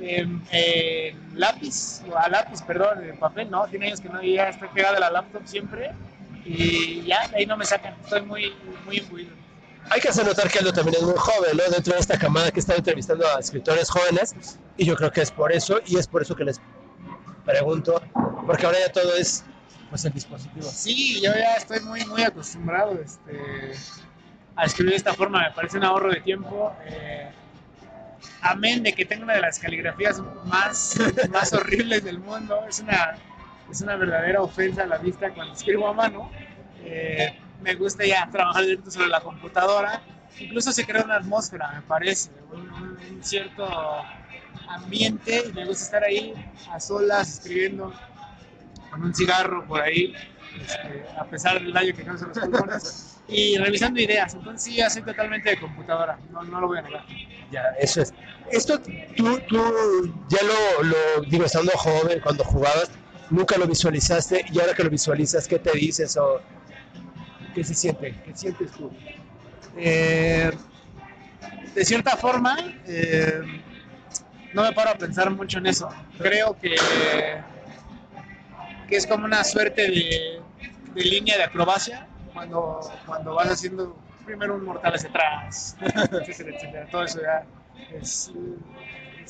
en, 0.00 0.42
en 0.50 1.38
lápiz, 1.38 2.02
a 2.16 2.28
lápiz, 2.28 2.62
perdón, 2.62 3.04
en 3.04 3.18
papel, 3.18 3.50
no, 3.50 3.66
tiene 3.66 3.86
años 3.86 4.00
que 4.00 4.08
no, 4.08 4.22
ya 4.22 4.48
estoy 4.48 4.68
pegado 4.68 4.96
a 4.96 5.00
la 5.00 5.10
laptop 5.10 5.42
siempre 5.46 5.92
y 6.44 7.02
ya, 7.04 7.26
de 7.28 7.38
ahí 7.38 7.46
no 7.46 7.56
me 7.56 7.64
sacan, 7.64 7.94
estoy 8.02 8.22
muy, 8.22 8.54
muy 8.84 8.98
imbuido. 8.98 9.30
Hay 9.90 10.00
que 10.00 10.08
hacer 10.08 10.26
notar 10.26 10.50
que 10.50 10.58
Aldo 10.58 10.72
también 10.72 10.96
es 10.96 11.02
muy 11.02 11.16
joven, 11.16 11.56
¿no? 11.56 11.62
Dentro 11.70 11.94
de 11.94 12.00
esta 12.00 12.18
camada 12.18 12.50
que 12.50 12.58
está 12.58 12.74
entrevistando 12.74 13.24
a 13.28 13.38
escritores 13.38 13.88
jóvenes. 13.88 14.34
Y 14.76 14.84
yo 14.84 14.96
creo 14.96 15.12
que 15.12 15.22
es 15.22 15.30
por 15.30 15.52
eso, 15.52 15.80
y 15.86 15.96
es 15.96 16.08
por 16.08 16.22
eso 16.22 16.34
que 16.34 16.44
les 16.44 16.60
pregunto, 17.46 18.02
porque 18.44 18.66
ahora 18.66 18.78
ya 18.84 18.92
todo 18.92 19.16
es 19.16 19.44
pues 19.88 20.04
el 20.04 20.12
dispositivo. 20.12 20.66
Sí, 20.68 21.22
yo 21.22 21.32
ya 21.32 21.54
estoy 21.54 21.80
muy, 21.80 22.04
muy 22.06 22.22
acostumbrado 22.24 23.00
este, 23.00 23.72
a 24.56 24.64
escribir 24.64 24.90
de 24.90 24.96
esta 24.96 25.14
forma, 25.14 25.42
me 25.42 25.50
parece 25.52 25.78
un 25.78 25.84
ahorro 25.84 26.10
de 26.10 26.20
tiempo. 26.20 26.74
eh, 26.84 27.30
amén 28.42 28.82
de 28.82 28.92
que 28.92 29.04
tengo 29.04 29.24
una 29.24 29.34
de 29.34 29.40
las 29.40 29.58
caligrafías 29.58 30.20
más, 30.44 30.96
más 31.30 31.52
horribles 31.52 32.04
del 32.04 32.18
mundo, 32.18 32.64
es 32.68 32.80
una, 32.80 33.16
es 33.70 33.80
una 33.80 33.96
verdadera 33.96 34.42
ofensa 34.42 34.82
a 34.82 34.86
la 34.86 34.98
vista 34.98 35.30
cuando 35.32 35.54
escribo 35.54 35.88
a 35.88 35.92
mano. 35.92 36.30
Eh, 36.84 37.38
me 37.62 37.74
gusta 37.74 38.04
ya 38.04 38.28
trabajar 38.30 38.64
directo 38.64 38.90
sobre 38.90 39.08
la 39.08 39.20
computadora, 39.20 40.02
incluso 40.38 40.72
se 40.72 40.84
crea 40.84 41.04
una 41.04 41.16
atmósfera, 41.16 41.72
me 41.72 41.82
parece, 41.82 42.30
un 42.52 43.18
cierto 43.22 43.66
ambiente 44.68 45.44
y 45.48 45.52
me 45.52 45.64
gusta 45.66 45.84
estar 45.84 46.04
ahí 46.04 46.34
a 46.70 46.80
solas 46.80 47.34
escribiendo 47.34 47.92
con 48.90 49.02
un 49.02 49.14
cigarro 49.14 49.66
por 49.66 49.80
ahí, 49.80 50.14
este, 50.60 51.04
a 51.18 51.24
pesar 51.24 51.60
del 51.60 51.72
daño 51.72 51.94
que 51.94 52.02
causan 52.04 52.28
los 52.28 52.38
pulmones, 52.38 53.18
y 53.28 53.56
revisando 53.58 54.00
ideas. 54.00 54.34
Entonces 54.34 54.62
sí, 54.62 54.76
ya 54.76 54.90
soy 54.90 55.02
totalmente 55.02 55.50
de 55.50 55.58
computadora, 55.58 56.18
no, 56.30 56.42
no 56.44 56.60
lo 56.60 56.68
voy 56.68 56.78
a 56.78 56.82
negar. 56.82 57.04
Ya, 57.50 57.62
eso 57.78 58.02
es. 58.02 58.14
Esto 58.50 58.80
tú, 59.16 59.40
tú 59.48 60.14
ya 60.28 60.38
lo, 60.42 60.82
lo, 60.84 60.96
digo, 61.28 61.44
estando 61.44 61.72
joven, 61.72 62.20
cuando 62.20 62.44
jugabas, 62.44 62.90
nunca 63.30 63.58
lo 63.58 63.66
visualizaste 63.66 64.44
y 64.52 64.60
ahora 64.60 64.74
que 64.74 64.84
lo 64.84 64.90
visualizas, 64.90 65.48
¿qué 65.48 65.58
te 65.58 65.72
dices 65.72 66.16
o 66.16 66.40
qué 67.54 67.64
se 67.64 67.74
siente? 67.74 68.14
¿Qué 68.24 68.36
sientes 68.36 68.70
tú? 68.72 68.90
Eh, 69.76 70.50
de 71.74 71.84
cierta 71.84 72.16
forma, 72.16 72.56
eh, 72.86 73.42
no 74.56 74.62
me 74.64 74.72
paro 74.72 74.90
a 74.92 74.98
pensar 74.98 75.30
mucho 75.30 75.58
en 75.58 75.66
eso. 75.66 75.88
Creo 76.18 76.58
que, 76.58 76.74
que 78.88 78.96
es 78.96 79.06
como 79.06 79.24
una 79.26 79.44
suerte 79.44 79.82
de, 79.82 80.42
de 80.94 81.04
línea 81.04 81.36
de 81.36 81.44
acrobacia 81.44 82.08
cuando, 82.32 83.02
cuando 83.06 83.34
vas 83.34 83.48
haciendo 83.50 84.02
primero 84.24 84.56
un 84.56 84.64
mortal 84.64 84.94
hacia 84.94 85.10
atrás, 85.10 85.76
etcétera. 86.26 86.88
Todo 86.90 87.04
eso 87.04 87.20
ya 87.20 87.46
es, 87.90 88.32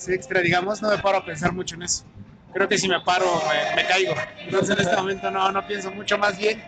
extra, 0.08 0.40
digamos. 0.40 0.82
No 0.82 0.90
me 0.90 0.98
paro 0.98 1.18
a 1.18 1.24
pensar 1.24 1.52
mucho 1.52 1.74
en 1.76 1.82
eso. 1.82 2.04
Creo 2.52 2.68
que 2.68 2.78
si 2.78 2.88
me 2.88 3.00
paro 3.00 3.26
me, 3.48 3.82
me 3.82 3.86
caigo. 3.86 4.14
Entonces 4.44 4.76
en 4.76 4.82
este 4.82 4.96
momento 4.96 5.30
no, 5.30 5.52
no 5.52 5.66
pienso 5.66 5.92
mucho 5.92 6.18
más 6.18 6.36
bien. 6.38 6.64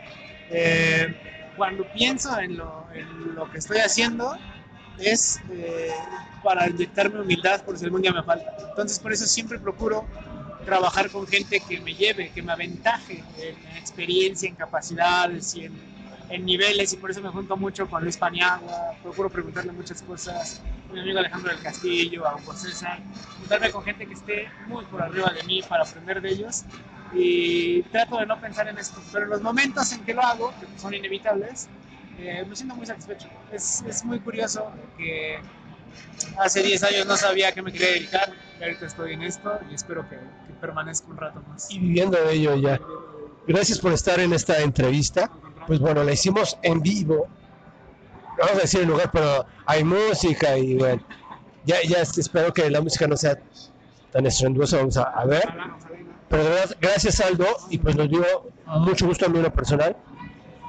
eh, 0.48 1.14
cuando 1.56 1.90
pienso 1.90 2.38
en 2.38 2.56
lo, 2.56 2.88
en 2.92 3.34
lo 3.34 3.50
que 3.50 3.58
estoy 3.58 3.78
haciendo 3.78 4.40
es 5.00 5.40
eh, 5.52 5.90
para 6.42 6.68
inyectarme 6.68 7.20
humildad 7.20 7.62
por 7.64 7.78
si 7.78 7.84
algún 7.84 8.02
día 8.02 8.12
me 8.12 8.22
falta. 8.22 8.54
Entonces 8.68 8.98
por 8.98 9.12
eso 9.12 9.26
siempre 9.26 9.58
procuro 9.58 10.04
trabajar 10.64 11.10
con 11.10 11.26
gente 11.26 11.60
que 11.60 11.80
me 11.80 11.94
lleve, 11.94 12.30
que 12.30 12.42
me 12.42 12.52
aventaje 12.52 13.22
en 13.38 13.76
experiencia, 13.76 14.48
en 14.48 14.54
capacidades 14.54 15.54
y 15.54 15.64
en, 15.64 15.72
en 16.28 16.44
niveles. 16.44 16.92
Y 16.92 16.96
por 16.96 17.10
eso 17.10 17.22
me 17.22 17.30
junto 17.30 17.56
mucho 17.56 17.88
con 17.88 18.02
Luis 18.02 18.16
Paniagua, 18.16 18.92
procuro 19.02 19.30
preguntarle 19.30 19.72
muchas 19.72 20.02
cosas, 20.02 20.60
mi 20.92 21.00
amigo 21.00 21.18
Alejandro 21.18 21.50
del 21.52 21.62
Castillo, 21.62 22.26
a 22.26 22.36
Hugo 22.36 22.54
César, 22.54 22.98
juntarme 23.38 23.70
con 23.70 23.82
gente 23.82 24.06
que 24.06 24.14
esté 24.14 24.48
muy 24.66 24.84
por 24.86 25.02
arriba 25.02 25.32
de 25.32 25.42
mí 25.44 25.62
para 25.62 25.84
aprender 25.84 26.20
de 26.20 26.30
ellos. 26.30 26.64
Y 27.14 27.82
trato 27.84 28.18
de 28.18 28.26
no 28.26 28.38
pensar 28.38 28.68
en 28.68 28.76
esto, 28.76 29.00
pero 29.10 29.24
en 29.24 29.30
los 29.30 29.40
momentos 29.40 29.90
en 29.92 30.04
que 30.04 30.12
lo 30.12 30.22
hago, 30.22 30.52
que 30.60 30.66
son 30.78 30.92
inevitables, 30.92 31.66
eh, 32.18 32.44
me 32.48 32.56
siento 32.56 32.74
muy 32.74 32.86
satisfecho. 32.86 33.28
Es, 33.52 33.82
es 33.86 34.04
muy 34.04 34.20
curioso 34.20 34.70
que 34.96 35.38
hace 36.38 36.62
10 36.62 36.82
años 36.84 37.06
no 37.06 37.16
sabía 37.16 37.48
a 37.48 37.52
qué 37.52 37.62
me 37.62 37.72
quería 37.72 37.88
dedicar 37.88 38.32
y 38.58 38.62
ahorita 38.62 38.86
estoy 38.86 39.12
en 39.14 39.22
esto 39.22 39.58
y 39.70 39.74
espero 39.74 40.08
que, 40.08 40.16
que 40.16 40.52
permanezca 40.60 41.08
un 41.08 41.16
rato 41.16 41.42
más. 41.48 41.70
Y 41.70 41.78
viviendo 41.78 42.18
de 42.18 42.32
ello 42.32 42.56
ya. 42.56 42.80
Gracias 43.46 43.78
por 43.78 43.92
estar 43.92 44.20
en 44.20 44.32
esta 44.32 44.58
entrevista. 44.60 45.30
Pues 45.66 45.80
bueno, 45.80 46.04
la 46.04 46.12
hicimos 46.12 46.58
en 46.62 46.80
vivo. 46.80 47.28
Vamos 48.38 48.56
a 48.56 48.60
decir 48.60 48.80
el 48.80 48.88
lugar, 48.88 49.10
pero 49.12 49.46
hay 49.66 49.84
música 49.84 50.56
y 50.56 50.76
bueno, 50.76 51.02
ya, 51.64 51.76
ya 51.82 51.98
espero 51.98 52.52
que 52.52 52.70
la 52.70 52.80
música 52.80 53.06
no 53.06 53.16
sea 53.16 53.38
tan 54.12 54.26
estruendosa. 54.26 54.78
Vamos 54.78 54.96
a, 54.96 55.02
a 55.04 55.24
ver. 55.24 55.48
Pero 56.28 56.44
de 56.44 56.50
verdad, 56.50 56.76
gracias 56.80 57.20
Aldo, 57.20 57.46
y 57.70 57.78
pues 57.78 57.96
nos 57.96 58.08
dio 58.08 58.22
mucho 58.66 59.06
gusto 59.06 59.26
a 59.26 59.28
mí 59.28 59.38
en 59.38 59.44
lo 59.44 59.52
personal, 59.52 59.96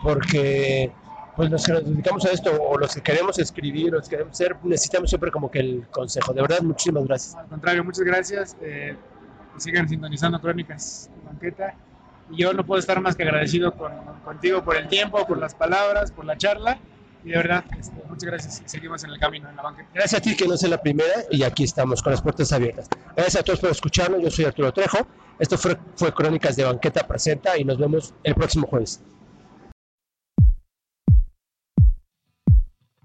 porque 0.02 0.92
pues 1.40 1.52
los 1.52 1.66
que 1.66 1.72
nos 1.72 1.86
dedicamos 1.86 2.26
a 2.26 2.32
esto 2.32 2.52
o 2.62 2.78
los 2.78 2.94
que 2.94 3.02
queremos 3.02 3.40
escribir 3.40 3.94
o 3.94 3.98
los 3.98 4.10
que 4.10 4.16
queremos 4.18 4.36
ser, 4.38 4.58
necesitamos 4.64 5.10
siempre 5.10 5.32
como 5.32 5.50
que 5.50 5.60
el 5.60 5.88
consejo. 5.90 6.34
De 6.34 6.42
verdad, 6.42 6.60
muchísimas 6.62 7.06
gracias. 7.06 7.36
Al 7.36 7.48
contrario, 7.48 7.84
muchas 7.84 8.04
gracias. 8.04 8.58
eh, 8.62 8.96
sigan 9.58 9.88
sintonizando 9.88 10.40
Crónicas 10.42 11.10
Banqueta. 11.26 11.74
Y 12.30 12.42
yo 12.44 12.54
no 12.54 12.66
puedo 12.66 12.80
estar 12.80 13.00
más 13.02 13.16
que 13.16 13.24
agradecido 13.24 13.72
con- 13.74 13.92
contigo 14.26 14.64
por 14.64 14.76
el 14.76 14.88
tiempo, 14.90 15.26
por 15.26 15.38
las 15.38 15.56
palabras, 15.56 16.12
por 16.12 16.26
la 16.26 16.38
charla. 16.38 16.78
Y 17.24 17.30
de 17.32 17.38
verdad, 17.38 17.64
este, 17.80 17.96
muchas 18.10 18.24
gracias. 18.26 18.62
Seguimos 18.66 19.04
en 19.06 19.10
el 19.12 19.20
camino 19.20 19.50
en 19.50 19.56
la 19.56 19.62
banqueta. 19.62 19.90
Gracias 19.94 20.20
a 20.20 20.24
ti 20.24 20.36
que 20.36 20.46
no 20.48 20.54
es 20.56 20.64
la 20.64 20.82
primera 20.82 21.14
y 21.32 21.44
aquí 21.44 21.64
estamos 21.64 22.04
con 22.04 22.12
las 22.12 22.22
puertas 22.22 22.52
abiertas. 22.52 22.88
Gracias 23.16 23.42
a 23.42 23.44
todos 23.44 23.60
por 23.60 23.70
escucharnos. 23.72 24.22
Yo 24.22 24.30
soy 24.30 24.46
Arturo 24.46 24.72
Trejo. 24.74 25.08
Esto 25.40 25.58
fue, 25.58 25.78
fue 25.96 26.14
Crónicas 26.14 26.56
de 26.58 26.66
Banqueta 26.66 27.08
Presenta 27.08 27.58
y 27.58 27.64
nos 27.64 27.78
vemos 27.78 28.14
el 28.24 28.36
próximo 28.36 28.68
jueves. 28.68 29.02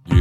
Me 0.07 0.19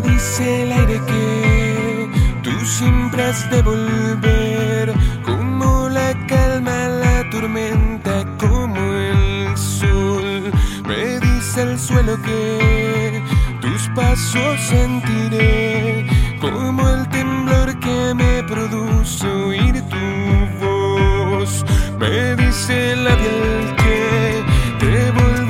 dice 0.00 0.62
el 0.62 0.72
aire 0.72 1.00
que 1.06 2.10
tú 2.42 2.50
siempre 2.64 3.22
has 3.22 3.50
de 3.50 3.62
volver, 3.62 4.45
El 11.56 11.78
suelo 11.78 12.20
que 12.20 13.22
tus 13.62 13.88
pasos 13.94 14.60
sentiré, 14.60 16.06
como 16.38 16.86
el 16.86 17.08
temblor 17.08 17.80
que 17.80 18.12
me 18.14 18.42
produce 18.42 19.26
oír 19.26 19.82
tu 19.88 19.96
voz. 20.60 21.64
Me 21.98 22.36
dice 22.36 22.94
la 22.96 23.16
piel 23.16 23.74
que 23.78 24.44
te 24.80 25.10
volveré 25.12 25.45